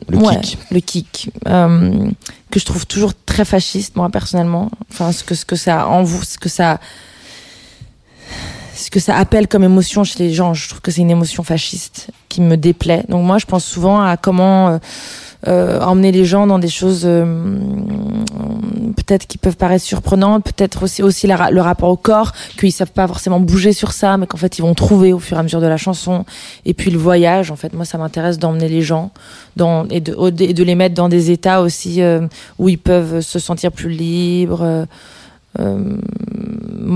Le 0.09 0.17
ouais, 0.17 0.39
kick. 0.41 0.57
le 0.71 0.79
kick, 0.79 1.29
euh, 1.47 2.09
que 2.51 2.59
je 2.59 2.65
trouve 2.65 2.85
toujours 2.87 3.13
très 3.25 3.45
fasciste, 3.45 3.95
moi 3.95 4.09
personnellement. 4.09 4.69
Enfin, 4.91 5.11
ce 5.11 5.23
que 5.23 5.35
ce 5.35 5.45
que 5.45 5.55
ça 5.55 5.87
en 5.87 6.03
vous, 6.03 6.23
ce 6.23 6.37
que 6.37 6.49
ça, 6.49 6.79
ce 8.75 8.89
que 8.89 8.99
ça 8.99 9.15
appelle 9.17 9.47
comme 9.47 9.63
émotion 9.63 10.03
chez 10.03 10.19
les 10.23 10.33
gens, 10.33 10.53
je 10.53 10.67
trouve 10.69 10.81
que 10.81 10.91
c'est 10.91 11.01
une 11.01 11.11
émotion 11.11 11.43
fasciste 11.43 12.07
qui 12.29 12.41
me 12.41 12.57
déplaît. 12.57 13.03
Donc 13.09 13.25
moi, 13.25 13.37
je 13.37 13.45
pense 13.45 13.65
souvent 13.65 14.01
à 14.01 14.17
comment 14.17 14.69
euh, 14.69 14.77
emmener 15.45 16.11
les 16.11 16.25
gens 16.25 16.47
dans 16.47 16.59
des 16.59 16.69
choses 16.69 17.03
euh, 17.05 17.25
peut-être 18.95 19.27
qui 19.27 19.37
peuvent 19.37 19.57
paraître 19.57 19.83
surprenantes, 19.83 20.43
peut-être 20.43 20.83
aussi 20.83 21.03
aussi 21.03 21.27
le 21.27 21.61
rapport 21.61 21.89
au 21.89 21.97
corps, 21.97 22.31
qu'ils 22.57 22.71
savent 22.71 22.91
pas 22.91 23.07
forcément 23.07 23.39
bouger 23.39 23.73
sur 23.73 23.91
ça, 23.91 24.17
mais 24.17 24.27
qu'en 24.27 24.37
fait 24.37 24.57
ils 24.57 24.61
vont 24.61 24.73
trouver 24.73 25.11
au 25.13 25.19
fur 25.19 25.37
et 25.37 25.39
à 25.39 25.43
mesure 25.43 25.61
de 25.61 25.67
la 25.67 25.77
chanson. 25.77 26.25
Et 26.65 26.73
puis 26.73 26.91
le 26.91 26.97
voyage, 26.97 27.51
en 27.51 27.55
fait, 27.55 27.73
moi 27.73 27.85
ça 27.85 27.97
m'intéresse 27.97 28.39
d'emmener 28.39 28.69
les 28.69 28.81
gens 28.81 29.11
dans 29.55 29.85
et 29.89 29.99
de, 29.99 30.15
et 30.41 30.53
de 30.53 30.63
les 30.63 30.75
mettre 30.75 30.95
dans 30.95 31.09
des 31.09 31.31
états 31.31 31.61
aussi 31.61 32.01
euh, 32.01 32.27
où 32.57 32.69
ils 32.69 32.79
peuvent 32.79 33.21
se 33.21 33.39
sentir 33.39 33.71
plus 33.71 33.89
libres. 33.89 34.61
euh, 34.63 34.85
euh, 35.59 35.97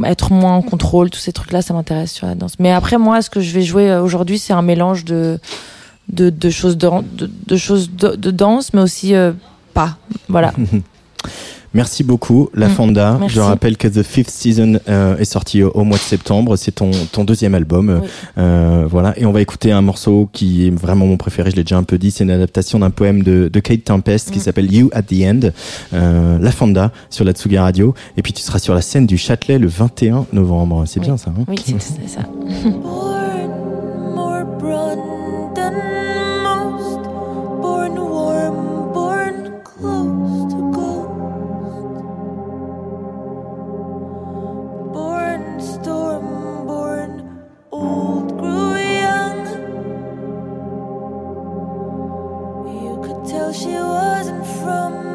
être 0.05 0.31
moins 0.31 0.55
en 0.55 0.61
contrôle, 0.61 1.09
tous 1.09 1.19
ces 1.19 1.31
trucs-là, 1.31 1.61
ça 1.61 1.73
m'intéresse 1.73 2.11
sur 2.11 2.27
la 2.27 2.35
danse. 2.35 2.53
Mais 2.59 2.71
après, 2.71 2.97
moi, 2.97 3.21
ce 3.21 3.29
que 3.29 3.39
je 3.39 3.51
vais 3.53 3.61
jouer 3.61 3.89
euh, 3.89 4.01
aujourd'hui, 4.01 4.39
c'est 4.39 4.53
un 4.53 4.61
mélange 4.61 5.05
de, 5.05 5.39
de, 6.09 6.29
de 6.29 6.49
choses, 6.49 6.77
de, 6.77 7.57
choses 7.57 7.91
de, 7.91 8.15
de 8.15 8.31
danse, 8.31 8.73
mais 8.73 8.81
aussi 8.81 9.13
euh, 9.15 9.31
pas. 9.73 9.97
Voilà. 10.29 10.53
Merci 11.73 12.03
beaucoup, 12.03 12.49
La 12.55 12.69
Mm, 12.69 12.71
Fonda. 12.71 13.17
merci. 13.19 13.35
Je 13.35 13.41
rappelle 13.41 13.77
que 13.77 13.87
The 13.89 14.01
Fifth 14.01 14.31
Season 14.31 14.79
euh, 14.87 15.17
est 15.17 15.25
sorti 15.25 15.61
au, 15.61 15.69
au 15.71 15.83
mois 15.83 15.97
de 15.97 16.01
septembre. 16.01 16.55
C'est 16.55 16.71
ton, 16.71 16.89
ton 17.11 17.23
deuxième 17.23 17.53
album. 17.53 17.99
Oui. 18.01 18.07
Euh, 18.39 18.85
voilà. 18.89 19.13
Et 19.19 19.25
on 19.27 19.31
va 19.31 19.41
écouter 19.41 19.71
un 19.73 19.81
morceau 19.81 20.27
qui 20.31 20.67
est 20.67 20.69
vraiment 20.71 21.05
mon 21.05 21.17
préféré. 21.17 21.51
Je 21.51 21.55
l'ai 21.57 21.63
déjà 21.63 21.77
un 21.77 21.83
peu 21.83 21.99
dit. 21.99 22.09
C'est 22.09 22.23
une 22.23 22.31
adaptation 22.31 22.79
d'un 22.79 22.89
poème 22.89 23.21
de, 23.21 23.49
de 23.51 23.59
Kate 23.59 23.83
Tempest 23.83 24.31
qui 24.31 24.39
Mm. 24.39 24.41
s'appelle 24.41 24.73
You 24.73 24.89
at 24.93 25.03
the 25.03 25.21
End. 25.23 25.39
Euh, 25.93 26.39
La 26.39 26.51
Fonda 26.51 26.91
sur 27.11 27.25
la 27.25 27.33
Tsuga 27.33 27.61
Radio. 27.63 27.93
Et 28.15 28.23
puis 28.23 28.33
tu 28.33 28.41
seras 28.41 28.59
sur 28.59 28.73
la 28.73 28.81
scène 28.81 29.05
du 29.05 29.17
Châtelet 29.17 29.59
le 29.59 29.67
21 29.67 30.25
novembre. 30.33 30.85
C'est 30.87 31.01
Oui. 31.01 31.05
bien 31.07 31.17
ça. 31.17 31.31
Hein 31.37 31.43
Oui, 31.47 31.57
c'est 31.63 32.07
ça. 32.07 32.21
she 53.53 53.67
wasn't 53.67 54.45
from 54.45 55.06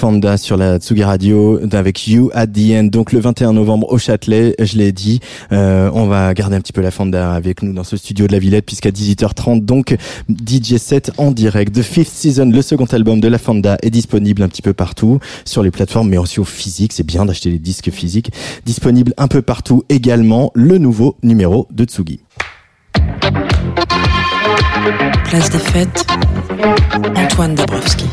Fanda 0.00 0.38
sur 0.38 0.56
la 0.56 0.78
Tsugi 0.78 1.04
Radio 1.04 1.60
avec 1.72 2.08
You 2.08 2.30
at 2.32 2.46
the 2.46 2.72
End. 2.72 2.84
Donc 2.84 3.12
le 3.12 3.20
21 3.20 3.52
novembre 3.52 3.92
au 3.92 3.98
Châtelet, 3.98 4.54
je 4.58 4.78
l'ai 4.78 4.92
dit. 4.92 5.20
Euh, 5.52 5.90
on 5.92 6.06
va 6.06 6.32
garder 6.32 6.56
un 6.56 6.62
petit 6.62 6.72
peu 6.72 6.80
la 6.80 6.90
Fanda 6.90 7.34
avec 7.34 7.62
nous 7.62 7.74
dans 7.74 7.84
ce 7.84 7.98
studio 7.98 8.26
de 8.26 8.32
la 8.32 8.38
Villette 8.38 8.64
puisqu'à 8.64 8.88
18h30, 8.88 9.62
donc 9.62 9.94
DJ 10.30 10.78
set 10.78 11.12
en 11.18 11.32
direct. 11.32 11.74
The 11.74 11.82
Fifth 11.82 12.14
Season, 12.14 12.46
le 12.46 12.62
second 12.62 12.86
album 12.86 13.20
de 13.20 13.28
la 13.28 13.36
Fanda 13.36 13.76
est 13.82 13.90
disponible 13.90 14.42
un 14.42 14.48
petit 14.48 14.62
peu 14.62 14.72
partout 14.72 15.18
sur 15.44 15.62
les 15.62 15.70
plateformes 15.70 16.08
mais 16.08 16.16
aussi 16.16 16.40
au 16.40 16.44
physique. 16.44 16.94
C'est 16.94 17.04
bien 17.04 17.26
d'acheter 17.26 17.50
les 17.50 17.58
disques 17.58 17.90
physiques. 17.90 18.32
Disponible 18.64 19.12
un 19.18 19.28
peu 19.28 19.42
partout 19.42 19.84
également 19.90 20.50
le 20.54 20.78
nouveau 20.78 21.18
numéro 21.22 21.68
de 21.70 21.84
Tsugi. 21.84 22.20
Place 25.30 25.48
des 25.48 25.58
fêtes, 25.58 26.04
Antoine 27.14 27.54
Dabrowski. 27.54 28.06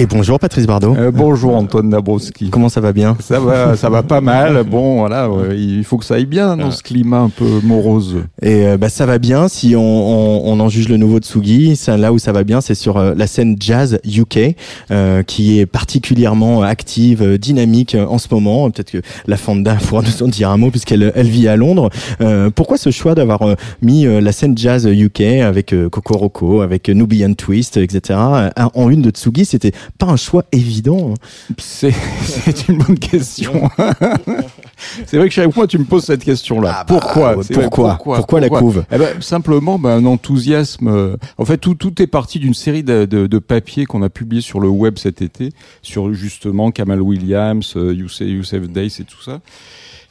Et 0.00 0.06
bonjour 0.06 0.40
Patrice 0.40 0.66
Bardot. 0.66 0.96
Euh, 0.96 1.10
bonjour 1.12 1.54
Antoine 1.54 1.90
Dabrowski. 1.90 2.48
Comment 2.48 2.70
ça 2.70 2.80
va 2.80 2.94
bien? 2.94 3.18
Ça 3.20 3.38
va, 3.38 3.76
ça 3.76 3.90
va 3.90 4.02
pas 4.02 4.22
mal. 4.22 4.64
Bon, 4.64 5.00
voilà, 5.00 5.28
ouais, 5.28 5.60
il 5.60 5.84
faut 5.84 5.98
que 5.98 6.06
ça 6.06 6.14
aille 6.14 6.24
bien 6.24 6.56
dans 6.56 6.70
ce 6.70 6.82
climat 6.82 7.18
un 7.18 7.28
peu 7.28 7.60
morose. 7.62 8.22
Et 8.40 8.66
euh, 8.66 8.78
bah, 8.78 8.88
ça 8.88 9.04
va 9.04 9.18
bien 9.18 9.48
si 9.48 9.76
on, 9.76 9.82
on, 9.82 10.54
on 10.54 10.58
en 10.58 10.70
juge 10.70 10.88
le 10.88 10.96
nouveau 10.96 11.18
Tsugi. 11.18 11.76
Ça, 11.76 11.98
là 11.98 12.14
où 12.14 12.18
ça 12.18 12.32
va 12.32 12.44
bien, 12.44 12.62
c'est 12.62 12.74
sur 12.74 12.96
euh, 12.96 13.12
la 13.14 13.26
scène 13.26 13.56
jazz 13.60 14.00
UK, 14.06 14.56
euh, 14.90 15.22
qui 15.22 15.60
est 15.60 15.66
particulièrement 15.66 16.62
active, 16.62 17.36
dynamique 17.36 17.94
en 17.94 18.16
ce 18.16 18.28
moment. 18.30 18.70
Peut-être 18.70 18.92
que 18.92 19.02
la 19.26 19.36
Fanda 19.36 19.74
pourra 19.86 20.00
nous 20.00 20.22
en 20.22 20.28
dire 20.28 20.48
un 20.48 20.56
mot 20.56 20.70
puisqu'elle 20.70 21.12
elle 21.14 21.28
vit 21.28 21.46
à 21.46 21.56
Londres. 21.56 21.90
Euh, 22.22 22.48
pourquoi 22.48 22.78
ce 22.78 22.90
choix 22.90 23.14
d'avoir 23.14 23.40
mis 23.82 24.06
la 24.06 24.32
scène 24.32 24.56
jazz 24.56 24.69
UK 24.78 25.20
avec 25.42 25.72
euh, 25.72 25.88
Coco 25.88 26.16
Roco, 26.16 26.60
avec 26.60 26.88
euh, 26.88 26.94
Nubian 26.94 27.34
Twist, 27.34 27.76
etc. 27.76 28.18
euh, 28.18 28.50
en 28.74 28.90
une 28.90 29.02
de 29.02 29.10
Tsugi 29.10 29.44
C'était 29.44 29.72
pas 29.98 30.06
un 30.06 30.16
choix 30.16 30.44
évident. 30.52 31.14
C'est, 31.58 31.94
c'est 32.24 32.68
une 32.68 32.78
bonne 32.78 32.98
question. 32.98 33.70
c'est 35.06 35.16
vrai 35.18 35.28
que 35.28 35.34
chaque 35.34 35.52
fois 35.52 35.66
tu 35.66 35.78
me 35.78 35.84
poses 35.84 36.04
cette 36.04 36.24
question-là. 36.24 36.70
Ah 36.72 36.84
bah, 36.84 36.84
pourquoi? 37.00 37.36
C'est 37.42 37.54
vrai, 37.54 37.64
pourquoi? 37.64 37.98
Pourquoi? 38.16 38.40
La 38.40 38.48
couve? 38.48 38.84
Eh 38.92 38.98
ben, 38.98 39.20
Simplement, 39.20 39.78
ben, 39.78 39.90
un 39.90 40.06
enthousiasme. 40.06 40.88
euh, 40.88 41.16
En 41.38 41.44
fait, 41.44 41.58
tout, 41.58 41.74
tout 41.74 42.00
est 42.02 42.06
parti 42.06 42.38
d'une 42.38 42.54
série 42.54 42.82
de, 42.82 43.04
de, 43.04 43.26
de 43.26 43.38
papiers 43.38 43.86
qu'on 43.86 44.02
a 44.02 44.08
publiés 44.08 44.42
sur 44.42 44.60
le 44.60 44.68
web 44.68 44.98
cet 44.98 45.22
été, 45.22 45.50
sur 45.82 46.12
justement 46.14 46.70
Kamal 46.70 47.00
Williams, 47.02 47.74
euh, 47.76 47.92
Youssef, 47.94 48.26
Youssef 48.28 48.68
Days 48.68 48.96
et 49.00 49.04
tout 49.04 49.22
ça. 49.22 49.40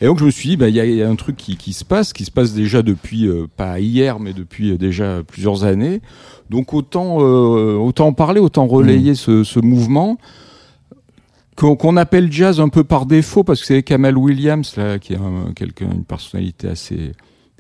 Et 0.02 0.06
donc 0.06 0.18
je 0.20 0.26
me 0.26 0.32
suis 0.32 0.50
dit, 0.50 0.58
bah, 0.58 0.70
il 0.70 0.76
y, 0.76 0.80
a- 0.80 0.86
il 0.86 0.96
y 0.96 1.02
a 1.04 1.10
un 1.10 1.16
truc 1.16 1.36
qui, 1.36 1.58
qui 1.58 1.74
se 1.74 1.84
passe, 1.84 2.14
qui 2.14 2.24
se 2.24 2.32
passe 2.32 2.54
déjà 2.54 2.82
depuis, 2.82 3.28
euh, 3.28 3.48
pas 3.58 3.80
hier, 3.82 4.20
mais 4.20 4.32
depuis 4.34 4.72
euh, 4.72 4.78
déjà 4.78 5.22
plusieurs 5.28 5.66
années. 5.66 6.02
Donc 6.50 6.74
autant, 6.74 7.18
euh, 7.22 7.76
autant 7.76 8.08
en 8.08 8.14
parler, 8.14 8.40
autant 8.40 8.66
relayer 8.66 9.14
ce, 9.16 9.44
ce 9.44 9.60
mouvement 9.60 10.18
qu'on 11.56 11.98
appelle 11.98 12.32
jazz 12.32 12.62
un 12.62 12.70
peu 12.70 12.86
par 12.86 13.06
défaut, 13.06 13.44
parce 13.44 13.60
que 13.60 13.66
c'est 13.68 13.84
Kamal 13.84 14.18
Williams, 14.18 14.74
là, 14.78 14.98
qui 14.98 15.12
est 15.14 15.18
un- 15.18 15.52
quelqu'un, 15.54 15.90
une 15.92 16.06
personnalité 16.06 16.70
assez, 16.70 17.12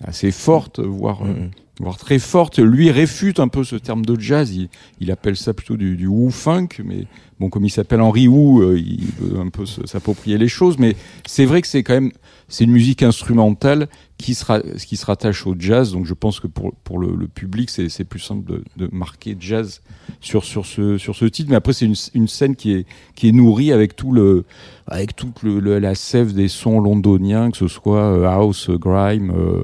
assez 0.02 0.32
forte, 0.32 0.80
voire, 0.80 1.24
euh, 1.24 1.28
Mhm. 1.34 1.50
voire 1.82 1.98
très 1.98 2.18
forte. 2.18 2.60
Lui 2.60 2.92
réfute 2.92 3.42
un 3.42 3.50
peu 3.50 3.66
ce 3.66 3.76
terme 3.76 4.06
de 4.06 4.18
jazz. 4.18 4.56
Il, 4.56 4.70
il 5.02 5.12
appelle 5.12 5.36
ça 5.36 5.54
plutôt 5.54 5.76
du, 5.76 5.98
du 5.98 6.08
Wu 6.08 6.32
funk, 6.32 6.70
mais 6.86 7.08
bon, 7.42 7.50
comme 7.50 7.66
il 7.66 7.70
s'appelle 7.70 8.00
Henri 8.00 8.30
Wu, 8.30 8.64
euh, 8.64 8.80
il 8.80 9.04
veut 9.20 9.38
un 9.42 9.50
peu 9.50 9.66
s'approprier 9.66 10.38
les 10.38 10.48
choses. 10.48 10.78
Mais 10.80 10.96
c'est 11.28 11.44
vrai 11.46 11.62
que 11.62 11.68
c'est 11.68 11.84
quand 11.84 11.96
même, 11.96 12.12
c'est 12.50 12.66
une 12.66 12.72
musique 12.72 13.04
instrumentale 13.04 13.88
qui 14.18 14.34
sera, 14.34 14.60
qui 14.60 14.98
se 14.98 15.06
rattache 15.06 15.48
au 15.48 15.56
jazz. 15.58 15.94
Donc 15.94 16.06
je 16.06 16.14
pense 16.14 16.40
que 16.40 16.48
pour, 16.48 16.74
pour 16.84 17.00
le, 17.00 17.16
le 17.16 17.28
public, 17.28 17.70
c'est 17.70 17.88
c'est 17.88 18.04
plus 18.04 18.20
simple 18.20 18.44
de, 18.52 18.64
de 18.76 18.90
marquer 18.92 19.38
jazz 19.40 19.82
sur, 20.20 20.44
sur 20.44 20.66
ce, 20.66 20.98
sur 20.98 21.16
ce 21.16 21.26
titre. 21.26 21.50
Mais 21.50 21.56
après, 21.56 21.74
c'est 21.74 21.86
une, 21.86 21.96
une 22.16 22.28
scène 22.28 22.56
qui 22.56 22.74
est, 22.74 22.86
qui 23.16 23.30
est 23.30 23.32
nourrie 23.32 23.72
avec 23.72 23.96
tout 23.96 24.12
le, 24.12 24.44
avec 24.88 25.16
toute 25.16 25.44
le, 25.44 25.80
la 25.80 25.96
sève 25.96 26.34
des 26.34 26.48
sons 26.50 26.80
londoniens, 26.82 27.52
que 27.52 27.58
ce 27.58 27.68
soit 27.68 28.02
euh, 28.04 28.26
house, 28.26 28.70
grime, 28.72 29.32
euh, 29.32 29.64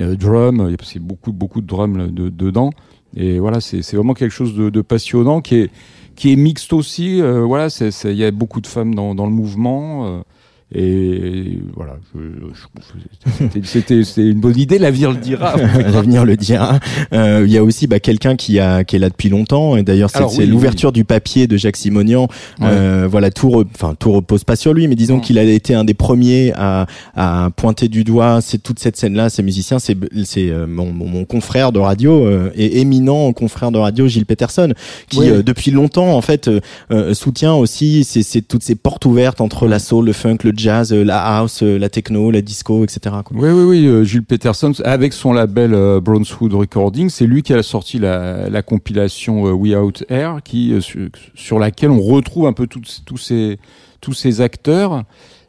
euh, 0.00 0.16
drum. 0.16 0.66
Il 0.68 0.72
y 0.72 0.74
a 0.74 1.00
beaucoup, 1.00 1.32
beaucoup 1.32 1.60
de 1.62 1.66
drum 1.66 1.96
là, 1.96 2.06
de- 2.08 2.28
dedans. 2.28 2.70
Et 3.14 3.38
voilà, 3.38 3.60
c'est 3.60 3.80
c'est 3.82 3.96
vraiment 3.96 4.14
quelque 4.14 4.34
chose 4.34 4.54
de, 4.54 4.68
de 4.68 4.82
passionnant 4.82 5.40
qui 5.40 5.54
est, 5.54 5.70
qui 6.16 6.32
est 6.32 6.36
mixte 6.36 6.72
aussi. 6.72 7.22
euh, 7.22 7.44
voilà, 7.44 7.68
il 8.04 8.12
y 8.16 8.24
a 8.24 8.30
beaucoup 8.30 8.60
de 8.60 8.66
femmes 8.66 8.94
dans, 8.94 9.14
dans 9.14 9.26
le 9.26 9.32
mouvement. 9.32 10.06
euh, 10.06 10.20
et 10.74 11.58
voilà, 11.76 11.96
je- 12.14 12.20
je- 12.52 13.58
c'était- 13.62 14.02
une 14.16 14.40
bonne 14.40 14.58
idée, 14.58 14.78
l'avenir 14.78 15.12
le 15.12 15.18
dira. 15.18 15.54
L'avenir 15.78 16.24
le 16.24 16.36
dira. 16.36 16.80
Euh, 17.12 17.44
Il 17.46 17.52
y 17.52 17.56
a 17.58 17.62
aussi 17.62 17.86
bah, 17.86 18.00
quelqu'un 18.00 18.34
qui 18.34 18.58
a 18.58 18.82
qui 18.82 18.96
est 18.96 18.98
là 18.98 19.08
depuis 19.08 19.28
longtemps. 19.28 19.76
Et 19.76 19.82
d'ailleurs, 19.84 20.10
c'est 20.10 20.24
oui, 20.38 20.46
l'ouverture 20.46 20.90
du 20.90 21.04
papier 21.04 21.46
de 21.46 21.56
Jacques 21.56 21.76
Simonian. 21.76 22.26
Euh, 22.62 23.06
voilà, 23.08 23.30
tout, 23.30 23.48
re- 23.50 23.66
enfin 23.74 23.94
tout 23.98 24.10
repose 24.10 24.42
pas 24.42 24.56
sur 24.56 24.74
lui, 24.74 24.88
mais 24.88 24.96
disons 24.96 25.20
qu'il 25.20 25.38
a 25.38 25.44
été 25.44 25.74
un 25.74 25.84
des 25.84 25.94
premiers 25.94 26.52
à, 26.56 26.86
à 27.14 27.50
pointer 27.54 27.88
du 27.88 28.02
doigt 28.02 28.40
c'est 28.40 28.58
toute 28.62 28.80
cette 28.80 28.96
scène-là, 28.96 29.30
ces 29.30 29.42
musiciens. 29.44 29.78
C'est 29.78 29.96
c'est 30.24 30.50
euh, 30.50 30.66
mon, 30.66 30.92
mon, 30.92 31.06
mon 31.06 31.24
confrère 31.24 31.70
de 31.70 31.78
radio 31.78 32.26
euh, 32.26 32.50
et 32.56 32.80
éminent 32.80 33.32
confrère 33.32 33.70
de 33.70 33.78
radio 33.78 34.08
Gilles 34.08 34.26
Peterson, 34.26 34.72
qui 35.08 35.20
Oui. 35.20 35.30
euh, 35.30 35.42
depuis 35.44 35.70
longtemps 35.70 36.16
en 36.16 36.20
fait 36.22 36.50
soutient 37.12 37.54
aussi 37.54 38.02
c'est 38.04 38.22
c'est 38.22 38.42
toutes 38.42 38.62
ces 38.62 38.74
portes 38.74 39.04
ouvertes 39.04 39.40
entre 39.40 39.68
la 39.68 39.78
soul, 39.78 40.06
le 40.06 40.12
funk, 40.12 40.38
le 40.44 40.55
jazz, 40.56 40.92
euh, 40.92 41.04
la 41.04 41.38
house, 41.38 41.62
euh, 41.62 41.78
la 41.78 41.88
techno, 41.88 42.30
la 42.30 42.40
disco, 42.40 42.84
etc. 42.84 43.16
Oui, 43.32 43.50
oui, 43.50 43.64
oui. 43.64 43.86
euh, 43.86 44.04
Gilles 44.04 44.24
Peterson, 44.24 44.72
avec 44.84 45.12
son 45.12 45.32
label 45.32 46.00
Brownswood 46.00 46.54
Recording, 46.54 47.10
c'est 47.10 47.26
lui 47.26 47.42
qui 47.42 47.52
a 47.52 47.62
sorti 47.62 47.98
la, 47.98 48.48
la 48.48 48.62
compilation 48.62 49.42
We 49.42 49.74
Out 49.76 50.04
Air, 50.08 50.40
sur, 51.34 51.58
laquelle 51.58 51.90
on 51.90 52.00
retrouve 52.00 52.46
un 52.46 52.52
peu 52.52 52.66
tous 52.66 53.16
ces 54.14 54.40
acteurs. 54.40 55.04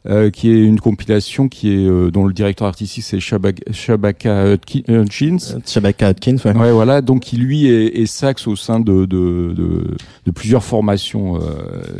Euh, 0.09 0.29
qui 0.29 0.49
est 0.49 0.63
une 0.63 0.79
compilation 0.79 1.49
qui 1.49 1.73
est 1.73 1.85
euh, 1.85 2.09
dont 2.11 2.25
le 2.25 2.33
directeur 2.33 2.67
artistique 2.67 3.03
c'est 3.03 3.17
Shabak- 3.17 3.71
Shabaka 3.71 4.55
Hutki- 4.55 4.83
Hutchins. 4.87 5.59
Shabaka 5.65 6.07
Atkins, 6.07 6.37
ouais. 6.45 6.55
Ouais, 6.55 6.71
voilà. 6.71 7.01
Donc, 7.01 7.21
qui 7.23 7.37
lui 7.37 7.67
est, 7.67 7.99
est 7.99 8.05
sax 8.05 8.47
au 8.47 8.55
sein 8.55 8.79
de, 8.79 9.05
de, 9.05 9.53
de, 9.55 9.95
de 10.25 10.31
plusieurs 10.31 10.63
formations 10.63 11.35
euh, 11.37 11.39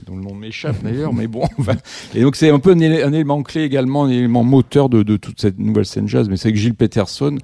dont 0.05 0.16
le 0.16 0.24
nom 0.24 0.34
m'échappe 0.34 0.82
d'ailleurs, 0.84 1.14
mais 1.14 1.28
bon. 1.28 1.43
enfin. 1.60 1.76
Et 2.16 2.22
donc, 2.22 2.36
c'est 2.36 2.49
un 2.49 2.60
peu 2.60 2.72
un 2.72 2.80
élément 2.80 3.43
clé 3.43 3.64
également, 3.64 4.05
un 4.05 4.10
élément 4.10 4.43
moteur 4.43 4.89
de, 4.89 5.03
de 5.03 5.18
toute 5.18 5.41
cette 5.41 5.60
nouvelle 5.60 5.86
scène 5.86 6.08
jazz. 6.08 6.30
Mais 6.30 6.38
c'est 6.38 6.51
que 6.51 6.58
Gilles 6.58 6.76
Peterson, 6.76 7.38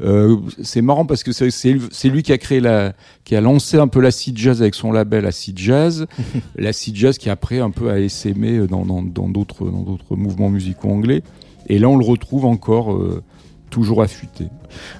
euh, 0.00 0.36
c'est 0.62 0.82
marrant 0.82 1.04
parce 1.06 1.22
que 1.22 1.32
c'est 1.32 1.50
c'est- 1.50 1.76
c'est 1.90 2.08
lui 2.08 2.22
qui 2.22 2.32
a 2.32 2.38
créé 2.38 2.60
la, 2.60 2.92
qui 3.24 3.34
a 3.36 3.40
lancé 3.40 3.76
un 3.78 3.88
peu 3.88 4.00
l'acid 4.00 4.36
jazz 4.38 4.60
avec 4.62 4.74
son 4.74 4.92
label 4.92 5.26
Acid 5.26 5.58
Jazz, 5.58 6.06
l'acid 6.56 6.94
jazz 6.96 7.18
qui 7.18 7.30
après 7.30 7.58
un 7.60 7.70
peu 7.70 7.90
a 7.90 7.98
essaimé 7.98 8.66
dans 8.66 8.84
dans 8.84 9.02
dans 9.02 9.28
d'autres 9.28 9.64
dans 9.64 9.82
d'autres 9.82 10.16
mouvements 10.16 10.50
musicaux 10.50 10.88
anglais. 10.90 11.22
Et 11.68 11.78
là, 11.78 11.88
on 11.88 11.96
le 11.96 12.04
retrouve 12.04 12.44
encore. 12.44 12.92
euh, 12.92 13.22
toujours 13.70 14.00
affûté. 14.00 14.46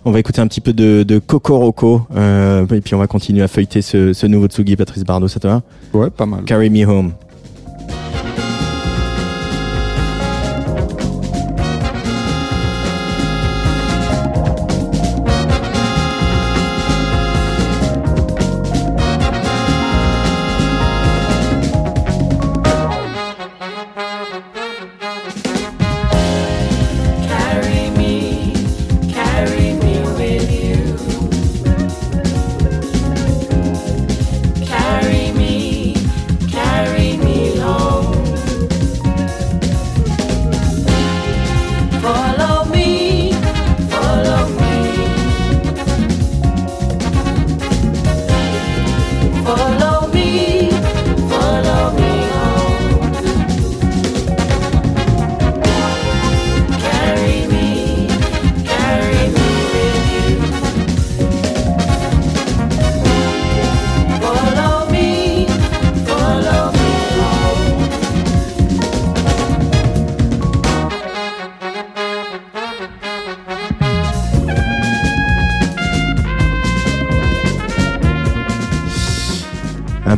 On 0.05 0.11
va 0.11 0.21
écouter 0.21 0.43
un 0.43 0.47
petit 0.47 0.61
peu 0.61 0.75
de, 0.75 1.03
de 1.03 1.19
Cocoroco, 1.19 2.03
euh, 2.15 2.67
et 2.67 2.83
puis 2.83 2.95
on 2.95 2.99
va 2.99 3.07
continuer 3.07 3.41
à 3.41 3.49
feuilleter 3.49 3.81
ce, 3.81 4.13
ce 4.13 4.27
nouveau 4.27 4.47
Tsugi, 4.47 4.77
Patrice 4.77 5.05
Bardot, 5.05 5.27
ça 5.27 5.41
te 5.41 5.47
va? 5.47 5.63
Ouais, 5.95 6.11
pas 6.11 6.27
mal. 6.27 6.45
Carry 6.45 6.69
Me 6.69 6.85
Home. 6.87 7.15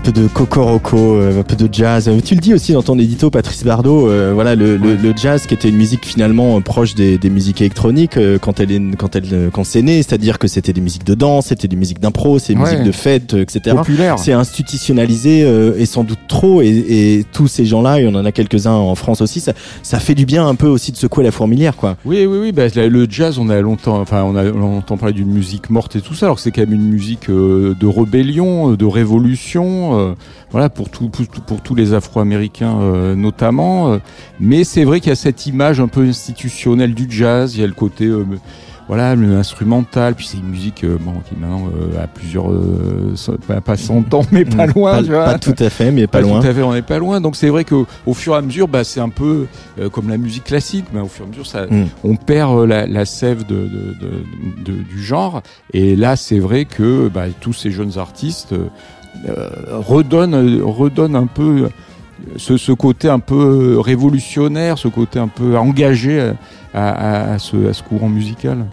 Peu 0.01 0.12
de 0.12 0.26
cocoroco, 0.28 0.96
euh, 1.16 1.40
un 1.40 1.42
peu 1.42 1.57
de 1.57 1.68
jazz. 1.72 2.09
Euh, 2.09 2.20
Tu 2.24 2.34
le 2.34 2.40
dis 2.40 2.55
aussi 2.55 2.72
dans 2.72 2.82
ton 2.82 2.98
édito, 2.98 3.30
Patrice 3.30 3.64
Bardot. 3.64 4.09
euh, 4.09 4.32
voilà, 4.34 4.55
le, 4.55 4.76
le, 4.76 4.94
le 4.96 5.12
jazz 5.16 5.46
qui 5.46 5.55
était 5.55 5.68
une 5.68 5.76
musique 5.76 6.05
finalement 6.07 6.57
euh, 6.57 6.61
proche 6.61 6.94
des, 6.94 7.18
des 7.18 7.30
musiques 7.30 7.61
électroniques 7.61 8.16
euh, 8.16 8.38
quand 8.38 8.61
elle 8.61 8.72
est, 8.72 8.96
quand 8.96 9.14
elle, 9.16 9.51
quand 9.53 9.64
c'est 9.64 9.82
né, 9.82 10.03
c'est-à-dire 10.03 10.38
que 10.38 10.48
c'était 10.48 10.72
des 10.72 10.80
musiques 10.80 11.05
de 11.05 11.14
danse, 11.14 11.46
c'était 11.46 11.68
des 11.68 11.76
musiques 11.76 12.01
d'impro, 12.01 12.38
c'est 12.38 12.55
des 12.55 12.61
Ouais. 12.61 12.70
musiques 12.72 12.86
de 12.86 12.92
fête, 12.92 13.34
etc. 13.34 13.76
Populaire. 13.76 14.18
C'est 14.18 14.32
institutionnalisé 14.32 15.42
euh, 15.44 15.74
et 15.78 15.86
sans 15.86 16.05
doute 16.05 16.18
trop. 16.28 16.62
Et, 16.62 16.68
et 16.68 17.24
tous 17.32 17.48
ces 17.48 17.64
gens-là, 17.66 18.01
il 18.01 18.05
y 18.05 18.09
en 18.09 18.24
a 18.24 18.32
quelques-uns 18.32 18.72
en 18.72 18.94
France 18.94 19.20
aussi. 19.20 19.40
Ça, 19.40 19.53
ça 19.82 19.98
fait 19.98 20.14
du 20.14 20.26
bien 20.26 20.46
un 20.46 20.55
peu 20.55 20.66
aussi 20.66 20.92
de 20.92 20.96
secouer 20.96 21.24
la 21.24 21.30
fourmilière, 21.30 21.76
quoi. 21.76 21.96
Oui, 22.05 22.26
oui, 22.26 22.38
oui. 22.40 22.53
Bah, 22.53 22.64
le 22.74 23.07
jazz, 23.09 23.38
on 23.38 23.48
a 23.51 23.61
longtemps, 23.61 24.01
enfin, 24.01 24.22
on 24.24 24.36
a 24.36 24.44
longtemps 24.44 24.96
parlé 24.96 25.14
d'une 25.14 25.30
musique 25.32 25.70
morte 25.70 25.96
et 25.96 26.01
tout 26.01 26.14
ça, 26.14 26.26
alors 26.26 26.36
que 26.36 26.42
c'est 26.42 26.51
quand 26.51 26.62
même 26.62 26.72
une 26.72 26.88
musique 26.88 27.28
euh, 27.30 27.74
de 27.78 27.86
rébellion, 27.86 28.72
de 28.72 28.84
révolution, 28.84 29.89
euh, 29.99 30.14
voilà, 30.51 30.68
pour 30.68 30.88
tout, 30.91 31.09
pour, 31.47 31.61
tous 31.62 31.74
les 31.74 31.95
Afro-Américains 31.95 32.78
euh, 32.80 33.14
notamment. 33.14 33.93
euh. 33.93 33.99
mais 34.41 34.64
c'est 34.64 34.84
vrai 34.84 35.01
qu'il 35.01 35.11
y 35.11 35.12
a 35.12 35.16
cette 35.16 35.47
image 35.47 35.80
un 35.80 35.88
peu 35.88 36.03
institutionnelle 36.03 36.95
du 36.95 37.07
jazz. 37.09 37.55
Il 37.55 37.61
y 37.61 37.64
a 37.64 37.66
le 37.66 37.72
côté, 37.72 38.11
voilà, 38.88 39.11
instrumental. 39.11 40.14
Puis 40.16 40.26
c'est 40.26 40.38
une 40.38 40.49
musique, 40.49 40.82
euh, 40.84 40.99
bon, 41.01 41.12
qui 41.28 41.36
maintenant 41.41 41.68
euh, 41.68 42.03
a 42.03 42.07
plusieurs, 42.09 42.51
euh, 42.51 43.14
pas, 43.47 43.61
pas 43.61 43.76
100 43.76 44.12
ans, 44.14 44.22
mais 44.32 44.45
pas 44.45 44.66
Mm. 44.66 44.72
loin, 44.74 44.93
Pas, 44.97 45.03
tu 45.03 45.09
vois. 45.11 45.24
pas 45.24 45.38
tout 45.38 45.55
à 45.59 45.70
fait, 45.70 45.93
mais 45.93 46.07
pas, 46.09 46.18
Pas 46.18 46.26
loin. 46.26 46.41
Tout 46.41 46.47
à 46.49 46.53
fait, 46.55 46.62
on 46.62 46.72
n'est 46.72 46.82
pas 46.82 46.99
loin. 46.99 47.20
Donc 47.20 47.36
c'est 47.36 47.49
vrai 47.51 47.64
qu'au 47.64 47.86
au 48.07 48.14
fur 48.14 48.34
et 48.34 48.38
à 48.38 48.43
mesure, 48.43 48.66
bah, 48.66 48.82
c'est 48.82 49.01
un 49.01 49.09
peu 49.11 49.47
comme 49.93 50.09
la 50.09 50.16
musique 50.18 50.45
classique, 50.45 50.86
mais 50.93 51.01
au 51.01 51.07
fur 51.07 51.24
et 51.24 51.28
à 51.28 51.30
mesure, 51.30 51.47
ça, 51.47 51.66
Mm. 51.66 51.84
on 52.03 52.16
perd 52.16 52.64
la, 52.64 52.86
la 52.86 53.05
sève 53.05 53.47
de, 53.47 53.55
de- 53.55 53.95
de- 54.01 54.72
de- 54.72 54.82
du 54.82 55.01
genre. 55.03 55.43
Et 55.72 55.95
là, 55.95 56.16
c'est 56.16 56.38
vrai 56.41 56.64
que 56.64 57.09
bah, 57.09 57.26
tous 57.41 57.53
ces 57.53 57.70
jeunes 57.70 57.97
artistes 57.99 58.55
euh, 59.28 59.48
redonnent, 59.70 60.34
euh, 60.34 60.64
redonnent 60.64 61.16
un 61.16 61.26
peu 61.26 61.64
euh, 61.64 62.36
ce, 62.36 62.72
côté 62.72 63.08
un 63.08 63.18
peu 63.18 63.78
révolutionnaire, 63.78 64.78
ce 64.78 64.88
côté 64.88 65.18
un 65.18 65.28
peu 65.28 65.56
engagé 65.56 66.32
à 66.72 67.36
ce 67.38 67.82
courant 67.82 68.08
musical. 68.08 68.66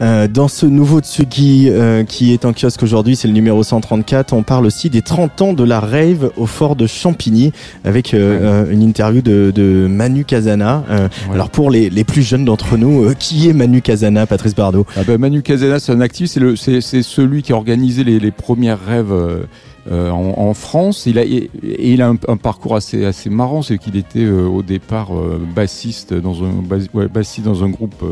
Euh, 0.00 0.26
dans 0.26 0.48
ce 0.48 0.66
nouveau 0.66 1.00
Tsugi 1.00 1.68
euh, 1.70 2.02
qui 2.02 2.32
est 2.32 2.44
en 2.44 2.52
kiosque 2.52 2.82
aujourd'hui, 2.82 3.14
c'est 3.14 3.28
le 3.28 3.34
numéro 3.34 3.62
134, 3.62 4.32
on 4.32 4.42
parle 4.42 4.66
aussi 4.66 4.90
des 4.90 5.02
30 5.02 5.42
ans 5.42 5.52
de 5.52 5.62
la 5.62 5.78
rave 5.80 6.32
au 6.36 6.46
fort 6.46 6.74
de 6.74 6.86
Champigny 6.86 7.52
avec 7.84 8.12
euh, 8.14 8.64
une 8.70 8.82
interview 8.82 9.22
de, 9.22 9.52
de 9.54 9.86
Manu 9.88 10.24
Casana. 10.24 10.82
Ouais. 10.88 11.34
Alors 11.34 11.50
pour 11.50 11.70
les, 11.70 11.88
les 11.90 12.04
plus 12.04 12.22
jeunes 12.22 12.44
d'entre 12.44 12.76
nous, 12.76 13.14
qui 13.18 13.48
est 13.48 13.52
Manu 13.52 13.80
Casana, 13.82 14.26
Patrice 14.26 14.54
Bardot 14.56 14.86
Ah 14.96 15.02
ben, 15.06 15.18
Manu 15.18 15.42
Casena, 15.42 15.78
c'est 15.78 15.92
un 15.92 16.00
activiste, 16.00 16.34
c'est 16.34 16.40
le- 16.40 16.56
c'est 16.56 16.80
c'est 16.80 17.02
celui 17.02 17.42
qui 17.42 17.52
a 17.52 17.56
organisé 17.56 18.02
les, 18.02 18.18
les 18.18 18.30
premières 18.32 18.84
rêves 18.84 19.12
euh, 19.12 20.10
en, 20.10 20.34
en 20.36 20.54
France. 20.54 21.04
Il 21.06 21.18
a, 21.18 21.24
et, 21.24 21.48
et 21.62 21.92
il 21.92 22.02
a 22.02 22.08
un, 22.08 22.16
un 22.28 22.36
parcours 22.36 22.74
assez, 22.74 23.04
assez 23.04 23.30
marrant, 23.30 23.62
c'est 23.62 23.78
qu'il 23.78 23.96
était 23.96 24.24
euh, 24.24 24.46
au 24.46 24.62
départ 24.62 25.14
euh, 25.16 25.40
bassiste 25.54 26.12
dans 26.14 26.42
un 26.42 26.52
bas- 26.62 26.76
ouais, 26.94 27.06
bassiste 27.08 27.44
dans 27.46 27.62
un 27.62 27.68
groupe 27.68 28.02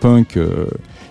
punk. 0.00 0.38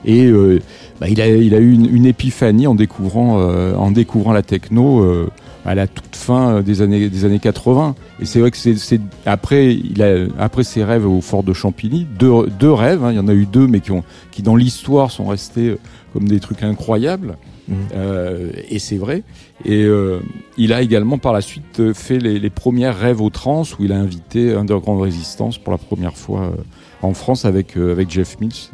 Et 0.06 0.26
euh, 0.26 0.60
bah, 1.00 1.08
il, 1.10 1.20
a, 1.22 1.28
il 1.28 1.54
a 1.56 1.60
eu 1.60 1.74
une, 1.74 1.94
une 1.94 2.06
épiphanie 2.06 2.68
en 2.68 2.76
découvrant, 2.76 3.40
euh, 3.40 3.76
en 3.76 3.92
découvrant 3.92 4.34
la 4.34 4.44
techno 4.44 5.04
euh, 5.04 5.30
à 5.66 5.76
la 5.76 5.88
toute 5.88 6.16
fin 6.16 6.62
des 6.62 6.82
années, 6.82 7.10
des 7.10 7.26
années 7.26 7.40
80. 7.40 7.96
Et 8.22 8.26
c'est 8.26 8.40
vrai 8.40 8.52
que 8.52 8.58
c'est 8.58 9.02
après, 9.26 9.74
il 9.74 10.02
a, 10.04 10.28
après 10.38 10.64
ses 10.64 10.84
rêves 10.84 11.08
au 11.08 11.22
fort 11.22 11.44
de 11.44 11.54
Champigny, 11.54 12.06
deux, 12.20 12.48
deux 12.60 12.72
rêves, 12.72 13.04
hein, 13.04 13.12
il 13.12 13.16
y 13.16 13.20
en 13.20 13.28
a 13.28 13.34
eu 13.34 13.46
deux, 13.46 13.68
mais 13.68 13.80
qui, 13.80 13.92
ont, 13.92 14.04
qui 14.32 14.44
dans 14.44 14.56
l'histoire 14.56 15.10
sont 15.12 15.26
restés 15.26 15.76
comme 16.14 16.28
des 16.28 16.40
trucs 16.40 16.64
incroyables. 16.64 17.36
Mhm. 17.68 17.78
Euh, 17.96 18.52
et 18.70 18.80
c'est 18.80 18.98
vrai. 18.98 19.24
Et 19.64 19.84
euh, 19.84 20.20
il 20.58 20.74
a 20.74 20.82
également 20.82 21.18
par 21.18 21.34
la 21.34 21.42
suite 21.42 21.94
fait 21.94 22.20
les, 22.20 22.40
les 22.40 22.50
premières 22.50 22.98
rêves 22.98 23.22
au 23.22 23.30
trans 23.30 23.64
où 23.80 23.84
il 23.84 23.92
a 23.92 23.98
invité 23.98 24.54
Underground 24.54 25.02
Resistance 25.02 25.58
pour 25.58 25.72
la 25.72 25.78
première 25.78 26.18
fois 26.18 26.42
euh, 26.42 26.62
en 27.02 27.14
France 27.14 27.46
avec, 27.46 27.78
euh, 27.78 27.92
avec 27.92 28.10
Jeff 28.10 28.40
Mills. 28.40 28.70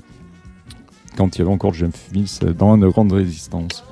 Quand 1.17 1.35
il 1.35 1.39
y 1.39 1.41
avait 1.41 1.51
encore 1.51 1.73
Jeff 1.73 1.89
Mills 2.13 2.27
euh, 2.43 2.53
dans 2.53 2.71
Underground 2.73 3.11
Resistance. 3.11 3.83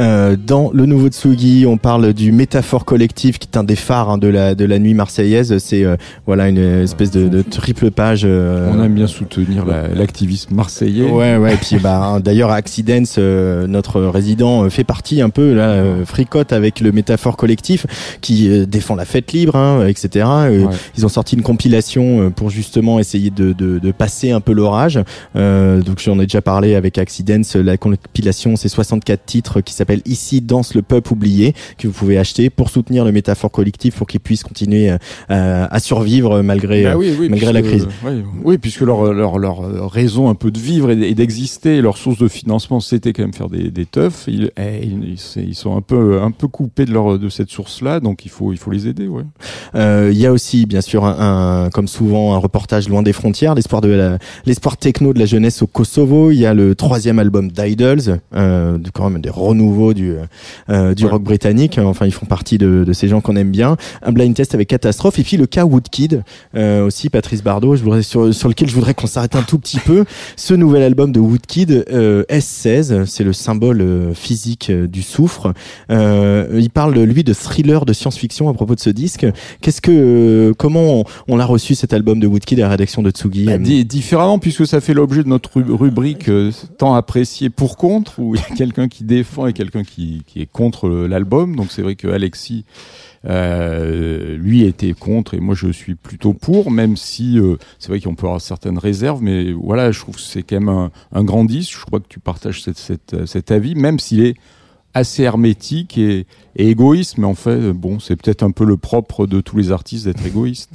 Euh, 0.00 0.36
dans 0.36 0.70
le 0.72 0.84
nouveau 0.86 1.08
Tsugi, 1.08 1.64
on 1.66 1.78
parle 1.78 2.12
du 2.12 2.30
métaphore 2.30 2.84
collectif 2.84 3.38
qui 3.38 3.48
est 3.52 3.56
un 3.56 3.64
des 3.64 3.74
phares 3.74 4.10
hein, 4.10 4.18
de 4.18 4.28
la 4.28 4.54
de 4.54 4.64
la 4.66 4.78
nuit 4.78 4.92
marseillaise. 4.94 5.56
C'est 5.58 5.82
euh, 5.84 5.96
voilà 6.26 6.48
une 6.50 6.58
espèce 6.82 7.10
de, 7.10 7.28
de 7.28 7.40
triple 7.42 7.90
page. 7.90 8.22
euh, 8.24 8.70
On 8.74 8.82
aime 8.84 8.94
bien 8.94 9.06
soutenir 9.06 9.64
la- 9.64 9.88
l'activisme 9.88 10.54
marseillais. 10.54 11.10
Ouais, 11.10 11.36
ouais. 11.38 11.54
Et 11.54 11.56
puis, 11.56 11.76
bah, 11.78 12.02
hein, 12.04 12.20
d'ailleurs, 12.20 12.50
Accidents, 12.50 13.02
euh, 13.16 13.66
notre 13.66 14.02
résident, 14.02 14.68
fait 14.68 14.84
partie 14.84 15.22
un 15.22 15.30
peu 15.30 15.54
là, 15.54 15.82
fricote 16.04 16.52
avec 16.52 16.80
le 16.80 16.92
métaphore 16.92 17.36
collectif 17.38 17.86
qui 18.20 18.66
défend 18.66 18.94
la 18.94 19.06
fête 19.06 19.32
libre, 19.32 19.56
hein, 19.56 19.86
etc. 19.86 20.26
Ouais. 20.26 20.66
Ils 20.98 21.06
ont 21.06 21.08
sorti 21.08 21.34
une 21.34 21.42
compilation 21.42 22.30
pour 22.30 22.50
justement 22.50 22.98
essayer 22.98 23.30
de, 23.30 23.52
de, 23.52 23.78
de 23.78 23.90
passer 23.92 24.32
un 24.32 24.40
peu 24.40 24.52
l'orage. 24.52 25.00
Euh, 25.34 25.80
donc, 25.80 25.98
j'en 26.00 26.18
ai 26.20 26.24
déjà 26.24 26.42
parlé 26.42 26.57
avec 26.64 26.98
Accidents. 26.98 27.42
La 27.54 27.76
compilation, 27.76 28.56
c'est 28.56 28.68
64 28.68 29.24
titres 29.24 29.60
qui 29.60 29.72
s'appelle 29.74 30.02
Ici 30.06 30.40
danse 30.40 30.74
le 30.74 30.82
peuple 30.82 31.12
oublié 31.12 31.54
que 31.78 31.86
vous 31.86 31.92
pouvez 31.92 32.18
acheter 32.18 32.50
pour 32.50 32.70
soutenir 32.70 33.04
le 33.04 33.12
métaphore 33.12 33.50
collectif 33.50 33.96
pour 33.96 34.06
qu'il 34.06 34.20
puisse 34.20 34.42
continuer 34.42 34.90
euh, 34.90 34.96
à, 35.28 35.74
à 35.74 35.78
survivre 35.80 36.42
malgré. 36.42 36.84
Bah 36.84 36.90
euh, 36.90 36.94
oui, 36.96 37.14
oui, 37.18 37.28
malgré 37.28 37.52
la 37.52 37.62
puisque- 37.62 37.86
crise. 37.86 37.88
ouais, 38.04 38.22
oui, 38.44 38.58
puisque 38.58 38.80
leur, 38.80 39.12
leur, 39.12 39.38
leur 39.38 39.90
raison 39.90 40.28
un 40.28 40.34
peu 40.34 40.50
de 40.50 40.58
vivre 40.58 40.90
et 40.90 41.14
d'exister, 41.14 41.80
leur 41.80 41.96
source 41.96 42.18
de 42.18 42.28
financement, 42.28 42.80
c'était 42.80 43.12
quand 43.12 43.22
même 43.22 43.32
faire 43.34 43.48
des, 43.48 43.70
des 43.70 43.86
teufs. 43.86 44.24
Ils, 44.28 44.50
eh, 44.58 44.80
ils, 44.84 45.16
ils 45.48 45.54
sont 45.54 45.76
un 45.76 45.80
peu, 45.82 46.20
un 46.22 46.30
peu 46.30 46.48
coupés 46.48 46.84
de, 46.84 46.92
leur, 46.92 47.18
de 47.18 47.28
cette 47.28 47.50
source-là, 47.50 48.00
donc 48.00 48.24
il 48.24 48.30
faut, 48.30 48.52
il 48.52 48.58
faut 48.58 48.70
les 48.70 48.88
aider. 48.88 49.06
Ouais. 49.06 49.22
Euh, 49.74 50.10
Il 50.12 50.18
y 50.18 50.26
a 50.26 50.32
aussi, 50.32 50.66
bien 50.66 50.80
sûr, 50.80 51.04
un, 51.04 51.64
un- 51.66 51.70
comme 51.70 51.88
souvent, 51.88 52.34
un 52.34 52.38
reportage 52.38 52.88
loin 52.88 53.02
des 53.02 53.12
frontières, 53.12 53.54
l'espoir 53.54 53.80
de 53.80 53.88
la, 53.88 54.18
l'espoir 54.46 54.76
techno 54.76 55.12
de 55.12 55.18
la 55.18 55.26
jeunesse 55.26 55.62
au 55.62 55.66
Kosovo. 55.66 56.30
Il 56.30 56.38
y 56.38 56.46
a 56.46 56.47
le 56.54 56.74
troisième 56.74 57.18
album 57.18 57.50
d'Idols, 57.50 58.20
euh, 58.34 58.78
quand 58.92 59.10
même 59.10 59.20
des 59.22 59.30
renouveaux 59.30 59.94
du 59.94 60.14
euh, 60.70 60.94
du 60.94 61.04
Ouais. 61.04 61.10
rock 61.10 61.22
britannique. 61.22 61.78
Enfin, 61.78 62.06
ils 62.06 62.12
font 62.12 62.26
partie 62.26 62.58
de, 62.58 62.84
de 62.84 62.92
ces 62.92 63.08
gens 63.08 63.20
qu'on 63.20 63.36
aime 63.36 63.50
bien. 63.50 63.76
Un 64.02 64.12
blind 64.12 64.34
test 64.34 64.54
avec 64.54 64.68
Catastrophe 64.68 65.18
et 65.18 65.22
puis 65.22 65.36
le 65.36 65.46
cas 65.46 65.64
Woodkid 65.64 66.22
euh, 66.54 66.84
aussi, 66.84 67.08
Patrice 67.10 67.42
Bardot, 67.42 67.76
je 67.76 67.82
voudrais 67.82 68.02
sur 68.02 68.32
sur 68.34 68.48
lequel 68.48 68.68
je 68.68 68.74
voudrais 68.74 68.94
qu'on 68.94 69.06
s'arrête 69.06 69.36
un 69.36 69.42
tout 69.42 69.58
petit 69.58 69.78
peu. 69.80 70.04
Ce 70.36 70.54
nouvel 70.54 70.82
album 70.82 71.12
de 71.12 71.20
Woodkid, 71.20 71.84
euh, 71.90 72.24
S16, 72.30 73.06
c'est 73.06 73.24
le 73.24 73.32
symbole 73.32 73.80
euh, 73.80 74.14
physique 74.14 74.70
euh, 74.70 74.86
du 74.86 75.02
soufre. 75.02 75.52
Euh, 75.90 76.46
il 76.60 76.70
parle 76.70 76.98
lui 76.98 77.24
de 77.24 77.32
thriller 77.32 77.84
de 77.84 77.92
science-fiction 77.92 78.48
à 78.48 78.54
propos 78.54 78.74
de 78.74 78.80
ce 78.80 78.90
disque. 78.90 79.26
Qu'est-ce 79.60 79.80
que, 79.80 79.90
euh, 79.92 80.52
comment 80.56 81.00
on, 81.00 81.04
on 81.28 81.36
l'a 81.36 81.44
reçu 81.46 81.74
cet 81.74 81.92
album 81.92 82.20
de 82.20 82.26
Woodkid 82.26 82.58
à 82.60 82.62
la 82.64 82.68
rédaction 82.70 83.02
de 83.02 83.10
Tsugi 83.10 83.44
Bah, 83.44 83.52
euh, 83.52 83.58
di- 83.58 83.84
différemment, 83.84 84.38
puisque 84.38 84.66
ça 84.66 84.80
fait 84.80 84.94
l'objet 84.94 85.22
de 85.22 85.28
notre 85.28 85.56
ru- 85.56 85.72
rubrique 85.72 86.28
euh, 86.38 86.52
tant 86.78 86.94
appréciée 86.94 87.50
pour 87.50 87.76
contre, 87.76 88.18
où 88.18 88.34
il 88.34 88.40
y 88.40 88.52
a 88.52 88.56
quelqu'un 88.56 88.88
qui 88.88 89.04
défend 89.04 89.46
et 89.46 89.52
quelqu'un 89.52 89.84
qui, 89.84 90.22
qui 90.26 90.40
est 90.40 90.50
contre 90.50 90.88
euh, 90.88 91.06
l'album. 91.06 91.56
Donc 91.56 91.70
c'est 91.70 91.82
vrai 91.82 91.96
que 91.96 92.08
Alexis, 92.08 92.64
euh, 93.24 94.36
lui, 94.36 94.64
était 94.64 94.92
contre 94.92 95.34
et 95.34 95.40
moi 95.40 95.54
je 95.54 95.68
suis 95.68 95.94
plutôt 95.94 96.32
pour, 96.32 96.70
même 96.70 96.96
si 96.96 97.38
euh, 97.38 97.56
c'est 97.78 97.88
vrai 97.88 98.00
qu'on 98.00 98.14
peut 98.14 98.26
avoir 98.26 98.40
certaines 98.40 98.78
réserves, 98.78 99.22
mais 99.22 99.52
voilà, 99.52 99.90
je 99.92 100.00
trouve 100.00 100.16
que 100.16 100.20
c'est 100.20 100.42
quand 100.42 100.60
même 100.60 100.90
un, 101.12 101.24
grand 101.24 101.44
disque. 101.44 101.72
Je 101.78 101.84
crois 101.84 102.00
que 102.00 102.08
tu 102.08 102.20
partages 102.20 102.62
cette, 102.62 102.78
cette, 102.78 103.26
cet 103.26 103.50
avis, 103.50 103.74
même 103.74 103.98
s'il 103.98 104.24
est 104.24 104.36
assez 104.94 105.22
hermétique 105.22 105.96
et, 105.98 106.26
et 106.56 106.68
égoïste, 106.70 107.18
mais 107.18 107.26
en 107.26 107.34
fait, 107.34 107.72
bon, 107.72 108.00
c'est 108.00 108.16
peut-être 108.16 108.42
un 108.42 108.50
peu 108.50 108.64
le 108.64 108.76
propre 108.76 109.26
de 109.26 109.40
tous 109.40 109.56
les 109.56 109.70
artistes 109.70 110.06
d'être 110.06 110.24
égoïste. 110.26 110.70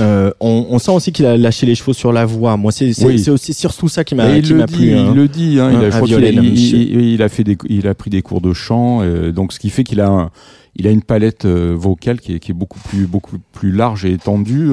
euh, 0.00 0.30
on, 0.40 0.66
on 0.70 0.78
sent 0.78 0.92
aussi 0.92 1.12
qu'il 1.12 1.26
a 1.26 1.36
lâché 1.36 1.66
les 1.66 1.74
chevaux 1.74 1.92
sur 1.94 2.12
la 2.12 2.24
voix. 2.26 2.56
Moi, 2.56 2.70
c'est 2.72 2.92
c'est 2.92 3.06
Oui. 3.06 3.28
aussi 3.30 3.54
surtout 3.54 3.88
ça 3.88 4.04
qui 4.04 4.14
m'a 4.14 4.28
il 4.36 4.48
le 4.48 4.64
dit, 4.66 4.74
plu. 4.76 4.94
hein. 4.94 5.06
il 5.10 5.14
le 5.16 5.28
dit, 5.28 5.58
hein, 5.58 5.72
il, 5.72 5.84
a, 5.84 6.00
Violaine, 6.02 6.44
il- 6.44 6.58
il- 6.74 7.00
il 7.14 7.22
a 7.22 7.28
fait 7.28 7.42
des, 7.42 7.56
il 7.68 7.88
a 7.88 7.94
pris 7.94 8.10
des 8.10 8.22
cours 8.22 8.40
de 8.40 8.52
chant, 8.52 9.00
euh, 9.02 9.32
donc 9.32 9.52
ce 9.52 9.58
qui 9.58 9.70
fait 9.70 9.82
qu'il 9.82 10.00
a, 10.00 10.08
un- 10.08 10.30
il 10.76 10.86
a 10.86 10.90
une 10.90 11.02
palette 11.02 11.44
euh, 11.46 11.74
vocale 11.76 12.20
qui 12.20 12.34
est, 12.34 12.38
qui 12.38 12.52
est 12.52 12.54
beaucoup 12.54 12.78
plus, 12.80 13.06
beaucoup 13.06 13.38
plus 13.52 13.72
large 13.72 14.04
et 14.04 14.12
étendue. 14.12 14.72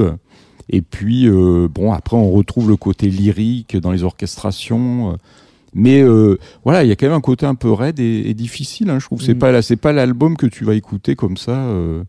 Et 0.70 0.82
puis, 0.82 1.28
euh, 1.28 1.68
bon, 1.74 1.92
après, 1.94 2.18
on 2.18 2.32
retrouve 2.32 2.70
le 2.70 2.76
côté 2.76 3.08
lyrique 3.08 3.78
dans 3.78 3.92
les 3.92 4.04
orchestrations. 4.04 5.18
Mais 5.76 6.02
euh, 6.02 6.38
voilà, 6.64 6.84
il 6.84 6.88
y 6.88 6.92
a 6.92 6.96
quand 6.96 7.06
même 7.08 7.16
un 7.16 7.22
côté 7.22 7.46
un 7.46 7.54
peu 7.56 7.72
raide 7.72 8.00
et, 8.00 8.30
et 8.30 8.34
difficile. 8.34 8.90
Hein, 8.90 8.98
je 9.00 9.06
trouve. 9.06 9.22
C'est 9.22 9.34
Mm. 9.36 9.40
pas 9.40 9.52
là, 9.52 9.62
c'est 9.62 9.76
pas 9.76 9.92
l'album 9.92 10.38
que 10.38 10.46
tu 10.48 10.64
vas 10.64 10.74
écouter 10.74 11.16
comme 11.16 11.36
ça, 11.38 11.52
euh, 11.68 12.04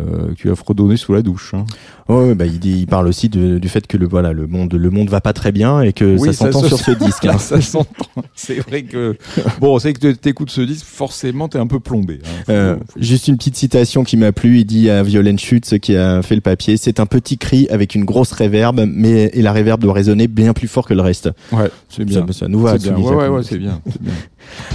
euh, 0.00 0.32
tu 0.36 0.48
vas 0.48 0.56
fredonner 0.56 0.96
sous 0.96 1.12
la 1.14 1.22
douche. 1.22 1.52
Hein. 1.54 1.64
Ouais, 2.08 2.34
bah, 2.34 2.46
il, 2.46 2.58
dit, 2.58 2.78
il 2.80 2.86
parle 2.86 3.06
aussi 3.08 3.28
de- 3.28 3.58
du 3.58 3.68
fait 3.68 3.86
que 3.86 3.96
le 3.96 4.06
voilà 4.06 4.32
le 4.32 4.46
monde 4.46 4.74
le 4.74 4.90
monde 4.90 5.08
va 5.08 5.20
pas 5.20 5.32
très 5.32 5.52
bien 5.52 5.80
et 5.82 5.92
que 5.92 6.16
Oui, 6.18 6.34
ça 6.34 6.50
s'entend 6.50 6.62
se- 6.62 6.68
sur 6.68 6.78
ce 6.78 6.90
disque. 6.90 7.24
hein. 7.26 7.38
ça 7.38 7.60
s'entend. 7.60 8.06
C'est 8.34 8.58
vrai 8.58 8.82
que 8.82 9.16
bon, 9.60 9.78
c'est 9.78 9.92
que 9.92 10.10
tu 10.12 10.28
écoutes 10.28 10.50
ce 10.50 10.60
disque, 10.60 10.84
forcément, 10.84 11.48
t'es 11.48 11.58
un 11.58 11.66
peu 11.66 11.80
plombé. 11.80 12.18
hein. 12.24 12.28
Euh, 12.48 12.76
juste 12.96 13.28
une 13.28 13.36
petite 13.36 13.56
citation 13.56 14.04
qui 14.04 14.16
m'a 14.16 14.32
plu. 14.32 14.58
Il 14.58 14.64
dit 14.64 14.90
à 14.90 15.02
Violaine 15.02 15.38
Schutz 15.38 15.78
qui 15.80 15.96
a 15.96 16.20
fait 16.22 16.34
le 16.34 16.40
papier, 16.40 16.76
c'est 16.76 17.00
un 17.00 17.06
petit 17.06 17.38
cri 17.38 17.66
avec 17.70 17.94
une 17.94 18.04
grosse 18.04 18.32
réverbe, 18.32 18.84
mais 18.86 19.30
et 19.32 19.42
la 19.42 19.52
réverbe 19.52 19.80
doit 19.80 19.92
résonner 19.94 20.26
bien 20.28 20.52
plus 20.52 20.68
fort 20.68 20.86
que 20.86 20.94
le 20.94 21.00
reste. 21.02 21.30
Ouais, 21.52 21.70
c'est 21.88 22.04
bien. 22.04 22.26
Ça, 22.26 22.32
ça 22.32 22.48
nous 22.48 22.60
va. 22.60 22.78
C'est 22.78 22.92
bien. 22.92 22.98
Ouais, 22.98 23.14
ouais, 23.14 23.28
ouais, 23.28 23.42
c'est 23.42 23.58
bien. 23.58 23.80
c'est 23.90 24.02
bien. 24.02 24.12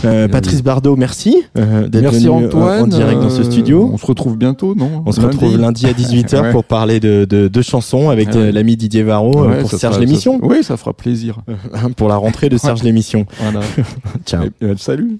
Euh, 0.05 0.28
Patrice 0.28 0.61
Bardot, 0.63 0.95
merci 0.95 1.36
euh, 1.57 1.88
d'être 1.88 2.11
venu 2.11 2.28
euh, 2.28 2.47
Antoine. 2.47 2.84
en 2.84 2.88
direct 2.88 3.22
dans 3.22 3.30
ce 3.30 3.41
Euh, 3.41 3.43
studio. 3.43 3.89
On 3.93 3.97
se 3.97 4.05
retrouve 4.05 4.38
bientôt, 4.38 4.76
non 4.76 5.03
On 5.05 5.11
se 5.11 5.22
retrouve 5.22 5.57
lundi 5.57 5.86
à 5.88 5.93
18h 5.93 6.41
Ouais. 6.41 6.51
pour 6.51 6.63
parler 6.63 6.99
de, 6.99 7.26
de, 7.26 7.47
de 7.47 7.61
chansons 7.61 8.09
avec 8.09 8.30
Ouais. 8.30 8.36
euh, 8.38 8.51
l'ami 8.51 8.76
Didier 8.78 9.03
Varro 9.03 9.43
euh, 9.43 9.47
Ouais, 9.49 9.61
pour 9.61 9.72
Serge 9.72 9.95
fera- 9.95 10.05
l'émission. 10.05 10.39
ça- 10.39 10.45
Oui, 10.45 10.63
ça 10.63 10.78
fera 10.78 10.93
plaisir. 10.93 11.39
pour 11.97 12.07
la 12.09 12.15
rentrée 12.15 12.49
de 12.49 12.57
Serge 12.57 12.84
l'émission. 12.84 13.26
Voilà. 13.41 13.59
Ciao. 14.26 14.43
Et- 14.61 14.65
et 14.65 14.74
salut. 14.78 15.17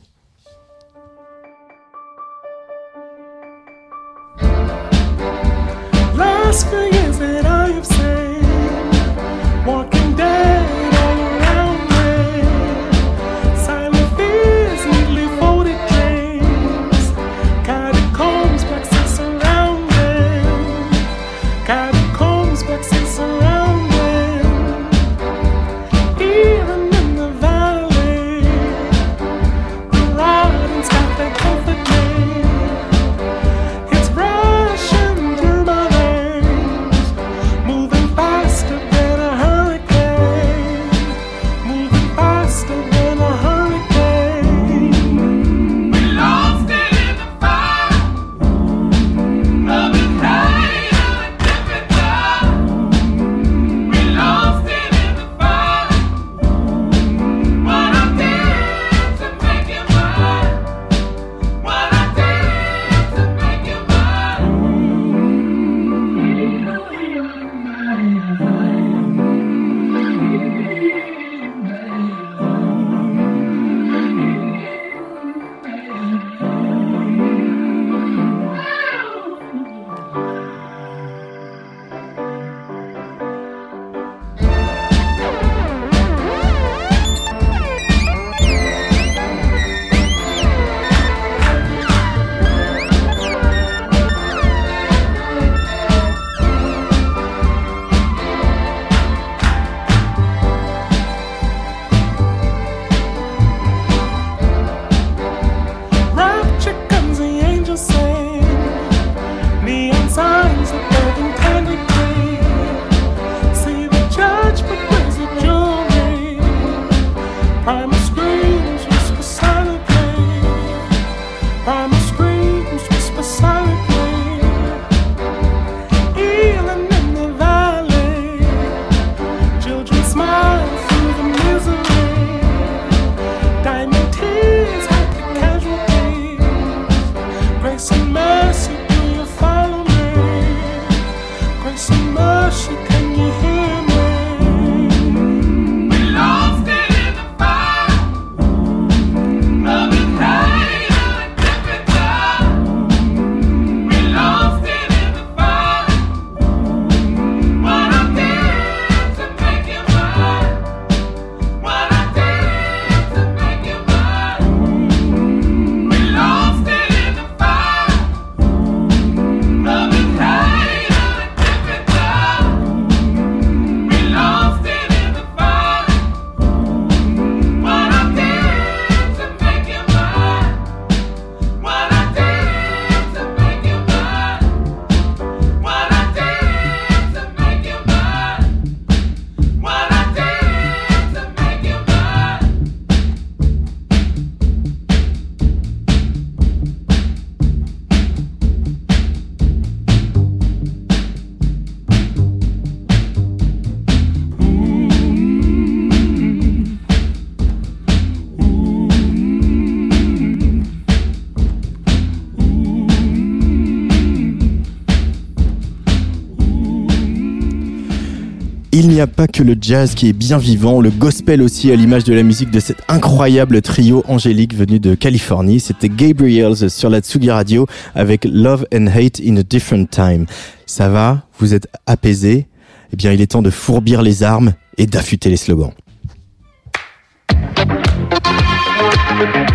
Pas 219.08 219.28
que 219.28 219.44
le 219.44 219.56
jazz 219.60 219.96
qui 219.96 220.10
est 220.10 220.14
bien 220.14 220.38
vivant, 220.38 220.82
le 220.82 220.90
gospel 220.90 221.42
aussi 221.42 221.72
à 221.72 221.76
l'image 221.76 222.04
de 222.04 222.14
la 222.14 222.24
musique 222.24 222.52
de 222.52 222.60
cet 222.60 222.78
incroyable 222.88 223.62
trio 223.62 224.04
angélique 224.08 224.56
venu 224.56 224.80
de 224.80 224.96
Californie. 224.96 225.60
C'était 225.60 225.90
Gabriels 225.90 226.70
sur 226.70 226.90
la 226.90 227.00
Tsugi 227.00 227.30
Radio 227.32 227.68
avec 227.96 228.26
Love 228.26 228.66
and 228.74 228.88
Hate 228.88 229.22
in 229.26 229.38
a 229.38 229.44
Different 229.44 229.86
Time. 229.90 230.26
Ça 230.66 230.90
va? 230.90 231.24
Vous 231.40 231.54
êtes 231.54 231.68
apaisés 231.86 232.48
Eh 232.92 232.96
bien, 232.96 233.12
il 233.12 233.22
est 233.22 233.28
temps 233.28 233.42
de 233.42 233.50
fourbir 233.50 234.02
les 234.02 234.24
armes 234.24 234.54
et 234.78 234.86
d'affûter 234.86 235.30
les 235.30 235.38
slogans. 235.38 235.72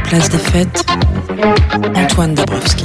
Place 0.05 0.29
des 0.29 0.39
fêtes, 0.39 0.85
Antoine 1.95 2.35
Dabrowski. 2.35 2.85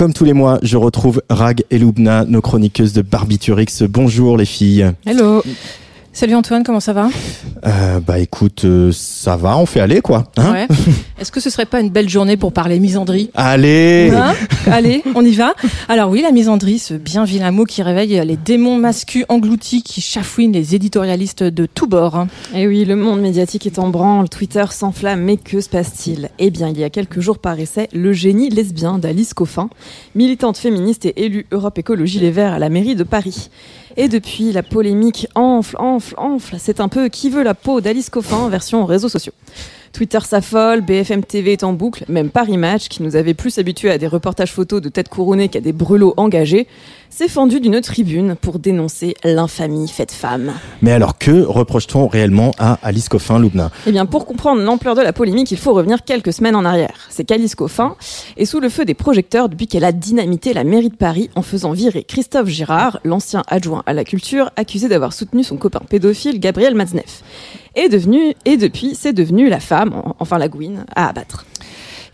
Comme 0.00 0.14
tous 0.14 0.24
les 0.24 0.32
mois, 0.32 0.58
je 0.62 0.78
retrouve 0.78 1.20
Rag 1.28 1.62
et 1.70 1.78
Lubna, 1.78 2.24
nos 2.24 2.40
chroniqueuses 2.40 2.94
de 2.94 3.02
Barbiturix. 3.02 3.82
Bonjour 3.82 4.38
les 4.38 4.46
filles. 4.46 4.92
Hello. 5.04 5.42
Salut 6.12 6.34
Antoine, 6.34 6.64
comment 6.64 6.80
ça 6.80 6.92
va? 6.92 7.08
Euh, 7.64 8.00
bah 8.00 8.18
écoute, 8.18 8.64
euh, 8.64 8.90
ça 8.92 9.36
va, 9.36 9.56
on 9.56 9.64
fait 9.64 9.78
aller 9.78 10.00
quoi. 10.00 10.24
Hein? 10.36 10.52
Ouais. 10.52 10.66
Est-ce 11.20 11.30
que 11.30 11.38
ce 11.38 11.50
serait 11.50 11.66
pas 11.66 11.80
une 11.80 11.88
belle 11.88 12.08
journée 12.08 12.36
pour 12.36 12.52
parler 12.52 12.80
misandrie? 12.80 13.30
Allez 13.34 14.10
Hein? 14.12 14.34
Allez, 14.66 15.04
on 15.14 15.24
y 15.24 15.30
va. 15.30 15.54
Alors 15.88 16.10
oui, 16.10 16.20
la 16.22 16.32
misandrie, 16.32 16.80
ce 16.80 16.94
bien 16.94 17.24
vilain 17.24 17.52
mot 17.52 17.64
qui 17.64 17.82
réveille 17.82 18.20
les 18.26 18.36
démons 18.36 18.76
masculins 18.76 19.24
engloutis 19.28 19.84
qui 19.84 20.00
chafouinent 20.00 20.52
les 20.52 20.74
éditorialistes 20.74 21.44
de 21.44 21.64
tous 21.66 21.86
bords. 21.86 22.16
hein. 22.16 22.26
Et 22.54 22.62
Eh 22.62 22.66
oui, 22.66 22.84
le 22.84 22.96
monde 22.96 23.20
médiatique 23.20 23.66
est 23.66 23.78
en 23.78 23.88
branle, 23.88 24.28
Twitter 24.28 24.64
s'enflamme, 24.70 25.22
mais 25.22 25.36
que 25.36 25.60
se 25.60 25.68
passe-t-il? 25.68 26.30
Eh 26.40 26.50
bien, 26.50 26.68
il 26.68 26.78
y 26.78 26.84
a 26.84 26.90
quelques 26.90 27.20
jours 27.20 27.38
paraissait 27.38 27.88
Le 27.92 28.12
génie 28.12 28.50
lesbien 28.50 28.98
d'Alice 28.98 29.32
Coffin, 29.32 29.70
militante 30.16 30.56
féministe 30.58 31.06
et 31.06 31.24
élue 31.24 31.46
Europe 31.52 31.78
Écologie 31.78 32.18
Les 32.18 32.32
Verts 32.32 32.52
à 32.54 32.58
la 32.58 32.68
mairie 32.68 32.96
de 32.96 33.04
Paris. 33.04 33.48
Et 33.96 34.08
depuis, 34.08 34.52
la 34.52 34.62
polémique 34.62 35.26
enfle, 35.34 35.76
enfle, 35.78 36.14
enfle. 36.16 36.56
C'est 36.58 36.80
un 36.80 36.88
peu 36.88 37.08
qui 37.08 37.30
veut 37.30 37.42
la 37.42 37.54
peau 37.54 37.80
d'Alice 37.80 38.10
Coffin 38.10 38.48
version 38.48 38.84
réseaux 38.84 39.08
sociaux. 39.08 39.32
Twitter 39.92 40.20
s'affole, 40.20 40.82
BFM 40.82 41.24
TV 41.24 41.52
est 41.52 41.64
en 41.64 41.72
boucle, 41.72 42.04
même 42.08 42.30
Paris 42.30 42.56
Match, 42.56 42.88
qui 42.88 43.02
nous 43.02 43.16
avait 43.16 43.34
plus 43.34 43.58
habitués 43.58 43.90
à 43.90 43.98
des 43.98 44.06
reportages 44.06 44.52
photos 44.52 44.80
de 44.80 44.88
têtes 44.88 45.08
couronnées 45.08 45.48
qu'à 45.48 45.60
des 45.60 45.72
brûlots 45.72 46.14
engagés, 46.16 46.68
s'est 47.10 47.28
fendu 47.28 47.58
d'une 47.58 47.80
tribune 47.80 48.36
pour 48.40 48.60
dénoncer 48.60 49.14
l'infamie 49.24 49.88
faite 49.88 50.12
femme. 50.12 50.52
Mais 50.80 50.92
alors 50.92 51.18
que 51.18 51.42
reproche-t-on 51.42 52.06
réellement 52.06 52.52
à 52.58 52.78
Alice 52.82 53.08
Coffin, 53.08 53.40
Loubna? 53.40 53.72
Eh 53.86 53.92
bien, 53.92 54.06
pour 54.06 54.26
comprendre 54.26 54.62
l'ampleur 54.62 54.94
de 54.94 55.02
la 55.02 55.12
polémique, 55.12 55.50
il 55.50 55.58
faut 55.58 55.74
revenir 55.74 56.04
quelques 56.04 56.32
semaines 56.32 56.54
en 56.54 56.64
arrière. 56.64 57.08
C'est 57.10 57.24
qu'Alice 57.24 57.56
Coffin 57.56 57.96
est 58.36 58.44
sous 58.44 58.60
le 58.60 58.68
feu 58.68 58.84
des 58.84 58.94
projecteurs 58.94 59.48
depuis 59.48 59.66
qu'elle 59.66 59.84
a 59.84 59.92
dynamité 59.92 60.54
la 60.54 60.62
mairie 60.62 60.90
de 60.90 60.96
Paris 60.96 61.30
en 61.34 61.42
faisant 61.42 61.72
virer 61.72 62.04
Christophe 62.04 62.48
Girard, 62.48 63.00
l'ancien 63.04 63.42
adjoint 63.48 63.82
à 63.86 63.92
la 63.92 64.04
culture, 64.04 64.50
accusé 64.54 64.88
d'avoir 64.88 65.12
soutenu 65.12 65.42
son 65.42 65.56
copain 65.56 65.80
pédophile 65.88 66.38
Gabriel 66.38 66.76
Matzneff. 66.76 67.22
Et, 67.76 67.88
devenu, 67.88 68.34
et 68.44 68.56
depuis, 68.56 68.94
c'est 68.94 69.12
devenu 69.12 69.48
la 69.48 69.60
femme, 69.60 69.92
en- 69.94 70.16
enfin 70.18 70.38
la 70.38 70.48
gouine, 70.48 70.84
à 70.94 71.08
abattre. 71.08 71.46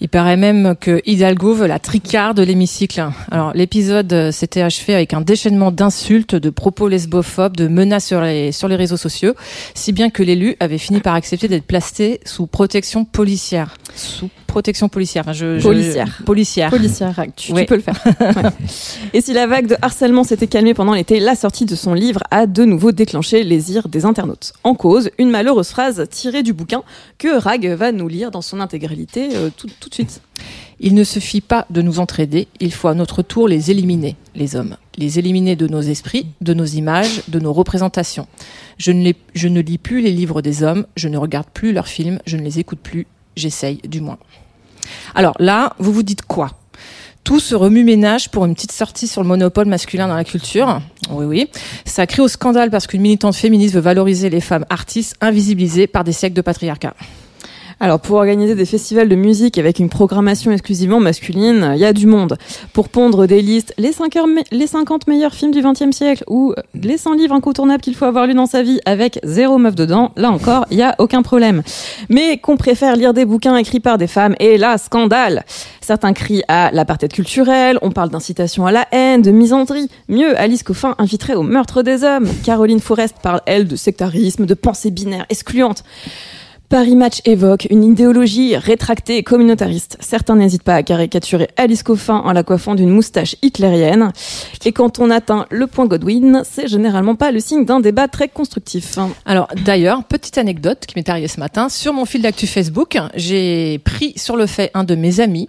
Il 0.00 0.08
paraît 0.08 0.36
même 0.36 0.74
que 0.78 1.00
Hidalgo 1.06 1.54
veut 1.54 1.66
la 1.66 1.78
tricard 1.78 2.34
de 2.34 2.42
l'hémicycle. 2.42 3.08
Alors 3.30 3.52
l'épisode 3.54 4.30
s'était 4.30 4.60
achevé 4.60 4.94
avec 4.94 5.14
un 5.14 5.20
déchaînement 5.22 5.70
d'insultes, 5.70 6.34
de 6.34 6.50
propos 6.50 6.88
lesbophobes, 6.88 7.56
de 7.56 7.66
menaces 7.68 8.06
sur 8.06 8.20
les, 8.20 8.52
sur 8.52 8.68
les 8.68 8.76
réseaux 8.76 8.96
sociaux, 8.98 9.34
si 9.74 9.92
bien 9.92 10.10
que 10.10 10.22
l'élu 10.22 10.56
avait 10.60 10.78
fini 10.78 11.00
par 11.00 11.14
accepter 11.14 11.48
d'être 11.48 11.64
placé 11.66 12.20
sous 12.24 12.46
protection 12.46 13.04
policière. 13.04 13.74
Sous 13.94 14.28
protection 14.46 14.88
policière. 14.88 15.22
Enfin, 15.24 15.32
je, 15.32 15.58
je- 15.58 15.62
Policière. 15.62 16.20
policière. 16.24 16.70
Policière, 16.70 17.14
tu, 17.36 17.52
peux 17.52 17.76
le 17.76 17.80
faire. 17.82 17.96
Ouais. 18.36 18.50
Et 19.12 19.20
si 19.20 19.32
la 19.32 19.46
vague 19.46 19.66
de 19.66 19.76
harcèlement 19.82 20.24
s'était 20.24 20.46
calmée 20.46 20.74
pendant 20.74 20.94
l'été, 20.94 21.20
la 21.20 21.34
sortie 21.34 21.64
de 21.66 21.74
son 21.74 21.94
livre 21.94 22.20
a 22.30 22.46
de 22.46 22.64
nouveau 22.64 22.92
déclenché 22.92 23.44
les 23.44 23.72
ires 23.72 23.88
des 23.88 24.04
internautes. 24.04 24.52
En 24.64 24.74
cause, 24.74 25.10
une 25.18 25.30
malheureuse 25.30 25.68
phrase 25.68 26.06
tirée 26.10 26.42
du 26.42 26.52
bouquin 26.52 26.82
que 27.18 27.38
Rag 27.38 27.66
va 27.66 27.92
nous 27.92 28.08
lire 28.08 28.30
dans 28.30 28.42
son 28.42 28.60
intégralité 28.60 29.28
euh, 29.34 29.50
tout, 29.54 29.68
tout 29.80 29.85
Il 30.78 30.94
ne 30.94 31.04
suffit 31.04 31.40
pas 31.40 31.66
de 31.70 31.80
nous 31.80 32.00
entraider, 32.00 32.48
il 32.60 32.72
faut 32.72 32.88
à 32.88 32.94
notre 32.94 33.22
tour 33.22 33.48
les 33.48 33.70
éliminer, 33.70 34.16
les 34.34 34.56
hommes. 34.56 34.76
Les 34.98 35.18
éliminer 35.18 35.56
de 35.56 35.66
nos 35.66 35.80
esprits, 35.80 36.26
de 36.40 36.54
nos 36.54 36.64
images, 36.64 37.22
de 37.28 37.38
nos 37.38 37.52
représentations. 37.52 38.26
Je 38.78 38.92
ne, 38.92 39.12
je 39.34 39.48
ne 39.48 39.60
lis 39.60 39.78
plus 39.78 40.00
les 40.02 40.12
livres 40.12 40.42
des 40.42 40.62
hommes, 40.62 40.86
je 40.96 41.08
ne 41.08 41.16
regarde 41.16 41.46
plus 41.52 41.72
leurs 41.72 41.88
films, 41.88 42.18
je 42.26 42.36
ne 42.36 42.42
les 42.42 42.58
écoute 42.58 42.80
plus, 42.82 43.06
j'essaye 43.36 43.78
du 43.88 44.00
moins. 44.00 44.18
Alors 45.14 45.34
là, 45.38 45.74
vous 45.78 45.92
vous 45.92 46.02
dites 46.02 46.22
quoi? 46.22 46.50
Tout 47.24 47.40
ce 47.40 47.54
remue-ménage 47.54 48.30
pour 48.30 48.44
une 48.44 48.54
petite 48.54 48.72
sortie 48.72 49.08
sur 49.08 49.20
le 49.22 49.28
monopole 49.28 49.66
masculin 49.66 50.06
dans 50.06 50.14
la 50.14 50.24
culture? 50.24 50.80
Oui, 51.10 51.24
oui. 51.24 51.50
Ça 51.84 52.06
crée 52.06 52.22
au 52.22 52.28
scandale 52.28 52.70
parce 52.70 52.86
qu'une 52.86 53.00
militante 53.00 53.34
féministe 53.34 53.74
veut 53.74 53.80
valoriser 53.80 54.30
les 54.30 54.40
femmes 54.40 54.64
artistes 54.70 55.16
invisibilisées 55.20 55.88
par 55.88 56.04
des 56.04 56.12
siècles 56.12 56.36
de 56.36 56.42
patriarcat. 56.42 56.94
Alors, 57.78 58.00
pour 58.00 58.16
organiser 58.16 58.54
des 58.54 58.64
festivals 58.64 59.06
de 59.10 59.16
musique 59.16 59.58
avec 59.58 59.78
une 59.80 59.90
programmation 59.90 60.50
exclusivement 60.50 60.98
masculine, 60.98 61.72
il 61.74 61.78
y 61.78 61.84
a 61.84 61.92
du 61.92 62.06
monde. 62.06 62.38
Pour 62.72 62.88
pondre 62.88 63.26
des 63.26 63.42
listes, 63.42 63.74
les, 63.76 63.92
5 63.92 64.16
heures 64.16 64.26
me- 64.26 64.40
les 64.50 64.66
50 64.66 65.06
meilleurs 65.08 65.34
films 65.34 65.50
du 65.50 65.60
XXe 65.60 65.94
siècle 65.94 66.24
ou 66.26 66.54
les 66.72 66.96
100 66.96 67.12
livres 67.12 67.34
incontournables 67.34 67.82
qu'il 67.82 67.94
faut 67.94 68.06
avoir 68.06 68.26
lu 68.26 68.32
dans 68.32 68.46
sa 68.46 68.62
vie 68.62 68.80
avec 68.86 69.20
zéro 69.24 69.58
meuf 69.58 69.74
dedans, 69.74 70.12
là 70.16 70.30
encore, 70.30 70.64
il 70.70 70.78
y 70.78 70.82
a 70.82 70.94
aucun 70.98 71.20
problème. 71.20 71.62
Mais 72.08 72.38
qu'on 72.38 72.56
préfère 72.56 72.96
lire 72.96 73.12
des 73.12 73.26
bouquins 73.26 73.58
écrits 73.58 73.80
par 73.80 73.98
des 73.98 74.06
femmes, 74.06 74.34
et 74.40 74.56
là, 74.56 74.78
scandale 74.78 75.44
Certains 75.82 76.14
crient 76.14 76.44
à 76.48 76.70
l'apartheid 76.72 77.12
culturel, 77.12 77.78
on 77.82 77.90
parle 77.90 78.08
d'incitation 78.08 78.64
à 78.64 78.72
la 78.72 78.86
haine, 78.90 79.20
de 79.20 79.30
misandrie. 79.30 79.90
Mieux, 80.08 80.34
Alice 80.40 80.62
Coffin 80.62 80.94
inviterait 80.96 81.34
au 81.34 81.42
meurtre 81.42 81.82
des 81.82 82.04
hommes. 82.04 82.26
Caroline 82.42 82.80
Forest 82.80 83.16
parle, 83.22 83.42
elle, 83.44 83.68
de 83.68 83.76
sectarisme, 83.76 84.46
de 84.46 84.54
pensée 84.54 84.90
binaire 84.90 85.26
excluante. 85.28 85.84
Paris 86.68 86.96
Match 86.96 87.20
évoque 87.24 87.68
une 87.70 87.84
idéologie 87.84 88.56
rétractée 88.56 89.18
et 89.18 89.22
communautariste. 89.22 89.98
Certains 90.00 90.34
n'hésitent 90.34 90.64
pas 90.64 90.74
à 90.74 90.82
caricaturer 90.82 91.48
Alice 91.56 91.84
Coffin 91.84 92.16
en 92.24 92.32
la 92.32 92.42
coiffant 92.42 92.74
d'une 92.74 92.90
moustache 92.90 93.36
hitlérienne. 93.40 94.10
Et 94.64 94.72
quand 94.72 94.98
on 94.98 95.10
atteint 95.10 95.46
le 95.50 95.68
point 95.68 95.86
Godwin, 95.86 96.42
c'est 96.44 96.66
généralement 96.66 97.14
pas 97.14 97.30
le 97.30 97.38
signe 97.38 97.64
d'un 97.64 97.78
débat 97.78 98.08
très 98.08 98.26
constructif. 98.26 98.98
Alors 99.24 99.46
d'ailleurs, 99.64 100.02
petite 100.02 100.38
anecdote 100.38 100.86
qui 100.86 100.94
m'est 100.96 101.08
arrivée 101.08 101.28
ce 101.28 101.38
matin, 101.38 101.68
sur 101.68 101.92
mon 101.92 102.04
fil 102.04 102.22
d'actu 102.22 102.48
Facebook, 102.48 102.98
j'ai 103.14 103.78
pris 103.84 104.12
sur 104.16 104.36
le 104.36 104.46
fait 104.46 104.72
un 104.74 104.82
de 104.82 104.96
mes 104.96 105.20
amis 105.20 105.48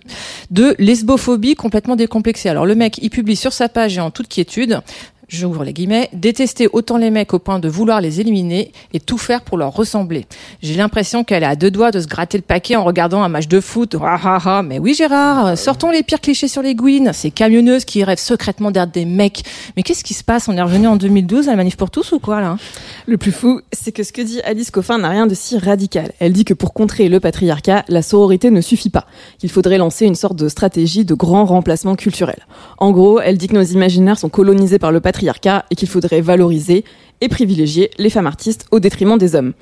de 0.51 0.76
lesbophobie 0.78 1.55
complètement 1.55 1.95
décomplexée. 1.95 2.49
Alors 2.49 2.68
le 2.68 2.76
mec, 2.76 2.99
il 3.01 3.09
publie 3.09 3.36
sur 3.36 3.53
sa 3.53 3.70
page 3.70 3.97
et 3.97 4.01
en 4.01 4.11
toute 4.11 4.28
quiétude, 4.28 4.82
j'ouvre 5.28 5.63
les 5.63 5.73
guillemets, 5.73 6.09
détester 6.13 6.69
autant 6.71 6.97
les 6.97 7.09
mecs 7.09 7.34
au 7.34 7.39
point 7.39 7.59
de 7.59 7.67
vouloir 7.67 7.99
les 7.99 8.21
éliminer 8.21 8.71
et 8.93 8.99
tout 8.99 9.17
faire 9.17 9.41
pour 9.41 9.57
leur 9.57 9.73
ressembler. 9.73 10.25
J'ai 10.61 10.75
l'impression 10.75 11.23
qu'elle 11.23 11.43
est 11.43 11.47
à 11.47 11.55
deux 11.55 11.71
doigts 11.71 11.91
de 11.91 11.99
se 11.99 12.07
gratter 12.07 12.38
le 12.38 12.43
paquet 12.43 12.75
en 12.75 12.84
regardant 12.84 13.21
un 13.23 13.30
match 13.30 13.47
de 13.47 13.59
foot. 13.59 13.95
Ah, 14.01 14.19
ah, 14.23 14.39
ah. 14.45 14.63
Mais 14.63 14.80
oui 14.80 14.93
Gérard, 14.93 15.57
sortons 15.57 15.91
les 15.91 16.03
pires 16.03 16.21
clichés 16.21 16.47
sur 16.47 16.61
les 16.61 16.75
gouines, 16.75 17.11
ces 17.13 17.32
camionneuses 17.32 17.84
qui 17.84 18.03
rêvent 18.03 18.17
secrètement 18.17 18.71
d'être 18.71 18.91
des 18.91 19.05
mecs. 19.05 19.43
Mais 19.75 19.84
qu'est-ce 19.84 20.03
qui 20.03 20.13
se 20.13 20.23
passe? 20.23 20.47
On 20.47 20.53
est 20.53 20.61
revenu 20.61 20.88
en 20.88 20.95
2012 20.95 21.47
à 21.49 21.51
la 21.51 21.57
manif 21.57 21.75
pour 21.75 21.91
tous 21.91 22.13
ou 22.13 22.19
quoi 22.19 22.39
là? 22.39 22.57
Le 23.05 23.17
plus 23.17 23.32
fou, 23.32 23.61
c'est 23.73 23.91
que 23.91 24.03
ce 24.03 24.13
que 24.13 24.21
dit 24.21 24.41
Alice 24.41 24.71
Coffin 24.71 24.97
n'a 24.97 25.09
rien 25.09 25.28
de 25.28 25.34
si 25.34 25.57
radical. 25.57 26.11
Elle 26.19 26.34
dit 26.34 26.45
que 26.45 26.53
pour 26.53 26.73
contrer 26.73 27.09
le 27.09 27.19
patriarcat, 27.19 27.84
la 27.89 28.01
sororité 28.01 28.49
ne 28.49 28.61
suffit 28.61 28.89
pas, 28.89 29.05
qu'il 29.39 29.49
faudrait 29.49 29.78
lancer 29.78 30.05
une 30.05 30.15
sorte 30.15 30.38
de 30.38 30.47
stratégie 30.47 31.05
de 31.05 31.13
grand 31.13 31.45
remplacement 31.45 31.95
culturel. 31.95 32.45
En 32.78 32.91
gros, 32.91 33.19
elle 33.19 33.38
dit 33.38 33.47
que 33.47 33.55
nos 33.55 33.63
imaginaires 33.63 34.19
sont 34.19 34.30
colonisés 34.30 34.80
par 34.80 34.91
le 34.91 35.01
patriarcat 35.01 35.16
et 35.24 35.76
qu'il 35.76 35.88
faudrait 35.88 36.22
valoriser 36.22 36.84
et 37.22 37.30
privilégier 37.30 37.91
les 37.97 38.09
femmes 38.09 38.28
artistes 38.28 38.65
au 38.72 38.80
détriment 38.80 39.18
des 39.18 39.36
hommes. 39.36 39.53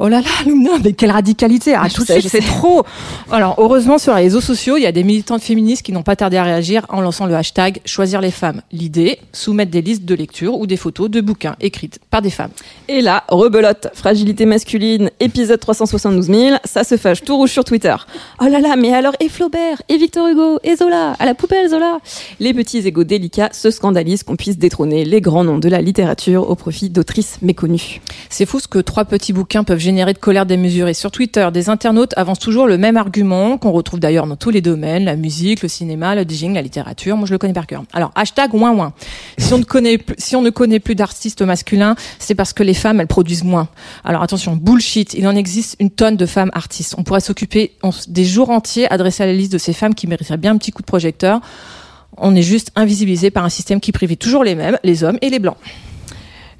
Oh 0.00 0.06
là 0.06 0.20
là, 0.20 0.28
Lumna, 0.46 0.70
mais 0.84 0.92
quelle 0.92 1.10
radicalité 1.10 1.74
Ah, 1.74 1.88
tout 1.92 2.04
de 2.04 2.12
suite, 2.12 2.28
c'est 2.28 2.40
trop 2.40 2.84
Alors, 3.32 3.56
heureusement, 3.58 3.98
sur 3.98 4.14
les 4.14 4.22
réseaux 4.22 4.40
sociaux, 4.40 4.76
il 4.76 4.84
y 4.84 4.86
a 4.86 4.92
des 4.92 5.02
militantes 5.02 5.42
féministes 5.42 5.82
qui 5.82 5.90
n'ont 5.90 6.04
pas 6.04 6.14
tardé 6.14 6.36
à 6.36 6.44
réagir 6.44 6.86
en 6.88 7.00
lançant 7.00 7.26
le 7.26 7.34
hashtag 7.34 7.80
Choisir 7.84 8.20
les 8.20 8.30
femmes. 8.30 8.62
L'idée, 8.70 9.18
soumettre 9.32 9.72
des 9.72 9.82
listes 9.82 10.04
de 10.04 10.14
lecture 10.14 10.54
ou 10.54 10.68
des 10.68 10.76
photos 10.76 11.10
de 11.10 11.20
bouquins 11.20 11.56
écrites 11.60 11.98
par 12.10 12.22
des 12.22 12.30
femmes. 12.30 12.52
Et 12.86 13.00
là, 13.00 13.24
rebelote, 13.28 13.88
fragilité 13.92 14.46
masculine, 14.46 15.10
épisode 15.18 15.58
372 15.58 16.26
000, 16.26 16.56
ça 16.64 16.84
se 16.84 16.96
fâche 16.96 17.22
tout 17.22 17.36
rouge 17.36 17.50
sur 17.50 17.64
Twitter. 17.64 17.96
Oh 18.40 18.44
là 18.44 18.60
là, 18.60 18.76
mais 18.76 18.94
alors, 18.94 19.14
et 19.18 19.28
Flaubert, 19.28 19.82
et 19.88 19.96
Victor 19.96 20.28
Hugo, 20.28 20.60
et 20.62 20.76
Zola, 20.76 21.14
à 21.18 21.26
la 21.26 21.34
poubelle 21.34 21.70
Zola 21.70 21.98
Les 22.38 22.54
petits 22.54 22.78
égaux 22.78 23.02
délicats 23.02 23.50
se 23.52 23.72
scandalisent 23.72 24.22
qu'on 24.22 24.36
puisse 24.36 24.58
détrôner 24.58 25.04
les 25.04 25.20
grands 25.20 25.42
noms 25.42 25.58
de 25.58 25.68
la 25.68 25.82
littérature 25.82 26.48
au 26.48 26.54
profit 26.54 26.88
d'autrices 26.88 27.38
méconnues. 27.42 28.00
C'est 28.30 28.46
fou 28.46 28.60
ce 28.60 28.68
que 28.68 28.78
trois 28.78 29.04
petits 29.04 29.32
bouquins 29.32 29.64
peuvent 29.64 29.87
générer 29.88 30.12
de 30.12 30.18
colère 30.18 30.44
démesurée. 30.44 30.92
Sur 30.92 31.10
Twitter, 31.10 31.48
des 31.50 31.70
internautes 31.70 32.12
avancent 32.18 32.40
toujours 32.40 32.66
le 32.66 32.76
même 32.76 32.98
argument, 32.98 33.56
qu'on 33.56 33.72
retrouve 33.72 34.00
d'ailleurs 34.00 34.26
dans 34.26 34.36
tous 34.36 34.50
les 34.50 34.60
domaines, 34.60 35.06
la 35.06 35.16
musique, 35.16 35.62
le 35.62 35.68
cinéma, 35.68 36.14
le 36.14 36.24
DJing, 36.28 36.52
la 36.52 36.60
littérature. 36.60 37.16
Moi, 37.16 37.26
je 37.26 37.32
le 37.32 37.38
connais 37.38 37.54
par 37.54 37.66
cœur. 37.66 37.84
Alors, 37.94 38.12
hashtag 38.14 38.52
ouin 38.52 38.72
ouin. 38.72 38.92
Si 39.38 39.54
on 39.54 39.58
ne 39.58 40.50
connaît 40.50 40.78
plus, 40.78 40.94
d'artistes 40.94 41.40
masculins, 41.40 41.96
c'est 42.18 42.34
parce 42.34 42.52
que 42.52 42.62
les 42.62 42.74
femmes, 42.74 43.00
elles 43.00 43.06
produisent 43.06 43.44
moins. 43.44 43.68
Alors, 44.04 44.22
attention, 44.22 44.56
bullshit. 44.56 45.14
Il 45.14 45.26
en 45.26 45.34
existe 45.34 45.76
une 45.80 45.90
tonne 45.90 46.16
de 46.16 46.26
femmes 46.26 46.50
artistes. 46.52 46.94
On 46.98 47.02
pourrait 47.02 47.20
s'occuper 47.20 47.72
des 48.08 48.26
jours 48.26 48.50
entiers 48.50 48.92
adressés 48.92 49.22
à 49.22 49.26
la 49.26 49.32
liste 49.32 49.52
de 49.52 49.58
ces 49.58 49.72
femmes 49.72 49.94
qui 49.94 50.06
mériteraient 50.06 50.36
bien 50.36 50.52
un 50.52 50.58
petit 50.58 50.70
coup 50.70 50.82
de 50.82 50.86
projecteur. 50.86 51.40
On 52.18 52.34
est 52.34 52.42
juste 52.42 52.72
invisibilisé 52.76 53.30
par 53.30 53.46
un 53.46 53.48
système 53.48 53.80
qui 53.80 53.92
prive 53.92 54.14
toujours 54.18 54.44
les 54.44 54.54
mêmes, 54.54 54.78
les 54.84 55.02
hommes 55.02 55.18
et 55.22 55.30
les 55.30 55.38
blancs. 55.38 55.56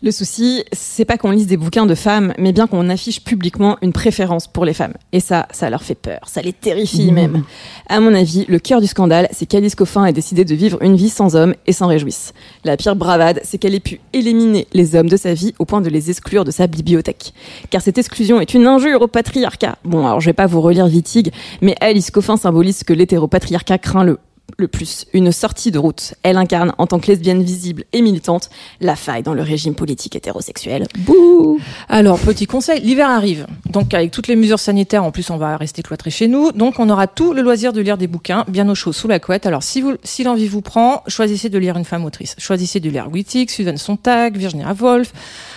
Le 0.01 0.13
souci, 0.13 0.63
c'est 0.73 1.05
pas 1.05 1.19
qu'on 1.19 1.33
lise 1.33 1.49
des 1.49 1.57
bouquins 1.57 1.85
de 1.85 1.97
femmes, 1.97 2.33
mais 2.39 2.53
bien 2.53 2.69
qu'on 2.69 2.89
affiche 2.89 3.25
publiquement 3.25 3.77
une 3.83 3.93
préférence 3.93 4.47
pour 4.47 4.65
les 4.65 4.73
femmes. 4.73 4.93
Et 5.11 5.19
ça, 5.19 5.49
ça 5.51 5.71
leur 5.71 5.83
fait 5.83 5.97
peur, 5.97 6.21
ça 6.27 6.41
les 6.41 6.53
terrifie 6.53 7.11
même. 7.11 7.43
À 7.89 7.99
mon 7.99 8.15
avis, 8.15 8.45
le 8.49 8.61
cœur 8.61 8.81
du 8.81 8.87
scandale, 8.87 9.27
c'est 9.33 9.47
qu'Alice 9.47 9.75
Coffin 9.75 10.05
ait 10.05 10.13
décidé 10.13 10.45
de 10.45 10.55
vivre 10.55 10.81
une 10.83 10.95
vie 10.95 11.09
sans 11.09 11.35
hommes 11.35 11.55
et 11.67 11.73
s'en 11.73 11.89
réjouisse. 11.89 12.33
La 12.63 12.77
pire 12.77 12.95
bravade, 12.95 13.41
c'est 13.43 13.59
qu'elle 13.59 13.75
ait 13.75 13.81
pu 13.81 13.99
éliminer 14.13 14.69
les 14.73 14.95
hommes 14.95 15.09
de 15.09 15.17
sa 15.17 15.35
vie 15.35 15.53
au 15.59 15.65
point 15.65 15.81
de 15.81 15.89
les 15.89 16.11
exclure 16.11 16.45
de 16.45 16.53
sa 16.53 16.69
bibliothèque. 16.69 17.33
Car 17.71 17.83
cette 17.83 17.99
exclusion 17.99 18.41
est 18.41 18.55
une 18.55 18.69
injure 18.69 19.03
au 19.03 19.09
patriarcat. 19.09 19.79
Bon, 19.85 20.07
alors 20.07 20.21
je 20.21 20.27
vais 20.27 20.33
pas 20.33 20.47
vous 20.47 20.61
relire 20.61 20.87
Wittig, 20.87 21.33
mais 21.61 21.75
Alice 21.81 22.13
Coffin 22.13 22.37
symbolise 22.37 22.79
ce 22.79 22.85
que 22.85 22.93
l'hétéropatriarcat 22.93 23.79
craint 23.79 24.05
le 24.05 24.21
le 24.57 24.67
plus. 24.69 25.05
Une 25.13 25.31
sortie 25.31 25.71
de 25.71 25.79
route. 25.79 26.15
Elle 26.23 26.37
incarne, 26.37 26.73
en 26.79 26.87
tant 26.87 26.99
que 26.99 27.09
lesbienne 27.09 27.43
visible 27.43 27.85
et 27.93 28.01
militante, 28.01 28.51
la 28.81 28.97
faille 28.97 29.23
dans 29.23 29.35
le 29.35 29.43
régime 29.43 29.75
politique 29.75 30.17
hétérosexuel. 30.17 30.87
Bouh 30.99 31.61
Alors, 31.89 32.19
petit 32.19 32.47
conseil, 32.47 32.81
l'hiver 32.81 33.09
arrive. 33.11 33.47
Donc, 33.71 33.93
avec 33.95 34.11
toutes 34.11 34.27
les 34.27 34.37
mesures 34.37 34.59
sanitaires, 34.59 35.05
en 35.05 35.11
plus, 35.11 35.31
on 35.31 35.37
va 35.37 35.57
rester 35.57 35.83
cloîtré 35.83 36.11
chez 36.11 36.29
nous. 36.29 36.53
Donc, 36.53 36.79
on 36.79 36.89
aura 36.89 37.07
tout 37.07 37.33
le 37.35 37.43
loisir 37.43 37.73
de 37.73 37.81
lire 37.81 37.99
des 37.99 38.07
bouquins, 38.07 38.45
bien 38.49 38.69
au 38.69 38.75
chaud, 38.75 38.93
sous 38.93 39.07
la 39.09 39.21
couette. 39.21 39.47
Alors, 39.47 39.63
si, 39.63 39.81
vous, 39.81 39.95
si 40.03 40.25
l'envie 40.25 40.49
vous 40.49 40.63
prend, 40.63 41.03
choisissez 41.07 41.51
de 41.51 41.59
lire 41.59 41.77
une 41.77 41.85
femme 41.85 42.05
autrice. 42.05 42.35
Choisissez 42.39 42.81
de 42.81 42.89
lire 42.91 43.09
Wittig, 43.13 43.51
Susan 43.51 43.77
Sontag, 43.77 44.37
Virginia 44.37 44.75
Woolf, 44.81 45.13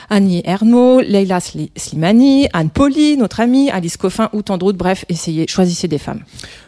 Annie 0.09 0.41
Ernaux, 0.43 0.99
Leila 0.99 1.39
Sli- 1.39 1.69
Slimani, 1.76 2.47
Anne 2.53 2.69
Poli, 2.69 3.15
notre 3.18 3.39
amie, 3.39 3.69
Alice 3.72 3.97
Coffin 3.97 4.30
ou 4.34 4.41
tant 4.41 4.57
d'autres. 4.57 4.77
Bref, 4.77 5.05
essayez, 5.09 5.47
choisissez 5.47 5.88
des 5.88 5.97
femmes. 5.97 6.22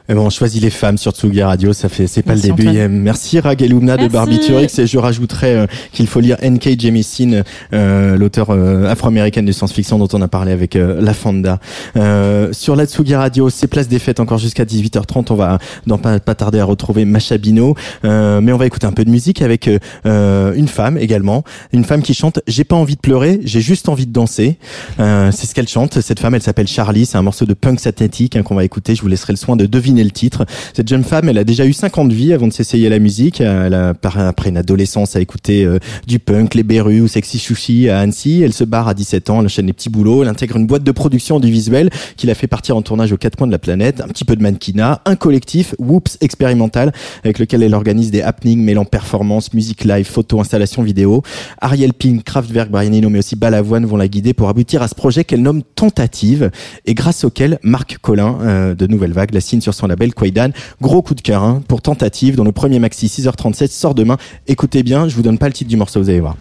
Eh 0.10 0.14
ben, 0.14 0.20
on 0.20 0.30
choisit 0.30 0.62
les 0.62 0.70
femmes 0.70 0.98
sur 0.98 1.12
Tsugi 1.14 1.42
Radio, 1.44 1.72
ça 1.72 1.88
fait, 1.88 2.08
c'est 2.14 2.22
pas 2.22 2.34
Merci, 2.34 2.48
le 2.50 2.56
début. 2.56 2.70
Antoine. 2.70 2.92
Merci 2.92 3.40
Ragelumna 3.40 3.98
de. 3.98 4.08
Barbiturix 4.08 4.78
et 4.78 4.86
je 4.86 4.98
rajouterais 4.98 5.56
euh, 5.56 5.68
qu'il 5.92 6.08
faut 6.08 6.20
lire 6.20 6.38
N.K. 6.42 6.80
Jemisin, 6.80 7.42
euh, 7.74 8.16
l'auteur 8.16 8.52
euh, 8.52 8.88
afro-américaine 8.88 9.46
de 9.46 9.52
science-fiction 9.52 9.98
dont 9.98 10.08
on 10.14 10.22
a 10.22 10.28
parlé 10.28 10.52
avec 10.52 10.76
euh, 10.76 11.02
La 11.02 11.14
Fonda. 11.14 11.60
Euh, 11.98 12.50
sur 12.52 12.76
la 12.76 12.86
Tsugi 12.86 13.16
Radio, 13.16 13.50
c'est 13.50 13.68
place 13.68 13.88
des 13.88 13.98
fêtes 13.98 14.20
encore 14.20 14.38
jusqu'à 14.38 14.66
18h30. 14.66 15.28
On 15.32 15.36
va 15.36 15.58
dans 15.88 15.98
pas, 15.98 16.20
pas 16.20 16.36
tarder 16.36 16.60
à 16.60 16.66
retrouver 16.66 17.06
Macha 17.06 17.38
Bino, 17.38 17.76
Euh, 18.06 18.42
mais 18.42 18.52
on 18.54 18.58
va 18.58 18.66
écouter 18.68 18.86
un 18.86 18.92
peu 18.92 19.06
de 19.06 19.10
musique 19.10 19.42
avec 19.42 19.70
une 20.06 20.68
femme 20.68 20.98
également, 20.98 21.44
une 21.72 21.84
femme 21.84 22.02
qui 22.02 22.14
chante 22.14 22.40
J'ai 22.48 22.64
pas 22.64 22.76
envie 22.76 22.96
de 22.96 23.02
pleurer, 23.02 23.40
j'ai 23.44 23.62
juste 23.62 23.90
envie 23.90 24.06
de 24.06 24.12
danser. 24.12 24.58
Euh, 25.00 25.32
c'est 25.32 25.48
ce 25.48 25.56
qu'elle 25.56 25.68
chante. 25.68 26.02
Cette 26.02 26.20
femme, 26.20 26.36
elle 26.36 26.42
s'appelle 26.42 26.68
Charlie. 26.68 27.06
C'est 27.06 27.18
un 27.18 27.22
morceau 27.22 27.46
de 27.46 27.54
punk 27.54 27.80
synthétique 27.80 28.36
hein, 28.36 28.44
qu'on 28.44 28.56
va 28.56 28.64
écouter. 28.64 28.96
Je 28.96 29.02
vous 29.02 29.08
laisserai 29.08 29.34
le 29.34 29.38
soin 29.38 29.56
de 29.56 29.66
deviner 29.66 30.04
le 30.04 30.12
titre. 30.12 30.46
Cette 30.74 30.88
jeune 30.88 31.04
femme, 31.04 31.30
elle 31.30 31.38
a 31.38 31.44
déjà 31.44 31.66
eu 31.66 31.74
5 31.74 31.98
de 32.06 32.14
vie 32.14 32.34
avant 32.34 32.48
de 32.48 32.54
s'essayer 32.54 32.88
à 32.88 32.90
la 32.90 33.00
musique. 33.00 33.42
Elle 33.42 33.74
a, 33.74 33.94
après 34.04 34.50
une 34.50 34.58
adolescence, 34.58 35.16
à 35.16 35.22
écouter 35.22 35.66
euh, 35.66 35.80
du 36.08 36.20
punk, 36.20 36.56
les 36.56 36.64
Berus 36.64 37.02
ou 37.02 37.08
Sexy 37.08 37.40
Sushi 37.40 37.90
à 37.90 38.00
Annecy. 38.00 38.42
Elle 38.44 38.54
se 38.54 38.64
barre 38.64 38.88
à 38.88 38.94
17 38.94 39.30
ans, 39.30 39.40
elle 39.40 39.46
enchaîne 39.46 39.68
les 39.68 39.74
petits 39.74 39.90
boulots. 39.90 40.24
Elle 40.24 40.30
intègre 40.30 40.58
une 40.58 40.68
boîte 40.68 40.84
de 40.84 40.92
production 40.92 41.38
audiovisuelle 41.38 41.90
qui 42.18 42.28
l'a 42.28 42.36
fait 42.36 42.48
partir 42.48 42.78
en 42.78 42.82
tournage 42.82 43.12
aux 43.12 43.18
quatre 43.18 43.36
coins 43.36 43.48
de 43.48 43.52
la 43.52 43.60
planète. 43.60 44.02
Un 44.02 44.08
petit 44.08 44.26
peu 44.26 44.36
de 44.36 44.42
mannequinat, 44.42 45.02
un 45.06 45.16
collectif, 45.16 45.76
Whoops 45.80 46.18
expérimental, 46.22 46.92
avec 47.24 47.40
lequel 47.40 47.64
elle 47.64 47.74
organise 47.74 48.12
des 48.12 48.22
happenings 48.22 48.62
mêlant 48.62 48.86
performance, 48.86 49.54
musique 49.54 49.84
live, 49.84 50.06
photo, 50.06 50.40
installation 50.40 50.84
vidéo. 50.84 51.24
Ariel 51.62 51.94
Pink, 51.94 52.24
Kraftwerk, 52.24 52.70
Brian 52.70 52.94
Eno, 52.94 53.10
mais 53.10 53.20
aussi 53.20 53.36
Balavoine 53.36 53.86
vont 53.86 53.98
la 53.98 54.08
guider 54.08 54.34
pour 54.34 54.50
aboutir 54.50 54.82
à 54.82 54.88
ce 54.88 54.96
projet 54.96 55.24
qu'elle 55.24 55.42
nomme 55.42 55.64
Tentative 55.76 56.52
et 56.86 56.94
grâce 56.94 57.24
auquel 57.24 57.60
Marc 57.64 57.98
Collin 58.02 58.38
euh, 58.42 58.76
de 58.76 58.88
Nouvelle 58.88 59.14
Vague 59.14 59.34
la 59.34 59.42
signe 59.42 59.62
sur 59.62 59.74
son 59.74 59.88
label 59.88 60.14
Quaidan. 60.14 60.50
Gros 60.82 61.02
coup 61.02 61.16
de 61.16 61.22
cœur 61.22 61.44
hein, 61.44 61.62
pour 61.68 61.82
Tentative 61.94 62.36
dont 62.36 62.44
le 62.44 62.52
premier 62.52 62.80
maxi 62.80 63.06
6h37 63.06 63.70
sort 63.70 63.94
demain. 63.94 64.18
Écoutez 64.48 64.82
bien, 64.82 65.08
je 65.08 65.16
vous 65.16 65.22
donne 65.22 65.38
pas 65.38 65.46
le 65.46 65.54
titre 65.54 65.70
du 65.70 65.78
morceau, 65.78 66.02
vous 66.02 66.10
allez 66.10 66.22
voir. 66.22 66.36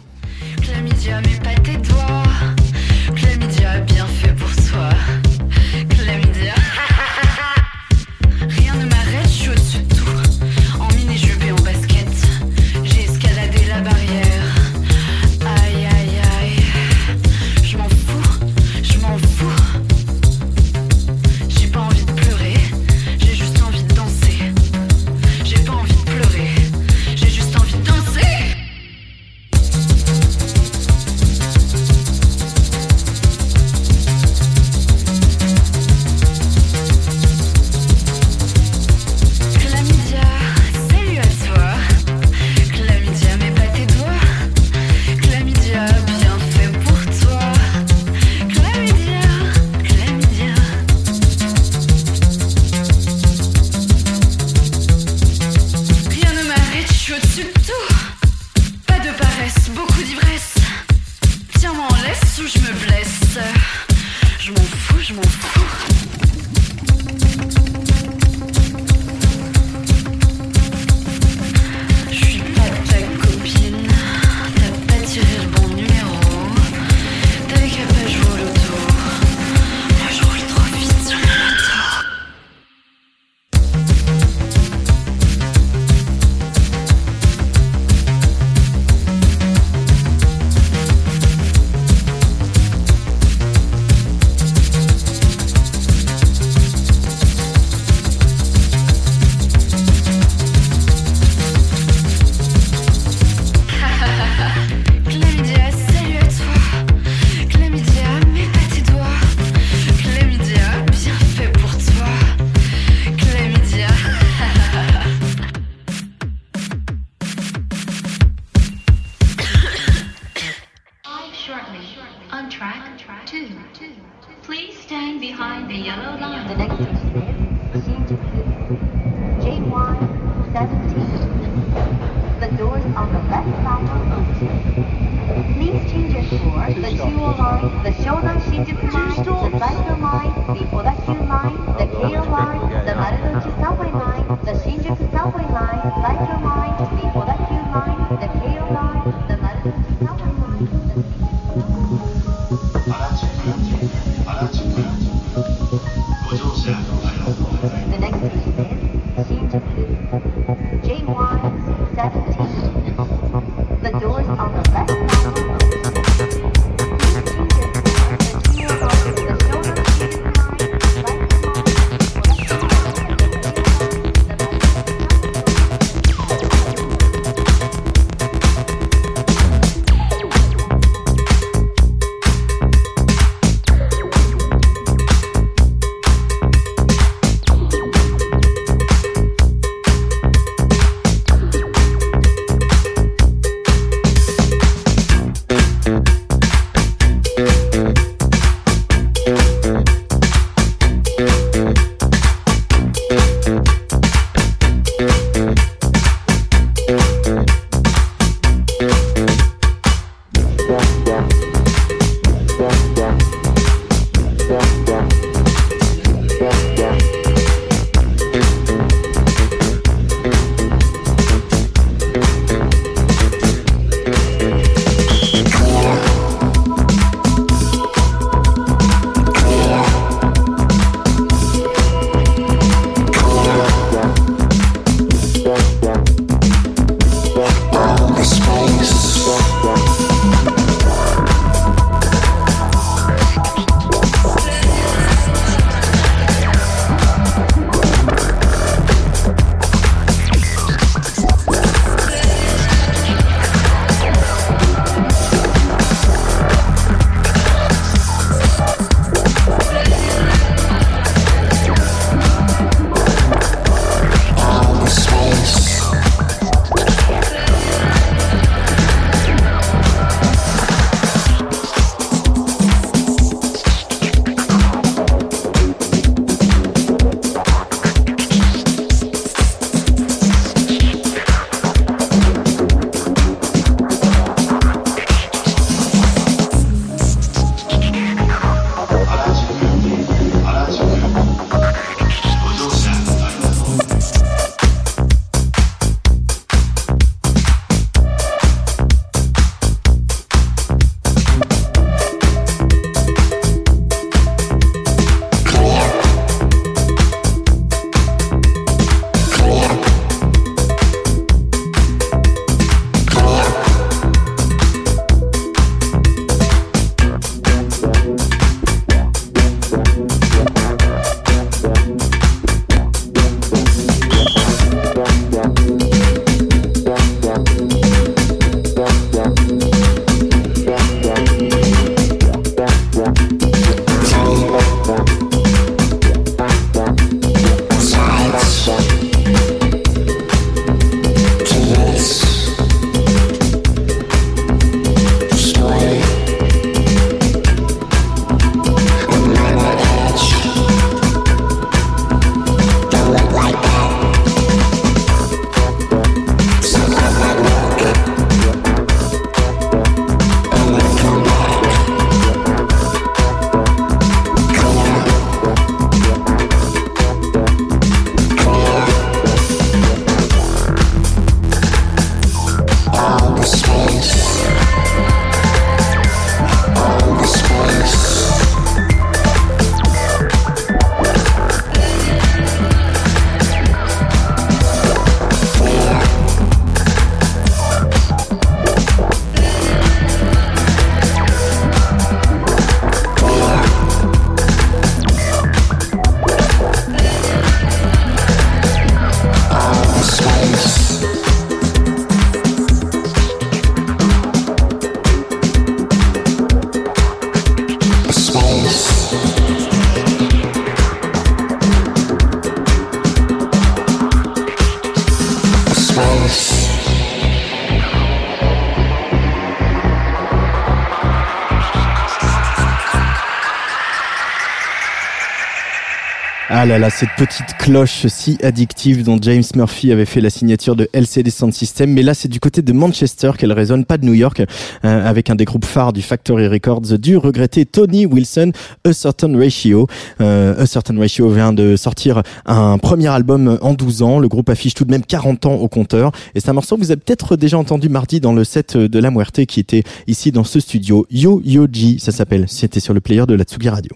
Là 426.72 426.78
là, 426.78 426.88
cette 426.88 427.10
petite 427.18 427.58
cloche 427.58 428.06
si 428.06 428.38
addictive 428.42 429.04
dont 429.04 429.18
James 429.20 429.42
Murphy 429.54 429.92
avait 429.92 430.06
fait 430.06 430.22
la 430.22 430.30
signature 430.30 430.74
de 430.74 430.88
LCD 430.94 431.30
Sound 431.30 431.52
System. 431.52 431.92
Mais 431.92 432.02
là, 432.02 432.14
c'est 432.14 432.28
du 432.28 432.40
côté 432.40 432.62
de 432.62 432.72
Manchester 432.72 433.32
qu'elle 433.36 433.52
résonne, 433.52 433.84
pas 433.84 433.98
de 433.98 434.06
New 434.06 434.14
York, 434.14 434.40
euh, 434.40 435.06
avec 435.06 435.28
un 435.28 435.34
des 435.34 435.44
groupes 435.44 435.66
phares 435.66 435.92
du 435.92 436.00
Factory 436.00 436.48
Records 436.48 436.98
du 436.98 437.18
regretté 437.18 437.66
Tony 437.66 438.06
Wilson, 438.06 438.52
A 438.86 438.94
Certain 438.94 439.36
Ratio. 439.36 439.86
Euh, 440.22 440.62
A 440.62 440.64
Certain 440.64 440.98
Ratio 440.98 441.28
vient 441.28 441.52
de 441.52 441.76
sortir 441.76 442.22
un 442.46 442.78
premier 442.78 443.08
album 443.08 443.58
en 443.60 443.74
12 443.74 444.00
ans. 444.00 444.18
Le 444.18 444.28
groupe 444.28 444.48
affiche 444.48 444.72
tout 444.72 444.86
de 444.86 444.92
même 444.92 445.04
40 445.04 445.44
ans 445.44 445.54
au 445.56 445.68
compteur. 445.68 446.10
Et 446.34 446.40
c'est 446.40 446.48
un 446.48 446.54
morceau 446.54 446.76
que 446.76 446.80
vous 446.80 446.90
avez 446.90 447.00
peut-être 447.00 447.36
déjà 447.36 447.58
entendu 447.58 447.90
mardi 447.90 448.18
dans 448.18 448.32
le 448.32 448.44
set 448.44 448.78
de 448.78 448.98
La 448.98 449.10
Muerte 449.10 449.44
qui 449.44 449.60
était 449.60 449.82
ici 450.06 450.32
dans 450.32 450.44
ce 450.44 450.58
studio. 450.58 451.06
Yo 451.10 451.42
Yo 451.44 451.66
G, 451.70 451.98
ça 451.98 452.12
s'appelle. 452.12 452.46
C'était 452.48 452.80
sur 452.80 452.94
le 452.94 453.02
player 453.02 453.26
de 453.26 453.34
la 453.34 453.44
Tsugi 453.44 453.68
Radio. 453.68 453.94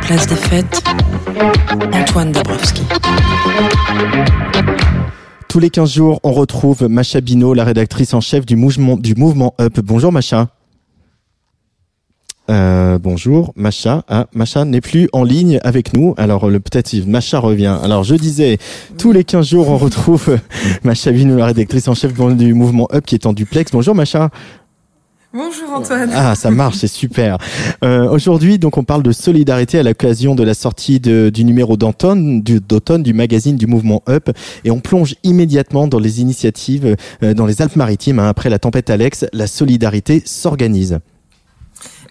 Place 0.00 0.26
des 0.26 0.34
fêtes, 0.34 0.82
Antoine 1.92 2.32
Dabrowski. 2.32 2.82
Tous 5.48 5.58
les 5.58 5.70
15 5.70 5.92
jours, 5.92 6.20
on 6.22 6.32
retrouve 6.32 6.88
Macha 6.88 7.20
Bino, 7.20 7.54
la 7.54 7.64
rédactrice 7.64 8.14
en 8.14 8.20
chef 8.20 8.46
du 8.46 8.56
mouvement, 8.56 9.54
Up. 9.60 9.80
Bonjour 9.82 10.12
Macha. 10.12 10.48
Euh, 12.50 12.98
bonjour, 12.98 13.52
Macha. 13.54 14.02
Ah, 14.08 14.26
Macha 14.34 14.64
n'est 14.64 14.80
plus 14.80 15.08
en 15.12 15.22
ligne 15.22 15.60
avec 15.62 15.94
nous. 15.94 16.14
Alors, 16.16 16.48
peut-être 16.48 16.94
Macha 17.06 17.38
revient. 17.38 17.78
Alors, 17.82 18.02
je 18.02 18.14
disais, 18.14 18.58
tous 18.98 19.12
les 19.12 19.24
15 19.24 19.48
jours, 19.48 19.68
on 19.68 19.78
retrouve 19.78 20.38
Macha 20.82 21.12
Bino, 21.12 21.36
la 21.36 21.46
rédactrice 21.46 21.86
en 21.86 21.94
chef 21.94 22.12
du 22.12 22.54
mouvement 22.54 22.88
Up, 22.92 23.04
qui 23.06 23.14
est 23.14 23.26
en 23.26 23.32
duplex. 23.32 23.70
Bonjour, 23.70 23.94
Macha. 23.94 24.30
Bonjour 25.34 25.70
Antoine. 25.72 26.10
Ah, 26.14 26.34
ça 26.34 26.50
marche, 26.50 26.76
c'est 26.76 26.86
super. 26.86 27.38
Euh, 27.82 28.08
Aujourd'hui, 28.10 28.58
donc, 28.58 28.76
on 28.76 28.84
parle 28.84 29.02
de 29.02 29.12
solidarité 29.12 29.78
à 29.78 29.82
l'occasion 29.82 30.34
de 30.34 30.42
la 30.42 30.52
sortie 30.52 31.00
de- 31.00 31.30
du 31.32 31.44
numéro 31.44 31.76
d'automne 31.78 32.42
du, 32.42 32.60
d'automne 32.60 33.02
du 33.02 33.14
magazine 33.14 33.56
du 33.56 33.66
mouvement 33.66 34.02
Up, 34.08 34.28
et 34.64 34.70
on 34.70 34.80
plonge 34.80 35.14
immédiatement 35.24 35.86
dans 35.88 35.98
les 35.98 36.20
initiatives 36.20 36.96
euh, 37.22 37.32
dans 37.34 37.46
les 37.46 37.62
Alpes-Maritimes. 37.62 38.18
hein. 38.18 38.28
après 38.28 38.50
la 38.50 38.58
tempête 38.58 38.90
Alex, 38.90 39.24
la 39.32 39.46
solidarité 39.46 40.22
s'organise. 40.26 40.98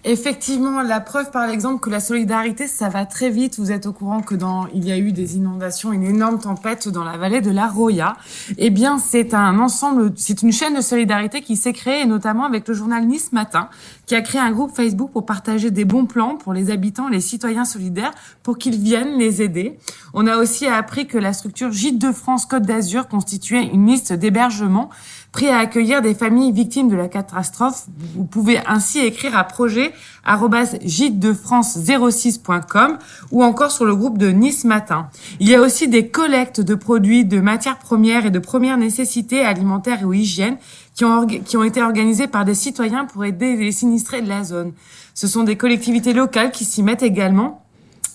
Effectivement, 0.04 0.82
la 0.82 0.98
preuve 0.98 1.30
par 1.30 1.46
l'exemple 1.46 1.78
que 1.78 1.88
la 1.88 2.00
solidarité, 2.00 2.66
ça 2.66 2.88
va 2.88 3.06
très 3.06 3.30
vite. 3.30 3.60
Vous 3.60 3.70
êtes 3.70 3.86
au 3.86 3.92
courant 3.92 4.20
que 4.20 4.34
dans, 4.34 4.66
il 4.74 4.84
y 4.84 4.90
a 4.90 4.98
eu 4.98 5.12
des 5.12 5.36
inondations, 5.36 5.92
une 5.92 6.02
énorme 6.02 6.40
tempête 6.40 6.88
dans 6.88 7.04
la 7.04 7.16
vallée 7.16 7.40
de 7.40 7.52
la 7.52 7.68
Roya. 7.68 8.16
Eh 8.58 8.70
bien, 8.70 8.98
c'est 8.98 9.32
un 9.32 9.60
ensemble, 9.60 10.12
c'est 10.16 10.42
une 10.42 10.50
chaîne 10.50 10.74
de 10.74 10.80
solidarité 10.80 11.40
qui 11.40 11.54
s'est 11.54 11.72
créée, 11.72 12.04
notamment 12.04 12.44
avec 12.44 12.66
le 12.66 12.74
journal 12.74 13.06
Nice 13.06 13.30
Matin, 13.30 13.68
qui 14.06 14.16
a 14.16 14.22
créé 14.22 14.40
un 14.40 14.50
groupe 14.50 14.74
Facebook 14.74 15.12
pour 15.12 15.24
partager 15.24 15.70
des 15.70 15.84
bons 15.84 16.06
plans 16.06 16.34
pour 16.34 16.52
les 16.52 16.72
habitants, 16.72 17.08
les 17.08 17.20
citoyens 17.20 17.64
solidaires, 17.64 18.10
pour 18.42 18.58
qu'ils 18.58 18.78
viennent 18.78 19.18
les 19.18 19.40
aider. 19.40 19.78
On 20.14 20.26
a 20.26 20.36
aussi 20.36 20.66
appris 20.66 21.06
que 21.06 21.16
la 21.16 21.32
structure 21.32 21.70
Gîte 21.70 22.00
de 22.00 22.10
France 22.10 22.46
Côte 22.46 22.64
d'Azur 22.64 23.06
constituait 23.06 23.66
une 23.72 23.86
liste 23.86 24.12
d'hébergements 24.12 24.90
prêts 25.30 25.48
à 25.48 25.58
accueillir 25.58 26.02
des 26.02 26.14
familles 26.14 26.52
victimes 26.52 26.88
de 26.88 26.96
la 26.96 27.08
catastrophe. 27.08 27.86
Vous 28.14 28.24
pouvez 28.24 28.58
ainsi 28.66 28.98
écrire 28.98 29.36
à 29.36 29.44
projet 29.44 29.91
gîte-de-france06.com 30.24 32.98
ou 33.30 33.42
encore 33.42 33.70
sur 33.70 33.84
le 33.84 33.94
groupe 33.94 34.18
de 34.18 34.28
Nice 34.28 34.64
Matin. 34.64 35.08
Il 35.40 35.48
y 35.48 35.54
a 35.54 35.60
aussi 35.60 35.88
des 35.88 36.08
collectes 36.08 36.60
de 36.60 36.74
produits 36.74 37.24
de 37.24 37.40
matières 37.40 37.78
premières 37.78 38.26
et 38.26 38.30
de 38.30 38.38
premières 38.38 38.78
nécessités 38.78 39.44
alimentaires 39.44 40.02
ou 40.04 40.12
hygiène 40.12 40.56
qui 40.94 41.04
ont, 41.04 41.64
été 41.64 41.82
organisées 41.82 42.26
par 42.26 42.44
des 42.44 42.54
citoyens 42.54 43.06
pour 43.06 43.24
aider 43.24 43.56
les 43.56 43.72
sinistrés 43.72 44.22
de 44.22 44.28
la 44.28 44.44
zone. 44.44 44.72
Ce 45.14 45.26
sont 45.26 45.42
des 45.42 45.56
collectivités 45.56 46.12
locales 46.12 46.50
qui 46.50 46.64
s'y 46.64 46.82
mettent 46.82 47.02
également. 47.02 47.64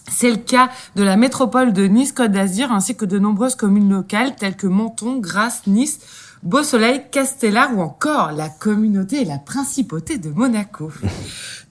C'est 0.09 0.29
le 0.29 0.37
cas 0.37 0.69
de 0.95 1.03
la 1.03 1.17
métropole 1.17 1.73
de 1.73 1.85
Nice-Côte 1.85 2.31
d'Azur 2.31 2.71
ainsi 2.71 2.95
que 2.95 3.05
de 3.05 3.19
nombreuses 3.19 3.55
communes 3.55 3.89
locales 3.89 4.35
telles 4.35 4.55
que 4.55 4.67
Menton, 4.67 5.17
Grasse, 5.17 5.67
Nice, 5.67 5.99
Beau 6.43 6.63
Soleil, 6.63 7.03
Castellar 7.11 7.75
ou 7.75 7.81
encore 7.81 8.31
la 8.31 8.47
communauté 8.47 9.21
et 9.21 9.25
la 9.25 9.39
principauté 9.39 10.17
de 10.17 10.29
Monaco. 10.29 10.91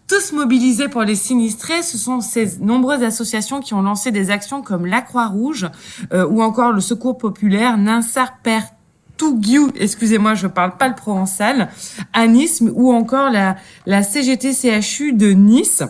Tous 0.08 0.30
mobilisés 0.32 0.88
pour 0.88 1.02
les 1.02 1.16
sinistrés, 1.16 1.82
ce 1.82 1.98
sont 1.98 2.20
ces 2.20 2.58
nombreuses 2.60 3.02
associations 3.02 3.60
qui 3.60 3.74
ont 3.74 3.82
lancé 3.82 4.12
des 4.12 4.30
actions 4.30 4.62
comme 4.62 4.86
la 4.86 5.02
Croix-Rouge 5.02 5.68
euh, 6.12 6.24
ou 6.28 6.42
encore 6.42 6.70
le 6.70 6.80
Secours 6.80 7.18
populaire, 7.18 7.76
Ninsar 7.76 8.34
Touguiou, 9.16 9.72
excusez-moi, 9.74 10.34
je 10.34 10.46
parle 10.46 10.76
pas 10.76 10.86
le 10.86 10.94
provençal, 10.94 11.70
à 12.12 12.26
Nice, 12.28 12.62
ou 12.74 12.92
encore 12.92 13.30
la, 13.30 13.56
la 13.86 14.02
CGT-CHU 14.02 15.12
de 15.12 15.30
Nice, 15.32 15.82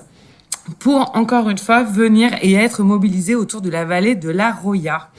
pour 0.79 1.15
encore 1.15 1.51
une 1.51 1.59
fois 1.59 1.83
venir 1.83 2.31
et 2.41 2.55
être 2.55 2.83
mobilisés 2.83 3.35
autour 3.35 3.61
de 3.61 3.69
la 3.69 3.85
vallée 3.85 4.15
de 4.15 4.31
la 4.31 4.51
Roya. 4.51 5.11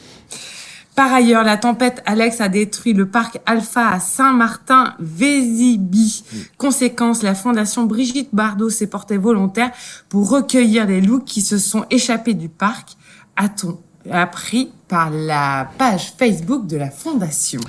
Par 0.97 1.13
ailleurs, 1.13 1.43
la 1.43 1.57
tempête 1.57 2.01
Alex 2.07 2.41
a 2.41 2.49
détruit 2.49 2.93
le 2.93 3.07
parc 3.07 3.39
Alpha 3.45 3.87
à 3.87 3.99
Saint-Martin-Vésiby. 3.99 6.23
Conséquence, 6.57 7.21
la 7.21 7.35
fondation 7.35 7.83
Brigitte 7.83 8.29
Bardot 8.33 8.71
s'est 8.71 8.87
portée 8.87 9.17
volontaire 9.17 9.69
pour 10.09 10.27
recueillir 10.27 10.87
les 10.87 10.99
loups 10.99 11.19
qui 11.19 11.41
se 11.41 11.59
sont 11.59 11.85
échappés 11.91 12.33
du 12.33 12.49
parc. 12.49 12.97
A-t-on 13.35 13.77
appris 14.11 14.71
par 14.87 15.11
la 15.11 15.69
page 15.77 16.13
Facebook 16.17 16.65
de 16.65 16.77
la 16.77 16.89
fondation. 16.89 17.59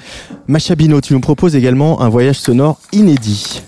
Macha 0.47 0.75
Bino, 0.75 1.03
tu 1.03 1.13
nous 1.13 1.21
proposes 1.21 1.55
également 1.55 2.01
un 2.01 2.09
voyage 2.09 2.39
sonore 2.39 2.81
inédit. 2.93 3.63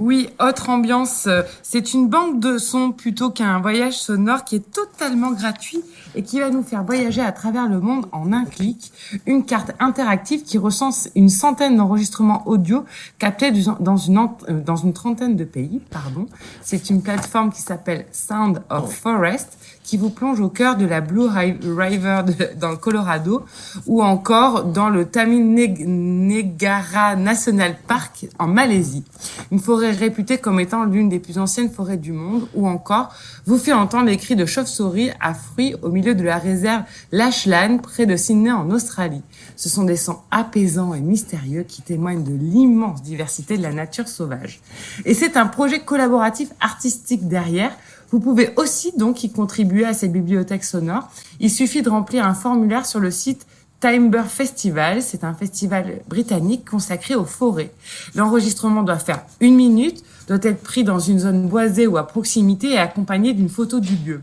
Oui, 0.00 0.30
autre 0.40 0.70
ambiance. 0.70 1.26
euh, 1.26 1.42
C'est 1.62 1.92
une 1.92 2.08
banque 2.08 2.40
de 2.40 2.56
sons 2.56 2.90
plutôt 2.90 3.28
qu'un 3.28 3.60
voyage 3.60 4.00
sonore 4.00 4.44
qui 4.44 4.56
est 4.56 4.72
totalement 4.72 5.30
gratuit 5.32 5.82
et 6.14 6.22
qui 6.22 6.40
va 6.40 6.48
nous 6.48 6.62
faire 6.62 6.84
voyager 6.84 7.20
à 7.20 7.32
travers 7.32 7.68
le 7.68 7.80
monde 7.80 8.06
en 8.10 8.32
un 8.32 8.46
clic. 8.46 8.92
Une 9.26 9.44
carte 9.44 9.72
interactive 9.78 10.42
qui 10.42 10.56
recense 10.56 11.10
une 11.14 11.28
centaine 11.28 11.76
d'enregistrements 11.76 12.48
audio 12.48 12.86
captés 13.18 13.52
dans 13.78 13.98
une, 13.98 14.18
euh, 14.48 14.62
dans 14.62 14.76
une 14.76 14.94
trentaine 14.94 15.36
de 15.36 15.44
pays. 15.44 15.82
Pardon. 15.90 16.26
C'est 16.62 16.88
une 16.88 17.02
plateforme 17.02 17.52
qui 17.52 17.60
s'appelle 17.60 18.06
Sound 18.10 18.62
of 18.70 18.90
Forest 18.94 19.58
qui 19.90 19.96
vous 19.96 20.10
plonge 20.10 20.38
au 20.38 20.48
cœur 20.48 20.76
de 20.76 20.86
la 20.86 21.00
Blue 21.00 21.26
Ri- 21.26 21.58
River 21.64 22.22
dans 22.60 22.70
le 22.70 22.76
Colorado 22.76 23.44
ou 23.88 24.04
encore 24.04 24.62
dans 24.66 24.88
le 24.88 25.06
Tamil 25.06 25.42
Neg- 25.52 25.84
Negara 25.84 27.16
National 27.16 27.74
Park 27.88 28.26
en 28.38 28.46
Malaisie. 28.46 29.02
Une 29.50 29.58
forêt 29.58 29.90
réputée 29.90 30.38
comme 30.38 30.60
étant 30.60 30.84
l'une 30.84 31.08
des 31.08 31.18
plus 31.18 31.38
anciennes 31.38 31.72
forêts 31.72 31.96
du 31.96 32.12
monde 32.12 32.46
ou 32.54 32.68
encore 32.68 33.12
vous 33.46 33.58
fait 33.58 33.72
entendre 33.72 34.04
les 34.06 34.16
cris 34.16 34.36
de 34.36 34.46
chauves-souris 34.46 35.10
à 35.20 35.34
fruits 35.34 35.74
au 35.82 35.88
milieu 35.90 36.14
de 36.14 36.22
la 36.22 36.38
réserve 36.38 36.84
Lachlan 37.10 37.78
près 37.82 38.06
de 38.06 38.14
Sydney 38.14 38.52
en 38.52 38.70
Australie. 38.70 39.22
Ce 39.56 39.68
sont 39.68 39.82
des 39.82 39.96
sons 39.96 40.18
apaisants 40.30 40.94
et 40.94 41.00
mystérieux 41.00 41.64
qui 41.64 41.82
témoignent 41.82 42.22
de 42.22 42.32
l'immense 42.34 43.02
diversité 43.02 43.58
de 43.58 43.62
la 43.64 43.72
nature 43.72 44.06
sauvage. 44.06 44.60
Et 45.04 45.14
c'est 45.14 45.36
un 45.36 45.46
projet 45.46 45.80
collaboratif 45.80 46.50
artistique 46.60 47.26
derrière 47.26 47.72
vous 48.10 48.20
pouvez 48.20 48.52
aussi 48.56 48.92
donc 48.96 49.22
y 49.22 49.30
contribuer 49.30 49.84
à 49.84 49.94
cette 49.94 50.12
bibliothèque 50.12 50.64
sonore. 50.64 51.08
Il 51.38 51.50
suffit 51.50 51.82
de 51.82 51.90
remplir 51.90 52.26
un 52.26 52.34
formulaire 52.34 52.86
sur 52.86 53.00
le 53.00 53.10
site 53.10 53.46
Timber 53.78 54.24
Festival. 54.28 55.00
C'est 55.00 55.24
un 55.24 55.32
festival 55.32 56.00
britannique 56.08 56.68
consacré 56.68 57.14
aux 57.14 57.24
forêts. 57.24 57.72
L'enregistrement 58.14 58.82
doit 58.82 58.98
faire 58.98 59.22
une 59.40 59.54
minute, 59.54 60.02
doit 60.28 60.38
être 60.42 60.62
pris 60.62 60.84
dans 60.84 60.98
une 60.98 61.20
zone 61.20 61.48
boisée 61.48 61.86
ou 61.86 61.96
à 61.96 62.06
proximité 62.06 62.72
et 62.72 62.78
accompagné 62.78 63.32
d'une 63.32 63.48
photo 63.48 63.80
du 63.80 63.96
lieu. 63.96 64.22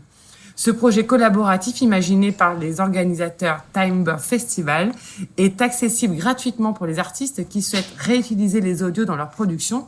Ce 0.54 0.72
projet 0.72 1.06
collaboratif 1.06 1.82
imaginé 1.82 2.32
par 2.32 2.58
les 2.58 2.80
organisateurs 2.80 3.62
Timber 3.72 4.16
Festival 4.18 4.90
est 5.36 5.62
accessible 5.62 6.16
gratuitement 6.16 6.72
pour 6.72 6.86
les 6.86 6.98
artistes 6.98 7.48
qui 7.48 7.62
souhaitent 7.62 7.94
réutiliser 7.96 8.60
les 8.60 8.82
audios 8.82 9.04
dans 9.04 9.14
leur 9.14 9.30
production. 9.30 9.86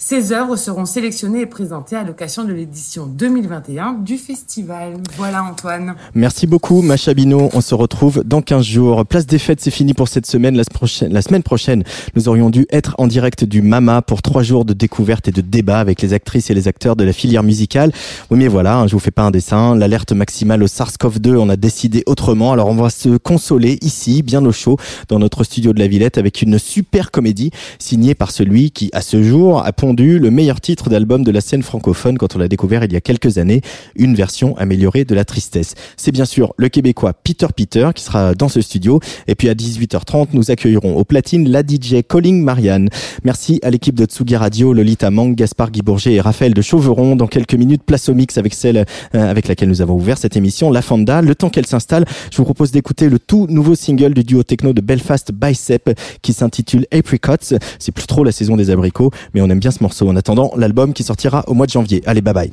Ces 0.00 0.30
œuvres 0.30 0.54
seront 0.54 0.86
sélectionnées 0.86 1.40
et 1.40 1.46
présentées 1.46 1.96
à 1.96 2.04
l'occasion 2.04 2.44
de 2.44 2.52
l'édition 2.52 3.06
2021 3.06 3.94
du 3.94 4.16
festival. 4.16 4.94
Voilà 5.16 5.42
Antoine. 5.42 5.96
Merci 6.14 6.46
beaucoup, 6.46 6.82
Macha 6.82 7.14
Bino. 7.14 7.50
On 7.52 7.60
se 7.60 7.74
retrouve 7.74 8.22
dans 8.24 8.40
15 8.40 8.64
jours. 8.64 9.04
Place 9.04 9.26
des 9.26 9.40
fêtes, 9.40 9.60
c'est 9.60 9.72
fini 9.72 9.94
pour 9.94 10.06
cette 10.06 10.26
semaine. 10.26 10.56
La, 10.56 11.22
semaine 11.22 11.42
prochaine, 11.42 11.82
nous 12.14 12.28
aurions 12.28 12.48
dû 12.48 12.64
être 12.70 12.94
en 12.98 13.08
direct 13.08 13.42
du 13.42 13.60
Mama 13.60 14.00
pour 14.00 14.22
trois 14.22 14.44
jours 14.44 14.64
de 14.64 14.72
découverte 14.72 15.26
et 15.26 15.32
de 15.32 15.40
débat 15.40 15.80
avec 15.80 16.00
les 16.00 16.12
actrices 16.12 16.48
et 16.48 16.54
les 16.54 16.68
acteurs 16.68 16.94
de 16.94 17.02
la 17.02 17.12
filière 17.12 17.42
musicale. 17.42 17.90
Oui, 18.30 18.38
mais 18.38 18.48
voilà, 18.48 18.78
hein, 18.78 18.86
je 18.86 18.92
vous 18.92 19.00
fais 19.00 19.10
pas 19.10 19.22
un 19.22 19.32
dessin. 19.32 19.74
L'alerte 19.74 20.12
maximale 20.12 20.62
au 20.62 20.68
SARS-CoV-2, 20.68 21.34
on 21.34 21.48
a 21.48 21.56
décidé 21.56 22.04
autrement. 22.06 22.52
Alors, 22.52 22.68
on 22.68 22.76
va 22.76 22.90
se 22.90 23.16
consoler 23.16 23.78
ici, 23.82 24.22
bien 24.22 24.44
au 24.44 24.52
chaud, 24.52 24.76
dans 25.08 25.18
notre 25.18 25.42
studio 25.42 25.72
de 25.72 25.80
la 25.80 25.88
Villette 25.88 26.18
avec 26.18 26.40
une 26.40 26.60
super 26.60 27.10
comédie 27.10 27.50
signée 27.80 28.14
par 28.14 28.30
celui 28.30 28.70
qui, 28.70 28.90
à 28.92 29.02
ce 29.02 29.24
jour, 29.24 29.66
a 29.66 29.72
le 29.96 30.30
meilleur 30.30 30.60
titre 30.60 30.90
d'album 30.90 31.24
de 31.24 31.30
la 31.30 31.40
scène 31.40 31.62
francophone 31.62 32.18
quand 32.18 32.36
on 32.36 32.38
l'a 32.38 32.48
découvert 32.48 32.84
il 32.84 32.92
y 32.92 32.96
a 32.96 33.00
quelques 33.00 33.38
années, 33.38 33.62
une 33.96 34.14
version 34.14 34.56
améliorée 34.56 35.04
de 35.04 35.14
la 35.14 35.24
tristesse. 35.24 35.74
C'est 35.96 36.12
bien 36.12 36.24
sûr 36.24 36.52
le 36.56 36.68
Québécois 36.68 37.14
Peter 37.14 37.46
Peter 37.54 37.88
qui 37.94 38.04
sera 38.04 38.34
dans 38.34 38.48
ce 38.48 38.60
studio. 38.60 39.00
Et 39.26 39.34
puis 39.34 39.48
à 39.48 39.54
18h30, 39.54 40.28
nous 40.32 40.50
accueillerons 40.50 40.96
au 40.96 41.04
platine 41.04 41.48
la 41.48 41.62
DJ 41.62 42.02
Calling 42.06 42.42
Marianne. 42.42 42.90
Merci 43.24 43.60
à 43.62 43.70
l'équipe 43.70 43.94
de 43.94 44.04
Tsugi 44.04 44.36
Radio, 44.36 44.72
Lolita 44.72 45.10
Mang, 45.10 45.34
Gaspard 45.34 45.70
Guibourget 45.70 46.14
et 46.14 46.20
Raphaël 46.20 46.54
de 46.54 46.62
Chauveron. 46.62 47.16
Dans 47.16 47.26
quelques 47.26 47.54
minutes, 47.54 47.82
place 47.82 48.08
au 48.08 48.14
mix 48.14 48.36
avec 48.36 48.54
celle 48.54 48.84
euh, 49.14 49.30
avec 49.30 49.48
laquelle 49.48 49.68
nous 49.68 49.80
avons 49.80 49.94
ouvert 49.94 50.18
cette 50.18 50.36
émission, 50.36 50.70
La 50.70 50.82
Fanda. 50.82 51.22
Le 51.22 51.34
temps 51.34 51.50
qu'elle 51.50 51.66
s'installe, 51.66 52.04
je 52.30 52.36
vous 52.36 52.44
propose 52.44 52.72
d'écouter 52.72 53.08
le 53.08 53.18
tout 53.18 53.46
nouveau 53.48 53.74
single 53.74 54.14
du 54.14 54.24
duo 54.24 54.42
techno 54.42 54.72
de 54.72 54.80
Belfast 54.80 55.32
Bicep 55.32 55.90
qui 56.22 56.32
s'intitule 56.32 56.86
Apricots. 56.92 57.56
C'est 57.78 57.92
plus 57.92 58.06
trop 58.06 58.24
la 58.24 58.32
saison 58.32 58.56
des 58.56 58.70
abricots, 58.70 59.10
mais 59.34 59.40
on 59.40 59.48
aime 59.48 59.60
bien 59.60 59.70
ce 59.78 59.82
morceau. 59.82 60.08
En 60.08 60.16
attendant, 60.16 60.52
l'album 60.56 60.92
qui 60.92 61.02
sortira 61.02 61.44
au 61.46 61.54
mois 61.54 61.66
de 61.66 61.72
janvier. 61.72 62.02
Allez, 62.06 62.20
bye 62.20 62.34
bye. 62.34 62.52